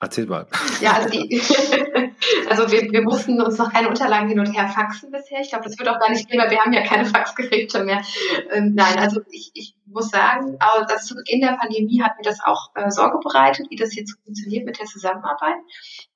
erzähl 0.00 0.26
mal. 0.26 0.46
Ja, 0.80 0.92
also 0.92 1.08
die, 1.10 1.40
Also 2.48 2.70
wir, 2.70 2.90
wir 2.90 3.02
mussten 3.02 3.40
uns 3.40 3.58
noch 3.58 3.72
keine 3.72 3.88
Unterlagen 3.88 4.28
hin 4.28 4.40
und 4.40 4.52
her 4.52 4.68
faxen 4.68 5.10
bisher. 5.10 5.40
Ich 5.40 5.50
glaube, 5.50 5.64
das 5.64 5.78
wird 5.78 5.88
auch 5.88 5.98
gar 5.98 6.10
nicht 6.10 6.28
gehen, 6.28 6.40
weil 6.40 6.50
wir 6.50 6.60
haben 6.60 6.72
ja 6.72 6.82
keine 6.82 7.04
Faxgeräte 7.06 7.84
mehr. 7.84 8.02
Ähm, 8.50 8.74
nein, 8.74 8.98
also 8.98 9.20
ich, 9.30 9.50
ich 9.54 9.74
muss 9.86 10.10
sagen, 10.10 10.58
dass 10.88 11.06
zu 11.06 11.14
Beginn 11.14 11.40
der 11.40 11.56
Pandemie 11.56 12.02
hat 12.02 12.16
mir 12.16 12.24
das 12.24 12.40
auch 12.44 12.70
äh, 12.74 12.90
Sorge 12.90 13.18
bereitet, 13.22 13.66
wie 13.70 13.76
das 13.76 13.94
jetzt 13.94 14.18
funktioniert 14.24 14.66
mit 14.66 14.78
der 14.78 14.86
Zusammenarbeit. 14.86 15.56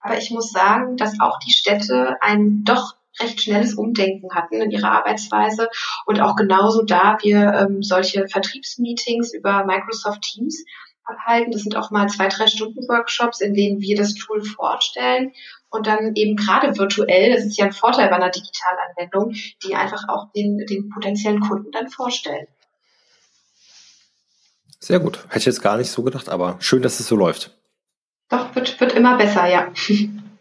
Aber 0.00 0.18
ich 0.18 0.30
muss 0.30 0.50
sagen, 0.50 0.96
dass 0.96 1.20
auch 1.20 1.38
die 1.38 1.52
Städte 1.52 2.16
ein 2.20 2.64
doch 2.64 2.96
recht 3.20 3.42
schnelles 3.42 3.74
Umdenken 3.74 4.34
hatten 4.34 4.60
in 4.60 4.70
ihrer 4.70 4.90
Arbeitsweise 4.90 5.68
und 6.06 6.20
auch 6.20 6.34
genauso 6.34 6.82
da 6.82 7.18
wir 7.20 7.52
ähm, 7.52 7.82
solche 7.82 8.26
Vertriebsmeetings 8.26 9.34
über 9.34 9.64
Microsoft 9.66 10.22
Teams 10.22 10.64
abhalten. 11.12 11.52
Das 11.52 11.62
sind 11.62 11.76
auch 11.76 11.90
mal 11.90 12.08
zwei, 12.08 12.28
drei 12.28 12.46
Stunden 12.46 12.88
Workshops, 12.88 13.40
in 13.40 13.54
denen 13.54 13.80
wir 13.80 13.96
das 13.96 14.14
Tool 14.14 14.42
vorstellen 14.42 15.32
und 15.72 15.86
dann 15.86 16.14
eben 16.14 16.36
gerade 16.36 16.76
virtuell, 16.78 17.32
das 17.32 17.44
ist 17.44 17.56
ja 17.56 17.64
ein 17.64 17.72
Vorteil 17.72 18.08
bei 18.08 18.16
einer 18.16 18.30
Digitalanwendung, 18.30 19.34
die 19.64 19.74
einfach 19.74 20.08
auch 20.08 20.30
den, 20.32 20.58
den 20.66 20.90
potenziellen 20.90 21.40
Kunden 21.40 21.70
dann 21.72 21.88
vorstellen. 21.88 22.46
Sehr 24.78 25.00
gut. 25.00 25.24
Hätte 25.28 25.38
ich 25.38 25.46
jetzt 25.46 25.62
gar 25.62 25.76
nicht 25.76 25.90
so 25.90 26.02
gedacht, 26.02 26.28
aber 26.28 26.56
schön, 26.60 26.82
dass 26.82 27.00
es 27.00 27.08
so 27.08 27.16
läuft. 27.16 27.52
Doch, 28.28 28.54
wird, 28.54 28.80
wird 28.80 28.92
immer 28.92 29.16
besser, 29.16 29.46
ja. 29.46 29.72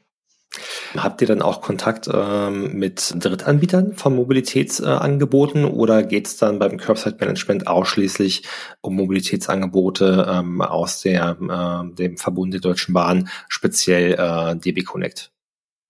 Habt 0.98 1.22
ihr 1.22 1.28
dann 1.28 1.42
auch 1.42 1.62
Kontakt 1.62 2.10
ähm, 2.12 2.74
mit 2.74 3.14
Drittanbietern 3.16 3.96
von 3.96 4.16
Mobilitätsangeboten 4.16 5.64
äh, 5.64 5.68
oder 5.68 6.04
geht 6.04 6.28
es 6.28 6.38
dann 6.38 6.60
beim 6.60 6.78
Curbside 6.78 7.18
Management 7.20 7.68
ausschließlich 7.68 8.44
um 8.82 8.96
Mobilitätsangebote 8.96 10.28
ähm, 10.30 10.62
aus 10.62 11.02
der, 11.02 11.38
äh, 11.40 11.96
dem 11.96 12.18
Verbund 12.18 12.54
der 12.54 12.62
Deutschen 12.62 12.94
Bahn, 12.94 13.30
speziell 13.48 14.14
äh, 14.14 14.56
DB 14.56 14.84
Connect? 14.84 15.32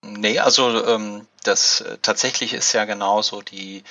Nee, 0.04 0.38
also 0.38 0.84
ähm, 0.86 1.26
das 1.44 1.80
äh, 1.80 1.98
tatsächlich 2.02 2.54
ist 2.54 2.72
ja 2.72 2.84
genauso 2.84 3.42
die 3.42 3.82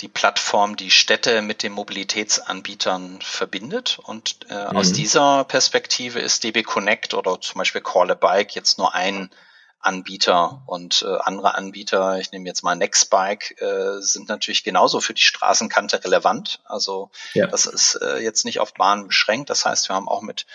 die 0.00 0.08
Plattform 0.08 0.76
die 0.76 0.90
Städte 0.90 1.40
mit 1.40 1.62
den 1.62 1.72
Mobilitätsanbietern 1.72 3.18
verbindet. 3.22 3.98
Und 4.02 4.38
äh, 4.50 4.70
mhm. 4.70 4.76
aus 4.76 4.92
dieser 4.92 5.44
Perspektive 5.44 6.20
ist 6.20 6.44
DB 6.44 6.62
Connect 6.62 7.14
oder 7.14 7.40
zum 7.40 7.58
Beispiel 7.58 7.80
Call 7.80 8.10
a 8.10 8.14
Bike 8.14 8.54
jetzt 8.54 8.78
nur 8.78 8.94
ein 8.94 9.30
Anbieter 9.78 10.62
und 10.66 11.02
äh, 11.02 11.18
andere 11.18 11.54
Anbieter, 11.54 12.18
ich 12.18 12.32
nehme 12.32 12.46
jetzt 12.46 12.62
mal 12.62 12.74
Nextbike, 12.74 13.60
äh, 13.60 14.00
sind 14.00 14.28
natürlich 14.28 14.64
genauso 14.64 15.00
für 15.00 15.14
die 15.14 15.22
Straßenkante 15.22 16.02
relevant. 16.02 16.60
Also 16.64 17.10
ja. 17.34 17.46
das 17.46 17.66
ist 17.66 17.94
äh, 17.96 18.18
jetzt 18.18 18.44
nicht 18.44 18.58
auf 18.58 18.74
Bahnen 18.74 19.06
beschränkt. 19.06 19.50
Das 19.50 19.64
heißt, 19.64 19.88
wir 19.88 19.94
haben 19.94 20.08
auch 20.08 20.22
mit 20.22 20.46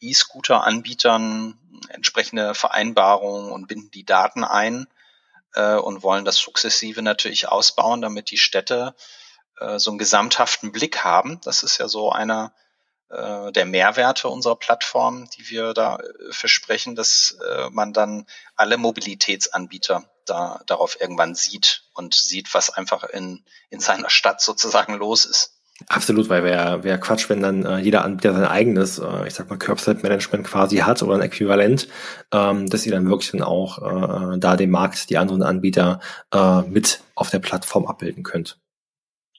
E-Scooter-Anbietern 0.00 1.58
entsprechende 1.90 2.54
Vereinbarungen 2.54 3.52
und 3.52 3.68
binden 3.68 3.90
die 3.90 4.04
Daten 4.04 4.44
ein 4.44 4.86
äh, 5.54 5.76
und 5.76 6.02
wollen 6.02 6.24
das 6.24 6.36
sukzessive 6.36 7.02
natürlich 7.02 7.48
ausbauen, 7.48 8.00
damit 8.00 8.30
die 8.30 8.38
Städte 8.38 8.94
äh, 9.60 9.78
so 9.78 9.90
einen 9.90 9.98
gesamthaften 9.98 10.72
Blick 10.72 11.04
haben. 11.04 11.40
Das 11.44 11.62
ist 11.62 11.78
ja 11.78 11.88
so 11.88 12.10
einer 12.10 12.52
der 13.10 13.64
Mehrwerte 13.64 14.28
unserer 14.28 14.56
Plattform, 14.56 15.28
die 15.36 15.50
wir 15.50 15.74
da 15.74 15.96
äh, 15.96 16.32
versprechen, 16.32 16.94
dass 16.94 17.36
äh, 17.44 17.68
man 17.70 17.92
dann 17.92 18.26
alle 18.54 18.76
Mobilitätsanbieter 18.76 20.04
da 20.26 20.62
darauf 20.66 21.00
irgendwann 21.00 21.34
sieht 21.34 21.82
und 21.92 22.14
sieht, 22.14 22.54
was 22.54 22.70
einfach 22.70 23.04
in, 23.04 23.44
in 23.68 23.80
seiner 23.80 24.10
Stadt 24.10 24.40
sozusagen 24.40 24.94
los 24.94 25.24
ist. 25.24 25.56
Absolut, 25.88 26.28
weil 26.28 26.44
wäre 26.44 26.84
wär 26.84 26.98
Quatsch, 26.98 27.30
wenn 27.30 27.40
dann 27.40 27.64
äh, 27.64 27.78
jeder 27.78 28.04
Anbieter 28.04 28.34
sein 28.34 28.44
eigenes, 28.44 28.98
äh, 28.98 29.26
ich 29.26 29.34
sag 29.34 29.48
mal, 29.48 29.58
Curbside-Management 29.58 30.46
quasi 30.46 30.78
hat 30.78 31.02
oder 31.02 31.14
ein 31.14 31.22
Äquivalent, 31.22 31.88
ähm, 32.32 32.68
dass 32.68 32.84
ihr 32.84 32.92
dann 32.92 33.08
wirklich 33.08 33.30
dann 33.30 33.42
auch 33.42 33.78
äh, 33.78 34.38
da 34.38 34.56
den 34.56 34.70
Markt, 34.70 35.08
die 35.08 35.16
anderen 35.16 35.42
Anbieter 35.42 36.00
äh, 36.34 36.60
mit 36.62 37.00
auf 37.14 37.30
der 37.30 37.38
Plattform 37.38 37.86
abbilden 37.86 38.22
könnt. 38.22 38.58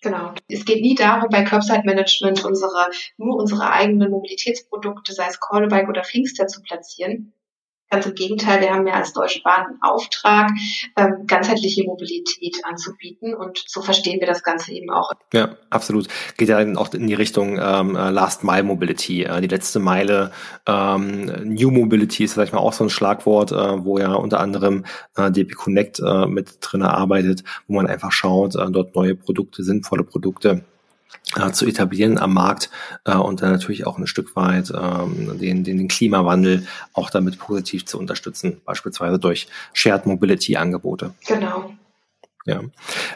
Genau. 0.01 0.33
Es 0.47 0.65
geht 0.65 0.81
nie 0.81 0.95
darum, 0.95 1.29
bei 1.29 1.43
Curbside 1.43 1.83
Management 1.85 2.43
unsere, 2.43 2.89
nur 3.17 3.37
unsere 3.37 3.71
eigenen 3.71 4.09
Mobilitätsprodukte, 4.09 5.13
sei 5.13 5.27
es 5.27 5.39
Callbike 5.39 5.89
oder 5.89 6.03
Pfingster, 6.03 6.47
zu 6.47 6.61
platzieren, 6.63 7.33
Ganz 7.91 8.05
im 8.05 8.15
Gegenteil, 8.15 8.61
wir 8.61 8.73
haben 8.73 8.87
ja 8.87 8.93
als 8.93 9.11
Deutsche 9.11 9.41
Bahn 9.43 9.65
einen 9.65 9.81
Auftrag, 9.81 10.51
ähm, 10.95 11.25
ganzheitliche 11.27 11.83
Mobilität 11.83 12.55
anzubieten 12.63 13.35
und 13.35 13.61
so 13.67 13.81
verstehen 13.81 14.21
wir 14.21 14.27
das 14.27 14.43
Ganze 14.43 14.71
eben 14.71 14.89
auch. 14.89 15.11
Ja, 15.33 15.57
absolut. 15.69 16.07
Geht 16.37 16.47
ja 16.47 16.57
dann 16.57 16.77
auch 16.77 16.93
in 16.93 17.05
die 17.05 17.13
Richtung 17.15 17.59
ähm, 17.61 17.97
äh, 17.97 18.09
Last 18.09 18.45
Mile 18.45 18.63
Mobility, 18.63 19.23
äh, 19.23 19.41
die 19.41 19.49
letzte 19.49 19.79
Meile. 19.79 20.31
Ähm, 20.65 21.25
New 21.43 21.69
Mobility 21.69 22.23
ist 22.23 22.35
vielleicht 22.35 22.53
mal 22.53 22.59
auch 22.59 22.71
so 22.71 22.85
ein 22.85 22.89
Schlagwort, 22.89 23.51
äh, 23.51 23.83
wo 23.83 23.97
ja 23.97 24.13
unter 24.13 24.39
anderem 24.39 24.85
äh, 25.17 25.29
DP 25.29 25.55
Connect 25.55 25.99
äh, 25.99 26.27
mit 26.27 26.59
drin 26.61 26.83
arbeitet, 26.83 27.43
wo 27.67 27.75
man 27.75 27.87
einfach 27.87 28.13
schaut, 28.13 28.55
äh, 28.55 28.71
dort 28.71 28.95
neue 28.95 29.15
Produkte, 29.15 29.63
sinnvolle 29.63 30.05
Produkte 30.05 30.63
äh, 31.35 31.51
zu 31.51 31.65
etablieren 31.65 32.17
am 32.17 32.33
Markt 32.33 32.69
äh, 33.05 33.15
und 33.15 33.41
dann 33.41 33.51
natürlich 33.51 33.87
auch 33.87 33.97
ein 33.97 34.07
Stück 34.07 34.35
weit 34.35 34.71
ähm, 34.75 35.39
den, 35.39 35.63
den, 35.63 35.77
den 35.77 35.87
Klimawandel 35.87 36.67
auch 36.93 37.09
damit 37.09 37.39
positiv 37.39 37.85
zu 37.85 37.97
unterstützen, 37.97 38.61
beispielsweise 38.65 39.19
durch 39.19 39.47
Shared 39.73 40.05
Mobility 40.05 40.57
Angebote. 40.57 41.13
Genau. 41.27 41.73
Ja, 42.45 42.61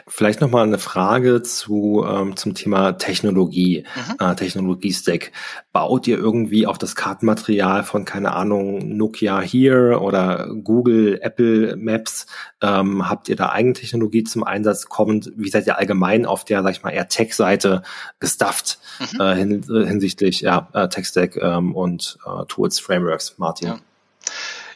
vielleicht 0.06 0.40
noch 0.40 0.50
mal 0.50 0.62
eine 0.62 0.78
Frage 0.78 1.42
zu 1.42 2.06
ähm, 2.08 2.36
zum 2.36 2.54
Thema 2.54 2.92
Technologie, 2.92 3.84
mhm. 3.96 4.24
äh, 4.24 4.36
Technologie-Stack. 4.36 5.32
Baut 5.72 6.06
ihr 6.06 6.16
irgendwie 6.16 6.68
auch 6.68 6.76
das 6.76 6.94
Kartenmaterial 6.94 7.82
von 7.82 8.04
keine 8.04 8.34
Ahnung 8.34 8.96
Nokia 8.96 9.40
hier 9.40 10.00
oder 10.00 10.48
Google, 10.62 11.18
Apple 11.20 11.76
Maps? 11.76 12.26
Ähm, 12.62 13.08
habt 13.08 13.28
ihr 13.28 13.34
da 13.34 13.48
eigene 13.48 13.74
Technologie 13.74 14.22
zum 14.22 14.44
Einsatz 14.44 14.88
kommend? 14.88 15.32
Wie 15.34 15.50
seid 15.50 15.66
ihr 15.66 15.76
allgemein 15.76 16.24
auf 16.24 16.44
der, 16.44 16.62
sag 16.62 16.70
ich 16.70 16.84
mal, 16.84 16.90
eher 16.90 17.08
Tech-Seite 17.08 17.82
gestafft 18.20 18.78
mhm. 19.00 19.20
äh, 19.20 19.34
hin, 19.34 19.64
hinsichtlich 19.66 20.40
ja 20.42 20.68
äh, 20.72 20.88
Tech-Stack 20.88 21.36
ähm, 21.36 21.74
und 21.74 22.16
äh, 22.24 22.44
Tools, 22.46 22.78
Frameworks, 22.78 23.38
Martin? 23.38 23.66
Ja. 23.66 23.78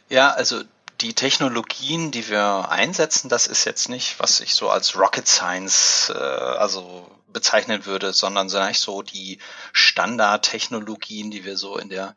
ja, 0.08 0.30
also 0.30 0.62
die 1.00 1.14
Technologien, 1.14 2.10
die 2.10 2.28
wir 2.28 2.68
einsetzen, 2.68 3.28
das 3.28 3.46
ist 3.46 3.64
jetzt 3.64 3.88
nicht, 3.88 4.18
was 4.18 4.40
ich 4.40 4.54
so 4.54 4.68
als 4.68 4.96
Rocket 4.96 5.26
Science 5.26 6.12
äh, 6.14 6.18
also 6.18 7.10
bezeichnen 7.28 7.86
würde, 7.86 8.12
sondern 8.12 8.50
eigentlich 8.50 8.80
so 8.80 9.02
die 9.02 9.38
Standardtechnologien, 9.72 11.30
die 11.30 11.44
wir 11.44 11.56
so 11.56 11.78
in 11.78 11.88
der 11.88 12.16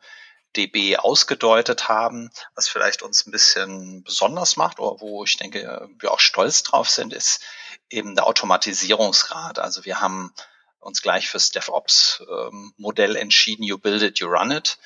DB 0.56 0.98
ausgedeutet 0.98 1.88
haben, 1.88 2.30
was 2.56 2.68
vielleicht 2.68 3.02
uns 3.02 3.26
ein 3.26 3.32
bisschen 3.32 4.04
besonders 4.04 4.56
macht 4.56 4.80
oder 4.80 5.00
wo 5.02 5.24
ich 5.24 5.38
denke, 5.38 5.90
wir 6.00 6.12
auch 6.12 6.20
stolz 6.20 6.64
drauf 6.64 6.90
sind, 6.90 7.14
ist 7.14 7.42
eben 7.90 8.16
der 8.16 8.28
Automatisierungsgrad. 8.28 9.60
Also 9.60 9.86
wir 9.86 10.02
haben 10.02 10.34
uns 10.80 11.02
gleich 11.02 11.30
fürs 11.30 11.52
DevOps-Modell 11.52 13.16
ähm, 13.16 13.22
entschieden, 13.22 13.64
you 13.64 13.78
build 13.78 14.02
it, 14.02 14.20
you 14.20 14.28
run 14.28 14.52
it. 14.52 14.78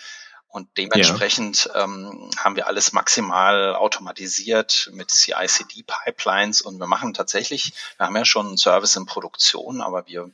Und 0.57 0.75
dementsprechend 0.75 1.65
ja. 1.65 1.83
ähm, 1.83 2.31
haben 2.35 2.55
wir 2.55 2.65
alles 2.65 2.91
maximal 2.91 3.75
automatisiert 3.75 4.89
mit 4.91 5.11
CI-CD-Pipelines 5.11 6.61
und 6.63 6.79
wir 6.79 6.87
machen 6.87 7.13
tatsächlich, 7.13 7.73
wir 7.97 8.07
haben 8.07 8.15
ja 8.15 8.25
schon 8.25 8.47
einen 8.47 8.57
Service 8.57 8.95
in 8.95 9.05
Produktion, 9.05 9.81
aber 9.81 10.07
wir 10.07 10.31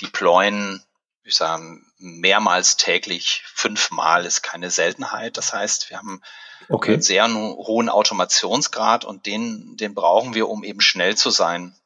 deployen, 0.00 0.82
ich 1.24 1.36
sagen, 1.36 1.84
mehrmals 1.98 2.78
täglich, 2.78 3.44
fünfmal 3.54 4.24
ist 4.24 4.40
keine 4.40 4.70
Seltenheit. 4.70 5.36
Das 5.36 5.52
heißt, 5.52 5.90
wir 5.90 5.98
haben 5.98 6.22
okay. 6.70 6.94
einen 6.94 7.02
sehr 7.02 7.28
hohen 7.28 7.90
Automationsgrad 7.90 9.04
und 9.04 9.26
den, 9.26 9.76
den 9.76 9.94
brauchen 9.94 10.32
wir, 10.32 10.48
um 10.48 10.64
eben 10.64 10.80
schnell 10.80 11.18
zu 11.18 11.28
sein. 11.28 11.76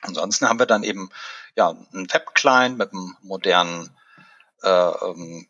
Ansonsten 0.00 0.48
haben 0.48 0.58
wir 0.58 0.64
dann 0.64 0.84
eben 0.84 1.10
ja 1.54 1.68
einen 1.68 2.10
Web-Client 2.10 2.78
mit 2.78 2.94
einem 2.94 3.14
modernen 3.20 3.94
äh, 4.62 4.70
ähm, 4.70 5.49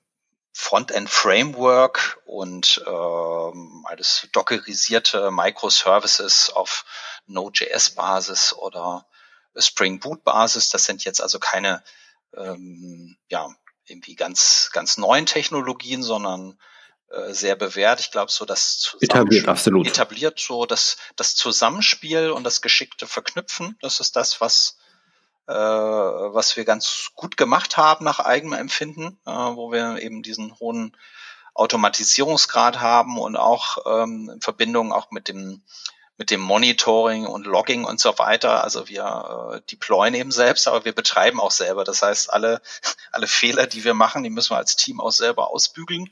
Frontend-Framework 0.61 2.21
und 2.27 2.85
ähm, 2.87 3.85
alles 3.89 4.29
dockerisierte 4.33 5.31
Microservices 5.31 6.51
auf 6.51 6.85
Node.js-Basis 7.27 8.53
oder 8.53 9.07
Spring 9.57 10.01
Boot-Basis. 10.01 10.69
Das 10.69 10.85
sind 10.85 11.05
jetzt 11.05 11.23
also 11.23 11.39
keine 11.39 11.83
ähm, 12.37 13.17
ja, 13.29 13.49
irgendwie 13.87 14.15
ganz, 14.15 14.71
ganz 14.73 14.99
neuen 14.99 15.27
Technologien, 15.27 16.03
sondern 16.03 16.59
äh, 17.09 17.33
sehr 17.33 17.57
bewährt. 17.57 18.01
Ich 18.01 18.11
glaube, 18.11 18.31
so 18.31 18.45
das 18.45 18.97
etabliert, 19.01 19.49
absolut. 19.49 19.87
etabliert 19.87 20.39
so 20.39 20.67
das, 20.67 20.99
das 21.17 21.35
Zusammenspiel 21.35 22.31
und 22.31 22.45
das 22.45 22.61
geschickte 22.61 23.07
Verknüpfen. 23.07 23.77
Das 23.81 23.99
ist 23.99 24.15
das, 24.15 24.43
was 24.43 24.77
äh, 25.49 25.53
was 26.33 26.57
wir 26.57 26.65
ganz 26.65 27.11
gut 27.15 27.37
gemacht 27.37 27.77
haben 27.77 28.05
nach 28.05 28.21
eigenem 28.21 28.59
Empfinden, 28.59 29.19
äh, 29.27 29.31
wo 29.31 29.73
wir 29.73 30.01
eben 30.03 30.23
diesen 30.23 30.59
hohen 30.59 30.97
Automatisierungsgrad 31.55 32.81
haben 32.81 33.19
und 33.19 33.37
auch 33.37 33.79
ähm, 33.87 34.31
in 34.35 34.41
Verbindung 34.41 34.93
auch 34.93 35.11
mit 35.11 35.29
dem 35.29 35.63
mit 36.21 36.31
dem 36.31 36.41
Monitoring 36.41 37.25
und 37.25 37.47
Logging 37.47 37.85
und 37.85 37.99
so 37.99 38.19
weiter. 38.19 38.63
Also 38.63 38.89
wir 38.89 39.55
äh, 39.55 39.61
deployen 39.71 40.13
eben 40.13 40.31
selbst, 40.31 40.69
aber 40.69 40.85
wir 40.85 40.93
betreiben 40.93 41.41
auch 41.41 41.51
selber. 41.51 41.83
Das 41.83 42.03
heißt, 42.03 42.31
alle, 42.31 42.61
alle 43.11 43.27
Fehler, 43.27 43.67
die 43.67 43.85
wir 43.85 43.95
machen, 43.95 44.23
die 44.23 44.29
müssen 44.29 44.51
wir 44.51 44.59
als 44.59 44.77
Team 44.77 45.01
auch 45.01 45.13
selber 45.13 45.49
ausbügeln. 45.51 46.11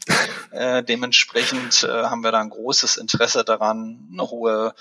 Äh, 0.51 0.83
dementsprechend 0.83 1.83
äh, 1.83 2.05
haben 2.05 2.23
wir 2.23 2.33
da 2.33 2.41
ein 2.41 2.49
großes 2.49 2.97
Interesse 2.97 3.45
daran, 3.45 4.09
eine 4.11 4.31
hohe 4.31 4.75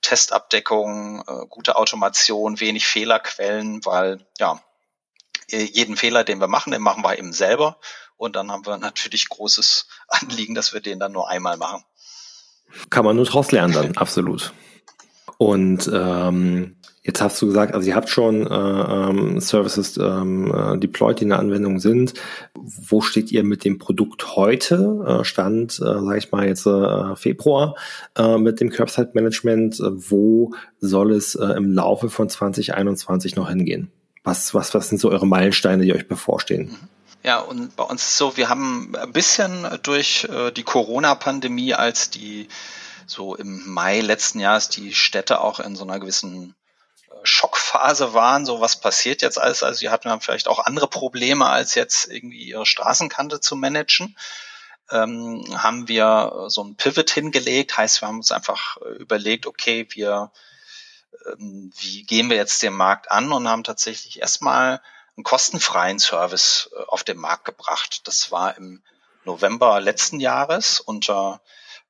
Testabdeckung, 0.00 1.24
äh, 1.28 1.46
gute 1.50 1.76
Automation, 1.76 2.58
wenig 2.58 2.86
Fehlerquellen, 2.86 3.84
weil 3.84 4.26
ja, 4.38 4.62
jeden 5.52 5.96
Fehler, 5.96 6.24
den 6.24 6.40
wir 6.40 6.48
machen, 6.48 6.72
den 6.72 6.82
machen 6.82 7.02
wir 7.04 7.18
eben 7.18 7.32
selber. 7.32 7.78
Und 8.16 8.36
dann 8.36 8.50
haben 8.50 8.66
wir 8.66 8.76
natürlich 8.76 9.28
großes 9.28 9.88
Anliegen, 10.08 10.54
dass 10.54 10.72
wir 10.72 10.80
den 10.80 10.98
dann 10.98 11.12
nur 11.12 11.28
einmal 11.28 11.56
machen. 11.56 11.82
Kann 12.88 13.04
man 13.04 13.16
nur 13.16 13.24
draus 13.24 13.50
lernen 13.50 13.72
dann, 13.72 13.96
absolut. 13.96 14.52
Und 15.38 15.90
ähm, 15.92 16.76
jetzt 17.02 17.22
hast 17.22 17.40
du 17.40 17.46
gesagt, 17.46 17.74
also 17.74 17.88
ihr 17.88 17.96
habt 17.96 18.10
schon 18.10 18.46
äh, 18.46 18.54
ähm, 18.54 19.40
Services 19.40 19.96
ähm, 19.96 20.52
äh, 20.54 20.78
deployed, 20.78 21.18
die 21.18 21.24
in 21.24 21.30
der 21.30 21.38
Anwendung 21.38 21.80
sind. 21.80 22.12
Wo 22.54 23.00
steht 23.00 23.32
ihr 23.32 23.42
mit 23.42 23.64
dem 23.64 23.78
Produkt 23.78 24.36
heute? 24.36 25.02
Äh, 25.06 25.24
Stand, 25.24 25.80
äh, 25.80 25.84
sage 25.84 26.18
ich 26.18 26.30
mal 26.30 26.46
jetzt 26.46 26.66
äh, 26.66 27.16
Februar 27.16 27.74
äh, 28.16 28.36
mit 28.36 28.60
dem 28.60 28.68
Curbside 28.68 29.12
Management. 29.14 29.80
Äh, 29.80 30.10
wo 30.10 30.52
soll 30.78 31.12
es 31.12 31.34
äh, 31.36 31.46
im 31.56 31.72
Laufe 31.72 32.10
von 32.10 32.28
2021 32.28 33.34
noch 33.34 33.48
hingehen? 33.48 33.90
Was, 34.22 34.54
was, 34.54 34.74
was 34.74 34.88
sind 34.88 35.00
so 35.00 35.10
eure 35.10 35.26
Meilensteine, 35.26 35.84
die 35.84 35.94
euch 35.94 36.08
bevorstehen? 36.08 36.76
Ja, 37.22 37.38
und 37.38 37.76
bei 37.76 37.84
uns 37.84 38.02
ist 38.02 38.16
so, 38.16 38.36
wir 38.36 38.48
haben 38.48 38.94
ein 38.96 39.12
bisschen 39.12 39.66
durch 39.82 40.24
äh, 40.24 40.50
die 40.50 40.62
Corona-Pandemie, 40.62 41.74
als 41.74 42.10
die 42.10 42.48
so 43.06 43.34
im 43.34 43.68
Mai 43.68 44.00
letzten 44.00 44.40
Jahres 44.40 44.68
die 44.68 44.94
Städte 44.94 45.40
auch 45.40 45.60
in 45.60 45.76
so 45.76 45.84
einer 45.84 45.98
gewissen 45.98 46.54
äh, 47.08 47.14
Schockphase 47.24 48.14
waren, 48.14 48.46
so 48.46 48.60
was 48.60 48.80
passiert 48.80 49.20
jetzt 49.20 49.38
alles. 49.38 49.62
Also 49.62 49.80
die 49.80 49.90
hatten 49.90 50.08
dann 50.08 50.20
vielleicht 50.20 50.48
auch 50.48 50.64
andere 50.64 50.88
Probleme, 50.88 51.46
als 51.46 51.74
jetzt 51.74 52.10
irgendwie 52.10 52.44
ihre 52.44 52.66
Straßenkante 52.66 53.40
zu 53.40 53.56
managen. 53.56 54.16
Ähm, 54.90 55.44
haben 55.56 55.88
wir 55.88 56.46
so 56.48 56.64
ein 56.64 56.76
Pivot 56.76 57.10
hingelegt, 57.10 57.76
heißt, 57.76 58.00
wir 58.00 58.08
haben 58.08 58.18
uns 58.18 58.32
einfach 58.32 58.78
äh, 58.78 58.94
überlegt, 58.94 59.46
okay, 59.46 59.86
wir, 59.90 60.32
wie 61.36 62.02
gehen 62.04 62.30
wir 62.30 62.36
jetzt 62.36 62.62
den 62.62 62.72
Markt 62.72 63.10
an 63.10 63.32
und 63.32 63.48
haben 63.48 63.64
tatsächlich 63.64 64.20
erstmal 64.20 64.80
einen 65.16 65.24
kostenfreien 65.24 65.98
Service 65.98 66.70
äh, 66.74 66.82
auf 66.88 67.04
den 67.04 67.18
Markt 67.18 67.44
gebracht. 67.44 68.02
Das 68.04 68.30
war 68.30 68.56
im 68.56 68.82
November 69.24 69.80
letzten 69.80 70.18
Jahres 70.20 70.80
unter 70.80 71.40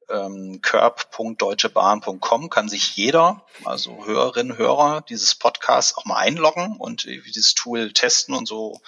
ähm, 0.09 0.61
curb.deutschebahn.com 0.61 2.51
kann 2.51 2.69
sich 2.69 2.97
jeder, 2.97 3.47
also 3.65 4.05
Hörerinnen, 4.05 4.59
Hörer 4.59 5.03
dieses 5.03 5.37
Podcasts 5.37 5.97
auch 5.97 6.05
mal 6.05 6.17
einloggen 6.17 6.77
und 6.77 7.05
dieses 7.05 7.55
Tool 7.55 7.93
testen 7.93 8.35
und 8.35 8.47
so 8.47 8.81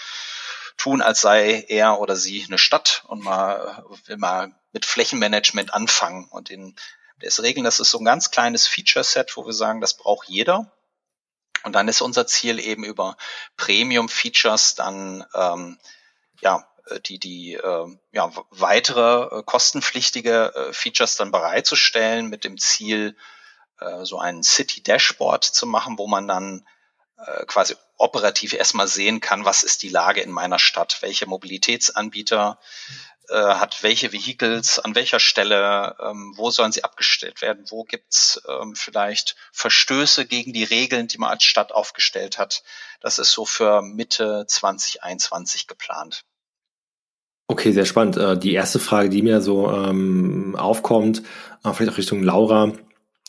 tun, 0.77 1.01
als 1.01 1.21
sei 1.21 1.65
er 1.69 2.01
oder 2.01 2.17
sie 2.17 2.45
eine 2.45 2.59
Stadt 2.59 3.05
und 3.07 3.23
mal, 3.23 3.85
will 4.07 4.17
mal 4.17 4.53
mit 4.73 4.85
Flächenmanagement 4.85 5.73
anfangen 5.73 6.27
und 6.31 6.49
den, 6.49 6.75
das 7.23 7.43
regeln. 7.43 7.65
Das 7.65 7.81
ist 7.81 7.91
so 7.91 7.99
ein 7.99 8.05
ganz 8.05 8.31
kleines 8.31 8.67
Feature-Set, 8.67 9.37
wo 9.37 9.47
wir 9.47 9.53
sagen, 9.53 9.81
das 9.81 9.97
braucht 9.97 10.29
jeder. 10.29 10.71
Und 11.65 11.75
dann 11.75 11.89
ist 11.89 12.01
unser 12.01 12.27
Ziel 12.27 12.59
eben 12.59 12.85
über 12.85 13.17
Premium-Features 13.57 14.75
dann 14.75 15.25
ähm, 15.35 15.79
ja 16.41 16.67
äh, 16.87 17.01
die, 17.01 17.19
die 17.19 17.55
äh, 17.55 17.97
ja, 18.13 18.33
weitere 18.51 19.39
äh, 19.39 19.43
kostenpflichtige 19.45 20.55
äh, 20.55 20.73
Features 20.73 21.17
dann 21.17 21.31
bereitzustellen 21.31 22.29
mit 22.29 22.45
dem 22.45 22.59
Ziel, 22.59 23.17
äh, 23.81 24.05
so 24.05 24.19
ein 24.19 24.43
City-Dashboard 24.43 25.45
zu 25.45 25.67
machen, 25.67 25.99
wo 25.99 26.07
man 26.07 26.27
dann 26.27 26.67
äh, 27.19 27.47
quasi 27.47 27.77
operativ 27.97 28.53
erstmal 28.53 28.89
sehen 28.89 29.21
kann, 29.21 29.45
was 29.45 29.63
ist 29.63 29.83
die 29.83 29.89
Lage 29.89 30.21
in 30.21 30.31
meiner 30.31 30.59
Stadt, 30.59 30.99
welche 31.03 31.27
Mobilitätsanbieter 31.27 32.59
äh, 33.33 33.55
hat 33.55 33.83
welche 33.83 34.13
Vehicles, 34.13 34.79
an 34.79 34.95
welcher 34.95 35.19
Stelle, 35.19 35.97
ähm, 36.01 36.35
wo 36.37 36.51
sollen 36.51 36.73
sie 36.73 36.85
abgestellt 36.85 37.43
werden, 37.43 37.65
wo 37.71 37.85
gibt's 37.85 38.41
ähm, 38.49 38.75
vielleicht 38.77 39.37
Verstöße 39.53 40.27
gegen 40.27 40.53
die 40.53 40.65
Regeln, 40.65 41.09
die 41.09 41.19
man 41.19 41.31
als 41.31 41.45
Stadt 41.45 41.73
aufgestellt 41.73 42.39
hat. 42.39 42.63
Das 43.01 43.19
ist 43.19 43.33
so 43.33 43.45
für 43.45 43.83
Mitte 43.83 44.45
2021 44.47 45.67
geplant. 45.67 46.25
Okay, 47.49 47.73
sehr 47.73 47.87
spannend. 47.87 48.17
Äh, 48.17 48.39
die 48.39 48.55
erste 48.55 48.79
Frage, 48.79 49.09
die 49.09 49.23
mir 49.23 49.41
so 49.41 49.71
ähm, 49.71 50.55
aufkommt, 50.57 51.23
äh, 51.65 51.73
vielleicht 51.73 51.93
auch 51.93 51.99
Richtung 51.99 52.23
Laura, 52.23 52.73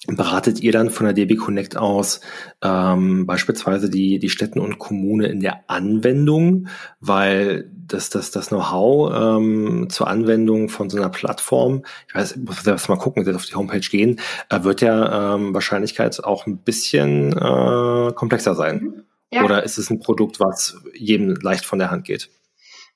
beratet 0.08 0.60
ihr 0.60 0.72
dann 0.72 0.90
von 0.90 1.06
der 1.06 1.14
DB 1.14 1.36
Connect 1.36 1.78
aus 1.78 2.20
ähm, 2.62 3.26
beispielsweise 3.26 3.90
die, 3.90 4.20
die 4.20 4.30
Städten 4.30 4.60
und 4.60 4.78
Kommune 4.78 5.28
in 5.28 5.40
der 5.40 5.70
Anwendung, 5.70 6.68
weil 7.00 7.70
das, 7.88 8.10
das, 8.10 8.32
das 8.32 8.50
Know-how 8.50 9.14
ähm, 9.16 9.88
zur 9.90 10.08
Anwendung 10.08 10.68
von 10.68 10.90
so 10.90 10.98
einer 10.98 11.10
Plattform, 11.10 11.84
ich 12.08 12.16
weiß, 12.16 12.38
muss 12.38 12.64
selbst 12.64 12.90
mal 12.90 12.98
gucken, 12.98 13.34
auf 13.34 13.46
die 13.46 13.56
Homepage 13.56 13.80
gehen, 13.80 14.20
äh, 14.50 14.64
wird 14.64 14.82
ja 14.82 15.36
ähm, 15.36 15.54
Wahrscheinlichkeit 15.54 16.22
auch 16.24 16.48
ein 16.48 16.58
bisschen 16.58 17.32
äh, 17.32 18.12
komplexer 18.14 18.56
sein. 18.56 19.04
Ja. 19.32 19.44
Oder 19.44 19.64
ist 19.64 19.78
es 19.78 19.90
ein 19.90 20.00
Produkt, 20.00 20.40
was 20.40 20.82
jedem 20.94 21.36
leicht 21.36 21.66
von 21.66 21.80
der 21.80 21.92
Hand 21.92 22.06
geht? 22.06 22.30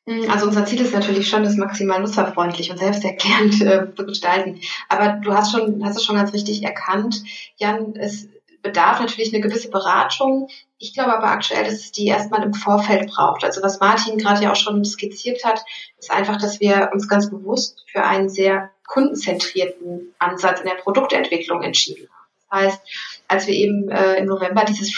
Hm, 0.08 0.32
also 0.32 0.48
unser 0.48 0.66
Ziel 0.66 0.82
ist 0.82 0.94
natürlich 0.94 1.28
schon, 1.28 1.44
das 1.44 1.58
maximal 1.58 2.00
nutzerfreundlich 2.00 2.72
und 2.72 2.80
selbsterklärend 2.80 3.62
äh, 3.62 3.94
zu 3.94 4.06
gestalten. 4.06 4.62
Aber 4.88 5.20
du 5.22 5.34
hast 5.34 5.52
schon, 5.52 5.84
hast 5.84 5.98
es 5.98 6.06
schon 6.06 6.16
ganz 6.16 6.34
richtig 6.34 6.64
erkannt, 6.64 7.24
Jan, 7.58 7.94
es 7.96 8.30
bedarf 8.62 9.00
natürlich 9.00 9.34
eine 9.34 9.44
gewisse 9.44 9.70
Beratung. 9.70 10.50
Ich 10.80 10.94
glaube 10.94 11.16
aber 11.16 11.28
aktuell, 11.28 11.66
dass 11.66 11.74
es 11.74 11.92
die 11.92 12.08
erstmal 12.08 12.44
im 12.44 12.54
Vorfeld 12.54 13.10
braucht. 13.10 13.44
Also 13.44 13.62
was 13.62 13.80
Martin 13.80 14.18
gerade 14.18 14.44
ja 14.44 14.52
auch 14.52 14.56
schon 14.56 14.84
skizziert 14.84 15.44
hat, 15.44 15.64
ist 16.00 16.12
einfach, 16.12 16.38
dass 16.38 16.60
wir 16.60 16.90
uns 16.94 17.08
ganz 17.08 17.30
bewusst 17.30 17.84
für 17.88 18.04
einen 18.04 18.30
sehr 18.30 18.72
kundenzentrierten 18.88 20.14
Ansatz 20.20 20.62
in 20.62 20.68
der 20.68 20.76
Produktentwicklung 20.76 21.64
entschieden 21.64 22.08
haben. 22.10 22.18
Das 22.50 22.60
heißt, 22.60 22.82
als 23.28 23.48
wir 23.48 23.54
eben 23.54 23.90
äh, 23.90 24.16
im 24.16 24.26
November 24.26 24.64
dieses 24.64 24.92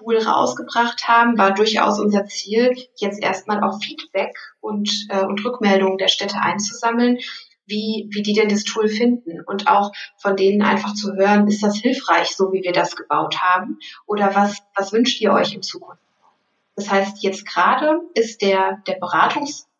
Freemium-Tool 0.00 0.18
rausgebracht 0.18 1.08
haben, 1.08 1.38
war 1.38 1.52
durchaus 1.52 2.00
unser 2.00 2.26
Ziel, 2.26 2.74
jetzt 2.96 3.22
erstmal 3.22 3.62
auch 3.62 3.80
Feedback 3.82 4.36
und, 4.60 5.06
äh, 5.08 5.24
und 5.24 5.44
Rückmeldungen 5.44 5.98
der 5.98 6.08
Städte 6.08 6.36
einzusammeln, 6.40 7.18
wie, 7.66 8.08
wie 8.10 8.22
die 8.22 8.32
denn 8.32 8.48
das 8.48 8.64
Tool 8.64 8.88
finden 8.88 9.40
und 9.42 9.68
auch 9.68 9.92
von 10.16 10.36
denen 10.36 10.62
einfach 10.62 10.94
zu 10.94 11.14
hören, 11.14 11.46
ist 11.46 11.62
das 11.62 11.76
hilfreich, 11.76 12.34
so 12.34 12.52
wie 12.52 12.64
wir 12.64 12.72
das 12.72 12.96
gebaut 12.96 13.40
haben 13.40 13.78
oder 14.06 14.34
was, 14.34 14.58
was 14.74 14.92
wünscht 14.92 15.20
ihr 15.20 15.32
euch 15.32 15.54
in 15.54 15.62
Zukunft? 15.62 16.02
Das 16.74 16.90
heißt, 16.90 17.22
jetzt 17.22 17.46
gerade 17.46 18.00
ist 18.14 18.42
der, 18.42 18.82
der 18.88 18.94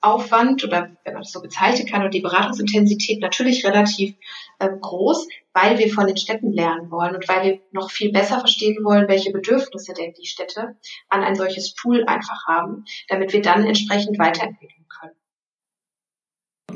Beratungsaufwand 0.00 0.64
oder 0.64 0.90
wenn 1.04 1.12
man 1.14 1.22
das 1.22 1.32
so 1.32 1.40
bezeichnen 1.40 1.86
kann 1.86 2.04
und 2.04 2.14
die 2.14 2.20
Beratungsintensität 2.20 3.20
natürlich 3.20 3.64
relativ 3.64 4.14
äh, 4.58 4.68
groß, 4.80 5.28
weil 5.52 5.78
wir 5.78 5.92
von 5.92 6.06
den 6.06 6.16
Städten 6.16 6.52
lernen 6.52 6.90
wollen 6.90 7.14
und 7.14 7.28
weil 7.28 7.42
wir 7.44 7.60
noch 7.72 7.90
viel 7.90 8.12
besser 8.12 8.40
verstehen 8.40 8.84
wollen, 8.84 9.08
welche 9.08 9.32
Bedürfnisse 9.32 9.92
denn 9.92 10.14
die 10.14 10.26
Städte 10.26 10.76
an 11.08 11.22
ein 11.22 11.34
solches 11.34 11.74
Tool 11.74 12.04
einfach 12.06 12.46
haben, 12.46 12.84
damit 13.08 13.32
wir 13.32 13.42
dann 13.42 13.66
entsprechend 13.66 14.18
weiterentwickeln 14.18 14.86
können. 14.88 15.19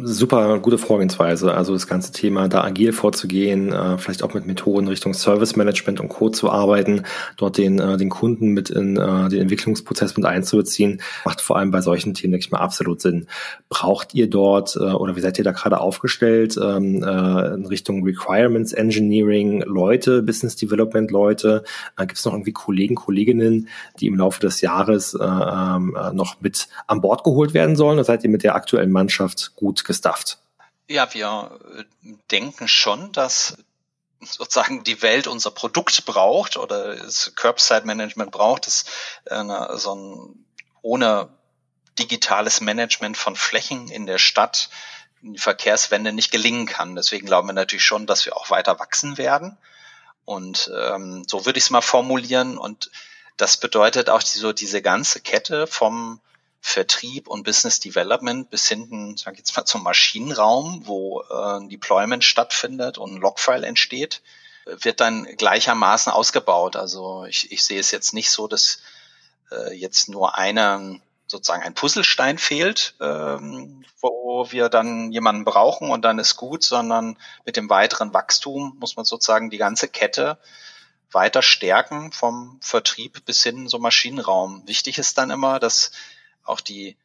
Super 0.03 0.59
gute 0.59 0.79
Vorgehensweise. 0.79 1.55
Also 1.55 1.73
das 1.73 1.87
ganze 1.87 2.13
Thema 2.13 2.49
da 2.49 2.63
agil 2.63 2.93
vorzugehen, 2.93 3.73
äh, 3.73 3.99
vielleicht 3.99 4.23
auch 4.23 4.35
mit 4.35 4.47
Methoden 4.47 4.89
Richtung 4.89 5.15
Service 5.15 5.57
Management 5.57 6.01
und 6.01 6.09
Co. 6.09 6.31
zu 6.31 6.51
arbeiten, 6.51 7.03
dort 7.37 7.59
den, 7.59 7.79
äh, 7.79 7.97
den 7.97 8.11
Kunden 8.11 8.49
mit 8.49 8.71
in 8.71 8.97
äh, 8.97 9.29
den 9.29 9.43
Entwicklungsprozess 9.43 10.17
mit 10.17 10.27
einzubeziehen, 10.27 11.01
macht 11.25 11.41
vor 11.41 11.57
allem 11.57 11.71
bei 11.71 11.81
solchen 11.81 12.15
Themen, 12.15 12.33
denke 12.33 12.47
ich 12.47 12.53
mal, 12.53 12.59
absolut 12.59 13.01
Sinn. 13.01 13.27
Braucht 13.69 14.15
ihr 14.15 14.29
dort 14.29 14.77
oder 14.77 15.17
wie 15.17 15.21
seid 15.21 15.39
ihr 15.39 15.45
da 15.45 15.53
gerade 15.53 15.81
aufgestellt 15.81 16.59
ähm, 16.63 17.03
äh, 17.03 17.55
in 17.55 17.67
Richtung 17.67 18.05
Requirements 18.05 18.73
Engineering 18.73 19.63
Leute, 19.67 20.23
Business 20.23 20.57
Development 20.57 21.11
Leute? 21.11 21.65
Gibt 21.99 22.19
es 22.19 22.25
noch 22.25 22.33
irgendwie 22.33 22.53
Kollegen, 22.53 22.95
Kolleginnen, 22.95 23.69
die 24.01 24.07
im 24.07 24.17
Laufe 24.17 24.41
des 24.41 24.61
Jahres 24.61 25.15
äh, 25.15 25.25
ähm, 25.25 25.97
äh, 26.01 26.13
noch 26.13 26.41
mit 26.41 26.69
an 26.87 27.01
Bord 27.01 27.25
geholt 27.25 27.55
werden 27.55 27.77
sollen? 27.77 27.95
Oder 27.95 28.05
seid 28.05 28.25
ihr 28.25 28.31
mit 28.31 28.43
der 28.43 28.55
aktuellen 28.55 28.91
Mannschaft 28.91 29.53
gut 29.57 29.84
gestafft? 29.85 30.39
Ja, 30.89 31.13
wir 31.15 31.61
äh, 31.77 32.15
denken 32.31 32.69
schon, 32.69 33.13
dass 33.13 33.57
sozusagen 34.21 34.85
die 34.85 35.03
Welt 35.03 35.27
unser 35.27 35.51
Produkt 35.51 36.05
braucht 36.07 36.57
oder 36.57 36.97
das 36.97 37.33
Curbside 37.35 37.87
Management 37.87 38.33
braucht, 38.33 38.67
das 38.67 38.85
äh, 39.27 39.77
so 39.77 39.95
ein 39.95 40.47
ohne 40.83 41.29
digitales 41.99 42.61
Management 42.61 43.17
von 43.17 43.37
Flächen 43.37 43.89
in 43.89 44.07
der 44.07 44.19
Stadt 44.19 44.69
die 45.23 45.39
Verkehrswende 45.39 46.13
nicht 46.13 46.31
gelingen 46.31 46.67
kann. 46.67 46.97
Deswegen 46.97 47.27
glauben 47.27 47.49
wir 47.49 47.55
natürlich 47.55 47.85
schon, 47.85 48.07
dass 48.07 48.27
wir 48.27 48.37
auch 48.37 48.51
weiter 48.51 48.79
wachsen 48.79 49.17
werden. 49.17 49.57
Und 50.27 50.71
ähm, 50.77 51.25
so 51.27 51.47
würde 51.47 51.59
ich 51.59 51.65
es 51.65 51.71
mal 51.71 51.81
formulieren. 51.81 52.59
Und 52.59 52.91
das 53.37 53.57
bedeutet 53.57 54.11
auch 54.11 54.23
die, 54.23 54.39
so 54.39 54.53
diese 54.53 54.83
ganze 54.83 55.21
Kette 55.21 55.67
vom 55.67 56.21
Vertrieb 56.67 57.29
und 57.29 57.43
Business 57.43 57.79
Development 57.79 58.49
bis 58.49 58.67
hinten, 58.67 59.19
sag 59.19 59.35
ich 59.35 59.41
jetzt 59.41 59.55
mal, 59.55 59.67
zum 59.67 59.83
Maschinenraum, 59.83 60.87
wo 60.87 61.21
äh, 61.21 61.59
ein 61.59 61.69
Deployment 61.69 62.25
stattfindet 62.25 62.97
und 62.97 63.13
ein 63.13 63.21
Logfile 63.21 63.67
entsteht, 63.67 64.23
wird 64.65 65.01
dann 65.01 65.25
gleichermaßen 65.25 66.11
ausgebaut. 66.11 66.75
Also 66.77 67.27
ich, 67.27 67.53
ich 67.53 67.63
sehe 67.63 67.79
es 67.79 67.91
jetzt 67.91 68.15
nicht 68.15 68.31
so, 68.31 68.49
dass 68.49 68.79
äh, 69.53 69.75
jetzt 69.75 70.09
nur 70.09 70.39
eine 70.39 71.03
sozusagen 71.27 71.63
ein 71.63 71.75
Puzzlestein 71.75 72.39
fehlt, 72.39 72.95
ähm, 72.99 73.85
wo 74.01 74.51
wir 74.51 74.71
dann 74.71 75.13
jemanden 75.13 75.45
brauchen 75.45 75.91
und 75.91 76.03
dann 76.03 76.19
ist 76.19 76.37
gut, 76.37 76.65
sondern 76.65 77.19
mit 77.45 77.59
dem 77.59 77.69
weiteren 77.69 78.15
Wachstum 78.15 78.79
muss 78.81 78.97
man 78.97 79.05
sozusagen 79.05 79.51
die 79.51 79.59
ganze 79.59 79.87
Kette 79.87 80.39
weiter 81.13 81.43
stärken 81.43 82.11
vom 82.11 82.59
Vertrieb 82.63 83.23
bis 83.27 83.43
hin 83.43 83.69
zum 83.69 83.83
Maschinenraum. 83.83 84.67
Wichtig 84.67 84.97
ist 84.97 85.19
dann 85.19 85.31
immer, 85.31 85.61
dass 85.61 85.91
auch 86.45 86.61
die, 86.61 86.97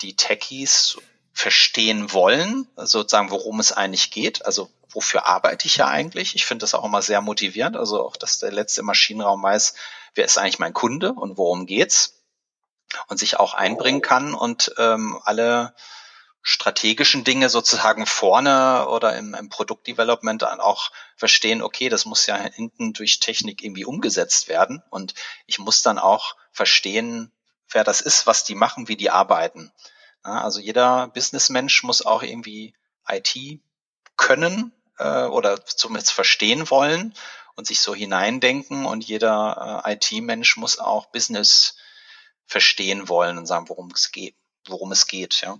die 0.00 0.16
Techies 0.16 0.98
verstehen 1.32 2.12
wollen, 2.12 2.68
sozusagen, 2.76 3.30
worum 3.30 3.58
es 3.60 3.72
eigentlich 3.72 4.10
geht. 4.10 4.44
Also 4.44 4.70
wofür 4.90 5.26
arbeite 5.26 5.66
ich 5.66 5.76
ja 5.76 5.88
eigentlich? 5.88 6.34
Ich 6.34 6.44
finde 6.44 6.62
das 6.62 6.74
auch 6.74 6.84
immer 6.84 7.02
sehr 7.02 7.20
motivierend. 7.20 7.76
Also 7.76 8.04
auch, 8.04 8.16
dass 8.16 8.38
der 8.38 8.52
letzte 8.52 8.82
Maschinenraum 8.82 9.42
weiß, 9.42 9.74
wer 10.14 10.24
ist 10.24 10.38
eigentlich 10.38 10.58
mein 10.58 10.74
Kunde 10.74 11.12
und 11.12 11.38
worum 11.38 11.66
geht's 11.66 12.22
und 13.08 13.18
sich 13.18 13.38
auch 13.38 13.54
einbringen 13.54 14.02
kann 14.02 14.34
und 14.34 14.74
ähm, 14.76 15.18
alle 15.24 15.74
strategischen 16.42 17.22
Dinge 17.24 17.48
sozusagen 17.48 18.04
vorne 18.04 18.88
oder 18.88 19.16
im, 19.16 19.32
im 19.34 19.48
Produktdevelopment 19.48 20.42
dann 20.42 20.60
auch 20.60 20.90
verstehen, 21.16 21.62
okay, 21.62 21.88
das 21.88 22.04
muss 22.04 22.26
ja 22.26 22.36
hinten 22.36 22.92
durch 22.92 23.20
Technik 23.20 23.62
irgendwie 23.62 23.84
umgesetzt 23.84 24.48
werden 24.48 24.82
und 24.90 25.14
ich 25.46 25.60
muss 25.60 25.82
dann 25.82 25.98
auch 25.98 26.36
verstehen, 26.50 27.30
wer 27.74 27.84
das 27.84 28.00
ist, 28.00 28.26
was 28.26 28.44
die 28.44 28.54
machen, 28.54 28.88
wie 28.88 28.96
die 28.96 29.10
arbeiten. 29.10 29.72
Ja, 30.24 30.42
also 30.42 30.60
jeder 30.60 31.08
Businessmensch 31.08 31.82
muss 31.82 32.04
auch 32.04 32.22
irgendwie 32.22 32.74
IT 33.08 33.60
können 34.16 34.72
äh, 34.98 35.24
oder 35.24 35.64
zumindest 35.64 36.12
verstehen 36.12 36.70
wollen 36.70 37.14
und 37.56 37.66
sich 37.66 37.80
so 37.80 37.94
hineindenken 37.94 38.86
und 38.86 39.04
jeder 39.04 39.82
äh, 39.84 39.94
IT-Mensch 39.94 40.56
muss 40.56 40.78
auch 40.78 41.06
Business 41.06 41.76
verstehen 42.46 43.08
wollen 43.08 43.38
und 43.38 43.46
sagen, 43.46 43.68
worum 43.68 43.90
es 43.90 44.12
geht, 44.12 44.36
worum 44.68 44.92
es 44.92 45.06
geht, 45.06 45.40
ja. 45.40 45.58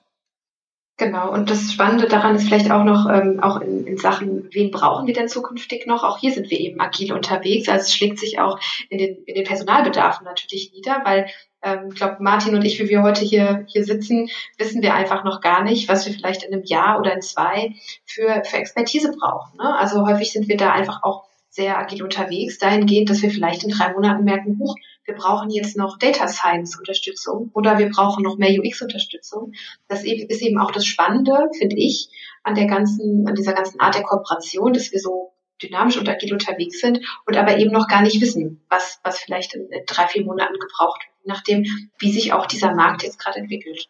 Genau, 1.03 1.33
und 1.33 1.51
das 1.51 1.73
Spannende 1.73 2.07
daran 2.07 2.37
ist 2.37 2.45
vielleicht 2.45 2.71
auch 2.71 2.85
noch, 2.85 3.11
ähm, 3.11 3.43
auch 3.43 3.61
in, 3.61 3.87
in 3.89 3.99
Sachen, 3.99 4.49
wen 4.53 4.71
brauchen 4.71 5.09
wir 5.09 5.15
denn 5.15 5.29
zukünftig 5.29 5.85
noch? 5.87 6.05
Auch 6.05 6.19
hier 6.19 6.31
sind 6.31 6.49
wir 6.49 6.61
eben 6.61 6.81
agil 6.81 7.13
unterwegs. 7.13 7.69
Also 7.69 7.83
es 7.83 7.95
schlägt 7.95 8.21
sich 8.21 8.39
auch 8.39 8.61
in 8.89 8.99
den, 8.99 9.17
in 9.25 9.35
den 9.35 9.45
Personalbedarfen 9.45 10.25
natürlich 10.25 10.73
nieder, 10.73 11.01
weil 11.05 11.27
ähm, 11.61 11.89
ich 11.89 11.97
glaube, 11.97 12.19
Martin 12.21 12.55
und 12.55 12.65
ich, 12.65 12.79
wie 12.79 12.89
wir 12.89 13.03
heute 13.03 13.25
hier, 13.25 13.67
hier 13.67 13.85
sitzen, 13.85 14.29
wissen 14.59 14.81
wir 14.81 14.95
einfach 14.95 15.25
noch 15.25 15.41
gar 15.41 15.65
nicht, 15.65 15.89
was 15.89 16.07
wir 16.07 16.13
vielleicht 16.13 16.45
in 16.45 16.55
einem 16.55 16.63
Jahr 16.63 17.01
oder 17.01 17.13
in 17.13 17.21
zwei 17.21 17.75
für, 18.05 18.45
für 18.45 18.57
Expertise 18.59 19.11
brauchen. 19.11 19.57
Ne? 19.57 19.77
Also 19.77 20.07
häufig 20.07 20.31
sind 20.31 20.47
wir 20.47 20.57
da 20.57 20.71
einfach 20.71 21.03
auch 21.03 21.25
sehr 21.51 21.79
agil 21.79 22.05
unterwegs, 22.05 22.59
dahingehend, 22.59 23.11
dass 23.11 23.23
wir 23.23 23.31
vielleicht 23.31 23.65
in 23.65 23.71
drei 23.71 23.93
Monaten 23.93 24.23
merken, 24.23 24.57
huch, 24.61 24.77
wir 25.05 25.15
brauchen 25.15 25.51
jetzt 25.51 25.77
noch 25.77 25.99
Data 25.99 26.29
Science 26.29 26.79
Unterstützung 26.79 27.51
oder 27.55 27.79
wir 27.79 27.91
brauchen 27.91 28.23
noch 28.23 28.39
mehr 28.39 28.59
UX 28.59 28.83
Unterstützung. 28.83 29.53
Das 29.89 30.05
ist 30.05 30.43
eben 30.43 30.59
auch 30.59 30.71
das 30.71 30.87
Spannende, 30.87 31.49
finde 31.59 31.77
ich, 31.77 32.09
an 32.43 32.55
der 32.55 32.67
ganzen, 32.67 33.27
an 33.27 33.35
dieser 33.35 33.53
ganzen 33.53 33.81
Art 33.81 33.95
der 33.95 34.03
Kooperation, 34.03 34.73
dass 34.73 34.93
wir 34.93 35.01
so 35.01 35.33
dynamisch 35.63 35.97
und 35.97 36.09
agil 36.09 36.33
unterwegs 36.33 36.81
sind 36.81 37.01
und 37.27 37.37
aber 37.37 37.59
eben 37.59 37.73
noch 37.73 37.89
gar 37.89 38.03
nicht 38.03 38.21
wissen, 38.21 38.65
was, 38.69 39.01
was 39.05 39.21
vielleicht 39.21 39.55
in, 39.55 39.69
drei, 39.87 40.07
vier 40.09 40.25
Monaten 40.25 40.59
gebraucht 40.59 41.03
wird, 41.07 41.27
nachdem, 41.27 41.65
wie 41.99 42.13
sich 42.13 42.33
auch 42.33 42.47
dieser 42.47 42.75
Markt 42.75 43.03
jetzt 43.03 43.19
gerade 43.19 43.39
entwickelt. 43.39 43.89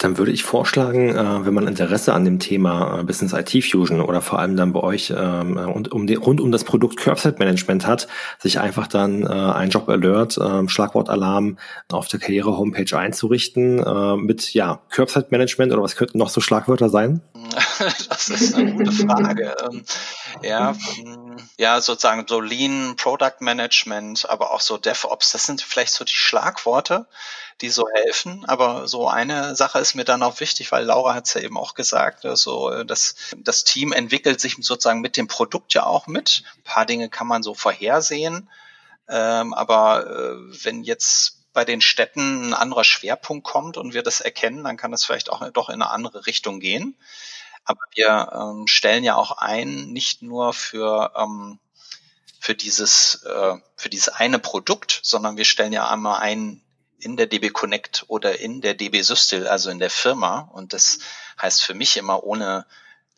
Dann 0.00 0.16
würde 0.16 0.32
ich 0.32 0.44
vorschlagen, 0.44 1.10
äh, 1.10 1.44
wenn 1.44 1.52
man 1.52 1.68
Interesse 1.68 2.14
an 2.14 2.24
dem 2.24 2.38
Thema 2.38 3.00
äh, 3.00 3.04
Business 3.04 3.34
IT 3.34 3.50
Fusion 3.62 4.00
oder 4.00 4.22
vor 4.22 4.38
allem 4.38 4.56
dann 4.56 4.72
bei 4.72 4.80
euch 4.80 5.12
ähm, 5.14 6.06
die, 6.06 6.14
rund 6.14 6.40
um 6.40 6.50
das 6.50 6.64
Produkt 6.64 6.96
Curbside 6.96 7.36
Management 7.38 7.86
hat, 7.86 8.08
sich 8.38 8.58
einfach 8.60 8.86
dann 8.86 9.24
äh, 9.24 9.26
ein 9.26 9.68
Job 9.68 9.90
Alert, 9.90 10.38
äh, 10.38 10.66
Schlagwort 10.68 11.10
Alarm 11.10 11.58
auf 11.92 12.08
der 12.08 12.18
Karriere 12.18 12.56
Homepage 12.56 12.98
einzurichten 12.98 13.78
äh, 13.78 14.16
mit 14.16 14.54
ja 14.54 14.80
Curbside 14.88 15.26
Management 15.28 15.70
oder 15.70 15.82
was 15.82 15.96
könnten 15.96 16.16
noch 16.16 16.30
so 16.30 16.40
Schlagwörter 16.40 16.88
sein? 16.88 17.20
Das 18.08 18.28
ist 18.28 18.54
eine 18.54 18.72
gute 18.74 18.92
Frage. 18.92 19.54
Ja, 20.42 20.74
ja, 21.56 21.80
sozusagen 21.80 22.26
so 22.28 22.40
Lean 22.40 22.96
Product 22.96 23.36
Management, 23.40 24.28
aber 24.28 24.52
auch 24.52 24.60
so 24.60 24.76
DevOps, 24.76 25.32
das 25.32 25.46
sind 25.46 25.62
vielleicht 25.62 25.92
so 25.92 26.04
die 26.04 26.12
Schlagworte, 26.12 27.06
die 27.60 27.70
so 27.70 27.86
helfen. 27.88 28.44
Aber 28.46 28.88
so 28.88 29.08
eine 29.08 29.54
Sache 29.56 29.78
ist 29.78 29.94
mir 29.94 30.04
dann 30.04 30.22
auch 30.22 30.40
wichtig, 30.40 30.72
weil 30.72 30.84
Laura 30.84 31.14
hat 31.14 31.26
es 31.26 31.34
ja 31.34 31.40
eben 31.40 31.56
auch 31.56 31.74
gesagt, 31.74 32.24
also 32.24 32.84
das, 32.84 33.14
das 33.36 33.64
Team 33.64 33.92
entwickelt 33.92 34.40
sich 34.40 34.56
sozusagen 34.60 35.00
mit 35.00 35.16
dem 35.16 35.28
Produkt 35.28 35.74
ja 35.74 35.84
auch 35.84 36.06
mit. 36.06 36.42
Ein 36.56 36.62
paar 36.64 36.86
Dinge 36.86 37.08
kann 37.08 37.26
man 37.26 37.42
so 37.42 37.54
vorhersehen. 37.54 38.48
Ähm, 39.08 39.54
aber 39.54 40.06
äh, 40.06 40.64
wenn 40.64 40.84
jetzt 40.84 41.40
bei 41.52 41.64
den 41.64 41.80
Städten 41.80 42.50
ein 42.50 42.54
anderer 42.54 42.84
Schwerpunkt 42.84 43.44
kommt 43.44 43.76
und 43.76 43.92
wir 43.92 44.02
das 44.02 44.20
erkennen, 44.20 44.64
dann 44.64 44.76
kann 44.76 44.92
das 44.92 45.04
vielleicht 45.04 45.30
auch 45.30 45.48
doch 45.50 45.68
in 45.68 45.82
eine 45.82 45.90
andere 45.90 46.26
Richtung 46.26 46.60
gehen. 46.60 46.96
Aber 47.64 47.80
wir 47.94 48.30
ähm, 48.34 48.66
stellen 48.66 49.04
ja 49.04 49.16
auch 49.16 49.32
ein, 49.38 49.92
nicht 49.92 50.22
nur 50.22 50.52
für 50.52 51.12
ähm, 51.16 51.58
für 52.40 52.54
dieses 52.54 53.22
äh, 53.24 53.56
für 53.76 53.90
dieses 53.90 54.08
eine 54.08 54.38
Produkt, 54.38 55.00
sondern 55.02 55.36
wir 55.36 55.44
stellen 55.44 55.72
ja 55.72 55.88
einmal 55.88 56.20
ein 56.20 56.62
in 56.98 57.16
der 57.16 57.26
DB 57.26 57.50
Connect 57.50 58.04
oder 58.08 58.38
in 58.40 58.60
der 58.60 58.74
DB 58.74 59.02
Systel, 59.02 59.46
also 59.46 59.70
in 59.70 59.78
der 59.78 59.90
Firma. 59.90 60.50
Und 60.52 60.72
das 60.72 60.98
heißt 61.40 61.62
für 61.62 61.74
mich 61.74 61.96
immer 61.96 62.24
ohne 62.24 62.66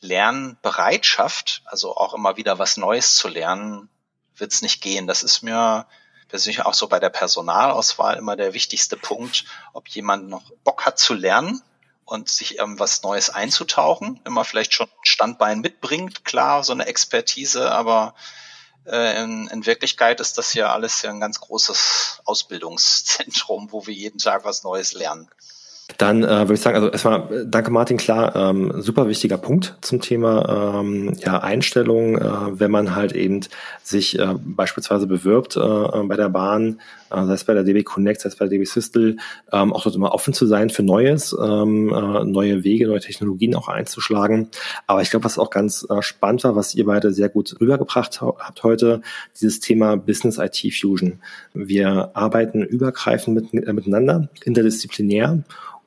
Lernbereitschaft, 0.01 1.63
also 1.65 1.97
auch 1.97 2.15
immer 2.15 2.37
wieder 2.37 2.59
was 2.59 2.77
Neues 2.77 3.17
zu 3.17 3.29
lernen, 3.29 3.89
wird 4.37 4.53
es 4.53 4.63
nicht 4.63 4.81
gehen. 4.81 5.07
Das 5.07 5.23
ist 5.23 5.43
mir 5.43 5.87
persönlich 6.29 6.63
auch 6.65 6.75
so 6.75 6.89
bei 6.89 6.99
der 6.99 7.11
Personalauswahl 7.11 8.17
immer 8.17 8.37
der 8.37 8.55
wichtigste 8.55 8.97
Punkt, 8.97 9.45
ob 9.73 9.89
jemand 9.89 10.29
noch 10.29 10.51
Bock 10.65 10.87
hat 10.87 10.99
zu 10.99 11.15
lernen 11.15 11.63
und 12.05 12.29
sich 12.29 12.59
was 12.61 13.03
Neues 13.03 13.31
einzutauchen, 13.31 14.21
immer 14.25 14.45
vielleicht 14.45 14.75
schon 14.75 14.89
Standbein 15.03 15.61
mitbringt, 15.61 16.25
klar, 16.25 16.65
so 16.65 16.73
eine 16.73 16.87
Expertise, 16.87 17.71
aber 17.71 18.15
äh, 18.87 19.23
in, 19.23 19.47
in 19.49 19.67
Wirklichkeit 19.67 20.21
ist 20.21 20.39
das 20.39 20.55
ja 20.55 20.73
alles 20.73 21.03
ja 21.03 21.11
ein 21.11 21.21
ganz 21.21 21.41
großes 21.41 22.23
Ausbildungszentrum, 22.25 23.73
wo 23.73 23.87
wir 23.87 23.95
jeden 23.95 24.19
Tag 24.19 24.45
was 24.45 24.65
Neues 24.65 24.93
lernen. 24.93 25.31
Dann 25.99 26.23
äh, 26.23 26.29
würde 26.29 26.55
ich 26.55 26.61
sagen, 26.61 26.77
also 26.77 26.89
erstmal 26.89 27.21
äh, 27.33 27.47
danke 27.47 27.71
Martin, 27.71 27.97
klar, 27.97 28.35
ähm, 28.37 28.73
super 28.81 29.09
wichtiger 29.09 29.39
Punkt 29.39 29.77
zum 29.81 30.01
Thema 30.01 30.81
ähm, 30.81 31.13
ja, 31.19 31.41
Einstellung, 31.41 32.19
äh, 32.19 32.59
wenn 32.59 32.71
man 32.71 32.95
halt 32.95 33.13
eben 33.13 33.41
sich 33.83 34.19
äh, 34.19 34.35
beispielsweise 34.45 35.07
bewirbt 35.07 35.57
äh, 35.57 35.61
bei 35.61 36.17
der 36.17 36.29
Bahn, 36.29 36.81
äh, 37.11 37.25
sei 37.25 37.35
es 37.35 37.45
bei 37.45 37.55
der 37.55 37.65
DB 37.65 37.83
Connect, 37.83 38.21
sei 38.21 38.29
es 38.29 38.37
bei 38.37 38.47
der 38.47 38.51
DB 38.51 38.65
Systel, 38.65 39.17
ähm, 39.53 39.73
auch 39.73 39.83
dort 39.83 39.95
immer 39.95 40.13
offen 40.13 40.35
zu 40.35 40.47
sein 40.47 40.71
für 40.71 40.83
Neues, 40.83 41.37
ähm, 41.39 41.93
äh, 41.93 42.25
neue 42.25 42.65
Wege, 42.65 42.87
neue 42.87 43.01
Technologien 43.01 43.55
auch 43.55 43.69
einzuschlagen. 43.69 44.49
Aber 44.87 45.03
ich 45.03 45.11
glaube, 45.11 45.25
was 45.25 45.39
auch 45.39 45.51
ganz 45.51 45.87
äh, 45.89 46.03
spannend 46.03 46.45
war, 46.45 46.57
was 46.57 46.75
ihr 46.75 46.87
beide 46.87 47.13
sehr 47.13 47.29
gut 47.29 47.57
rübergebracht 47.61 48.21
habt 48.21 48.63
heute, 48.63 49.03
dieses 49.41 49.61
Thema 49.61 49.97
Business 49.97 50.39
IT 50.39 50.63
Fusion. 50.75 51.21
Wir 51.55 52.11
arbeiten 52.15 52.63
übergreifend 52.63 53.53
mit, 53.53 53.67
äh, 53.67 53.73
miteinander, 53.73 54.29
interdisziplinär 54.45 55.43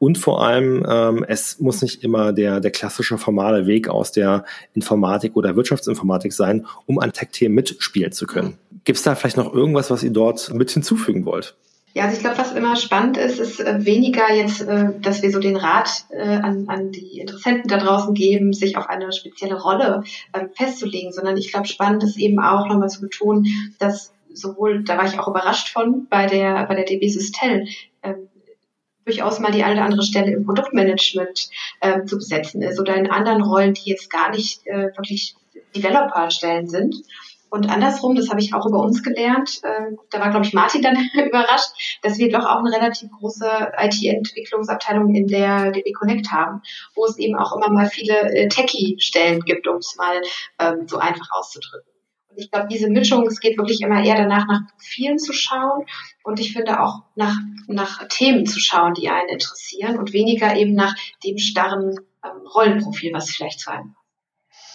und 0.06 0.20
vor 0.20 0.46
allem, 0.46 0.86
ähm, 0.88 1.26
es 1.28 1.60
muss 1.60 1.82
nicht 1.82 2.04
immer 2.04 2.32
der, 2.32 2.60
der 2.60 2.70
klassische 2.70 3.18
formale 3.18 3.66
Weg 3.66 3.90
aus 3.90 4.12
der 4.12 4.46
Informatik 4.76 5.36
oder 5.36 5.56
Wirtschaftsinformatik 5.56 6.32
sein, 6.32 6.68
um 6.86 7.00
an 7.00 7.12
Tech-Themen 7.12 7.56
mitspielen 7.56 8.12
zu 8.12 8.28
können. 8.28 8.60
Gibt 8.84 8.98
es 8.98 9.04
da 9.04 9.16
vielleicht 9.16 9.38
noch 9.38 9.52
irgendwas, 9.52 9.90
was 9.90 10.04
ihr 10.04 10.12
dort 10.12 10.54
mit 10.54 10.70
hinzufügen 10.70 11.26
wollt? 11.26 11.56
Ja, 11.96 12.04
also 12.04 12.18
ich 12.18 12.22
glaube, 12.22 12.38
was 12.38 12.52
immer 12.52 12.76
spannend 12.76 13.18
ist, 13.18 13.40
ist 13.40 13.60
äh, 13.60 13.84
weniger 13.84 14.32
jetzt, 14.32 14.62
äh, 14.62 14.90
dass 15.02 15.24
wir 15.24 15.32
so 15.32 15.40
den 15.40 15.56
Rat 15.56 16.06
äh, 16.12 16.22
an, 16.22 16.66
an 16.68 16.92
die 16.92 17.18
Interessenten 17.20 17.68
da 17.68 17.78
draußen 17.78 18.14
geben, 18.14 18.54
sich 18.54 18.78
auf 18.78 18.88
eine 18.88 19.12
spezielle 19.12 19.60
Rolle 19.60 20.04
ähm, 20.36 20.50
festzulegen, 20.54 21.14
sondern 21.14 21.36
ich 21.36 21.52
glaube, 21.52 21.68
spannend 21.68 22.04
ist 22.04 22.18
eben 22.18 22.38
auch 22.40 22.68
nochmal 22.68 22.90
zu 22.90 23.02
betonen, 23.02 23.48
dass 23.80 24.14
sowohl, 24.36 24.84
da 24.84 24.98
war 24.98 25.06
ich 25.06 25.18
auch 25.18 25.28
überrascht 25.28 25.70
von, 25.70 26.08
bei 26.10 26.28
der, 26.28 26.66
bei 26.68 26.76
der 26.76 26.86
DB 26.86 27.08
Systel, 27.08 27.66
durchaus 29.06 29.40
mal 29.40 29.52
die 29.52 29.64
eine 29.64 29.76
oder 29.76 29.86
andere 29.86 30.04
Stelle 30.04 30.32
im 30.32 30.46
Produktmanagement 30.46 31.50
äh, 31.80 32.04
zu 32.06 32.18
besetzen 32.18 32.62
ist 32.62 32.80
oder 32.80 32.96
in 32.96 33.10
anderen 33.10 33.42
Rollen, 33.42 33.74
die 33.74 33.90
jetzt 33.90 34.10
gar 34.10 34.32
nicht 34.32 34.66
äh, 34.66 34.92
wirklich 34.96 35.36
Developer-Stellen 35.76 36.68
sind. 36.68 36.96
Und 37.50 37.70
andersrum, 37.70 38.16
das 38.16 38.30
habe 38.30 38.42
ich 38.42 38.54
auch 38.54 38.66
über 38.66 38.80
uns 38.80 39.02
gelernt, 39.04 39.62
äh, 39.64 39.96
da 40.10 40.20
war, 40.20 40.30
glaube 40.30 40.46
ich, 40.46 40.54
Martin 40.54 40.82
dann 40.82 40.98
überrascht, 41.26 42.00
dass 42.02 42.18
wir 42.18 42.30
doch 42.30 42.46
auch 42.46 42.60
eine 42.60 42.76
relativ 42.76 43.10
große 43.12 43.48
IT-Entwicklungsabteilung 43.78 45.14
in 45.14 45.28
der 45.28 45.72
DB 45.72 45.94
Connect 45.94 46.32
haben, 46.32 46.62
wo 46.96 47.06
es 47.06 47.18
eben 47.18 47.38
auch 47.38 47.56
immer 47.56 47.70
mal 47.70 47.88
viele 47.88 48.34
äh, 48.34 48.50
Techie-Stellen 48.50 49.42
gibt, 49.42 49.68
um 49.68 49.78
es 49.78 49.96
mal 49.96 50.22
ähm, 50.60 50.88
so 50.88 50.98
einfach 50.98 51.28
auszudrücken. 51.32 51.95
Ich 52.38 52.52
glaube, 52.52 52.68
diese 52.70 52.90
Mischung, 52.90 53.26
es 53.28 53.40
geht 53.40 53.58
wirklich 53.58 53.82
immer 53.82 54.04
eher 54.04 54.16
danach, 54.16 54.48
nach 54.48 54.62
vielen 54.78 55.20
zu 55.20 55.34
schauen 55.34 55.86
und 56.24 56.40
ich 56.40 56.54
finde 56.54 56.82
auch 56.82 57.04
nach, 57.16 57.38
nach 57.68 58.08
Themen 58.08 58.46
zu 58.46 58.60
schauen, 58.60 58.94
die 58.94 59.10
einen 59.10 59.30
interessieren 59.30 59.98
und 59.98 60.14
weniger 60.14 60.56
eben 60.56 60.74
nach 60.74 60.96
dem 61.24 61.38
starren 61.38 61.96
ähm, 62.24 62.48
Rollenprofil, 62.54 63.14
was 63.14 63.32
vielleicht 63.32 63.60
zu 63.60 63.72
einem 63.72 63.96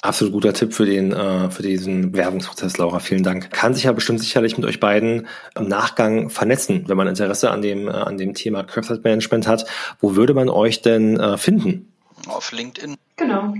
Absolut 0.02 0.32
guter 0.32 0.54
Tipp 0.54 0.72
für 0.72 0.86
den 0.86 1.12
äh, 1.12 1.50
für 1.50 1.62
diesen 1.62 2.14
Werbungsprozess, 2.14 2.78
Laura. 2.78 3.00
Vielen 3.00 3.22
Dank. 3.22 3.50
Kann 3.50 3.74
sich 3.74 3.84
ja 3.84 3.92
bestimmt 3.92 4.20
sicherlich 4.20 4.56
mit 4.56 4.66
euch 4.66 4.80
beiden 4.80 5.26
im 5.54 5.68
Nachgang 5.68 6.30
vernetzen, 6.30 6.84
wenn 6.86 6.96
man 6.96 7.06
Interesse 7.06 7.50
an 7.50 7.60
dem 7.60 7.86
äh, 7.86 7.90
an 7.90 8.16
dem 8.16 8.32
Thema 8.32 8.64
Website 8.74 9.04
Management 9.04 9.46
hat. 9.46 9.66
Wo 10.00 10.16
würde 10.16 10.32
man 10.32 10.48
euch 10.48 10.80
denn 10.80 11.20
äh, 11.20 11.36
finden? 11.36 11.92
Auf 12.26 12.50
LinkedIn. 12.52 12.96
Genau. 13.16 13.52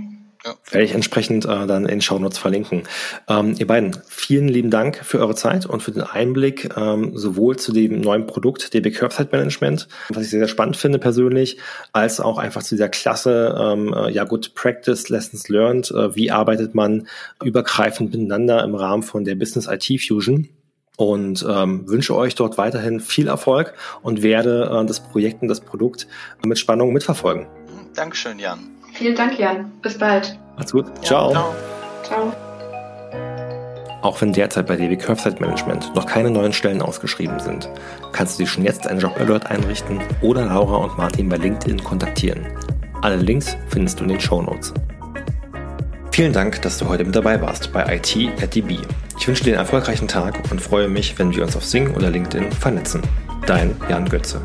Ja. 0.43 0.55
Werde 0.71 0.85
ich 0.85 0.93
entsprechend 0.93 1.45
äh, 1.45 1.67
dann 1.67 1.85
in 1.85 2.01
Shownotes 2.01 2.39
verlinken. 2.39 2.83
Ähm, 3.27 3.55
ihr 3.59 3.67
beiden, 3.67 3.95
vielen 4.07 4.47
lieben 4.47 4.71
Dank 4.71 4.97
für 5.03 5.19
eure 5.19 5.35
Zeit 5.35 5.67
und 5.67 5.83
für 5.83 5.91
den 5.91 6.01
Einblick 6.01 6.75
ähm, 6.75 7.15
sowohl 7.15 7.57
zu 7.57 7.71
dem 7.71 8.01
neuen 8.01 8.25
Produkt 8.25 8.73
DB 8.73 8.89
Curbside 8.89 9.29
Management, 9.31 9.87
was 10.09 10.23
ich 10.23 10.29
sehr, 10.31 10.39
sehr 10.39 10.47
spannend 10.47 10.77
finde 10.77 10.97
persönlich, 10.97 11.59
als 11.91 12.19
auch 12.19 12.39
einfach 12.39 12.63
zu 12.63 12.73
dieser 12.73 12.89
Klasse, 12.89 13.55
ähm, 13.59 13.93
äh, 13.93 14.09
ja 14.09 14.23
gut, 14.23 14.55
Practice, 14.55 15.09
Lessons 15.09 15.47
Learned, 15.47 15.91
äh, 15.91 16.15
wie 16.15 16.31
arbeitet 16.31 16.73
man 16.73 17.07
übergreifend 17.43 18.11
miteinander 18.11 18.63
im 18.63 18.73
Rahmen 18.73 19.03
von 19.03 19.23
der 19.23 19.35
Business 19.35 19.67
IT 19.67 20.01
Fusion 20.01 20.49
und 20.97 21.45
ähm, 21.47 21.87
wünsche 21.87 22.15
euch 22.15 22.33
dort 22.33 22.57
weiterhin 22.57 22.99
viel 22.99 23.27
Erfolg 23.27 23.73
und 24.01 24.23
werde 24.23 24.71
äh, 24.73 24.85
das 24.87 25.01
Projekt 25.01 25.43
und 25.43 25.49
das 25.49 25.61
Produkt 25.61 26.07
mit 26.43 26.57
Spannung 26.57 26.93
mitverfolgen. 26.93 27.45
Dankeschön, 27.93 28.39
Jan. 28.39 28.80
Vielen 28.93 29.15
Dank, 29.15 29.37
Jan. 29.39 29.71
Bis 29.81 29.97
bald. 29.97 30.37
Macht's 30.57 30.71
gut. 30.71 30.85
Ja, 30.87 31.01
ciao. 31.03 31.31
ciao. 31.31 31.53
Ciao. 32.03 32.33
Auch 34.01 34.19
wenn 34.19 34.33
derzeit 34.33 34.65
bei 34.65 34.75
DB 34.75 34.97
Curbside 34.97 35.39
Management 35.39 35.95
noch 35.95 36.07
keine 36.07 36.31
neuen 36.31 36.53
Stellen 36.53 36.81
ausgeschrieben 36.81 37.39
sind, 37.39 37.69
kannst 38.11 38.39
du 38.39 38.43
dir 38.43 38.49
schon 38.49 38.63
jetzt 38.63 38.87
einen 38.87 38.99
Job-Alert 38.99 39.45
einrichten 39.51 39.99
oder 40.21 40.45
Laura 40.45 40.77
und 40.77 40.97
Martin 40.97 41.29
bei 41.29 41.37
LinkedIn 41.37 41.83
kontaktieren. 41.83 42.47
Alle 43.01 43.17
Links 43.17 43.55
findest 43.69 43.99
du 43.99 44.03
in 44.03 44.09
den 44.09 44.19
Show 44.19 44.41
Notes. 44.41 44.73
Vielen 46.11 46.33
Dank, 46.33 46.61
dass 46.63 46.77
du 46.77 46.87
heute 46.89 47.05
mit 47.05 47.15
dabei 47.15 47.41
warst 47.41 47.71
bei 47.71 47.95
IT 47.95 48.17
at 48.41 48.55
DB. 48.55 48.79
Ich 49.19 49.27
wünsche 49.27 49.43
dir 49.43 49.51
einen 49.51 49.59
erfolgreichen 49.59 50.07
Tag 50.07 50.39
und 50.51 50.59
freue 50.59 50.87
mich, 50.87 51.17
wenn 51.19 51.33
wir 51.35 51.43
uns 51.43 51.55
auf 51.55 51.63
Sing 51.63 51.93
oder 51.95 52.09
LinkedIn 52.09 52.51
vernetzen. 52.51 53.01
Dein 53.45 53.75
Jan 53.87 54.09
Götze. 54.09 54.41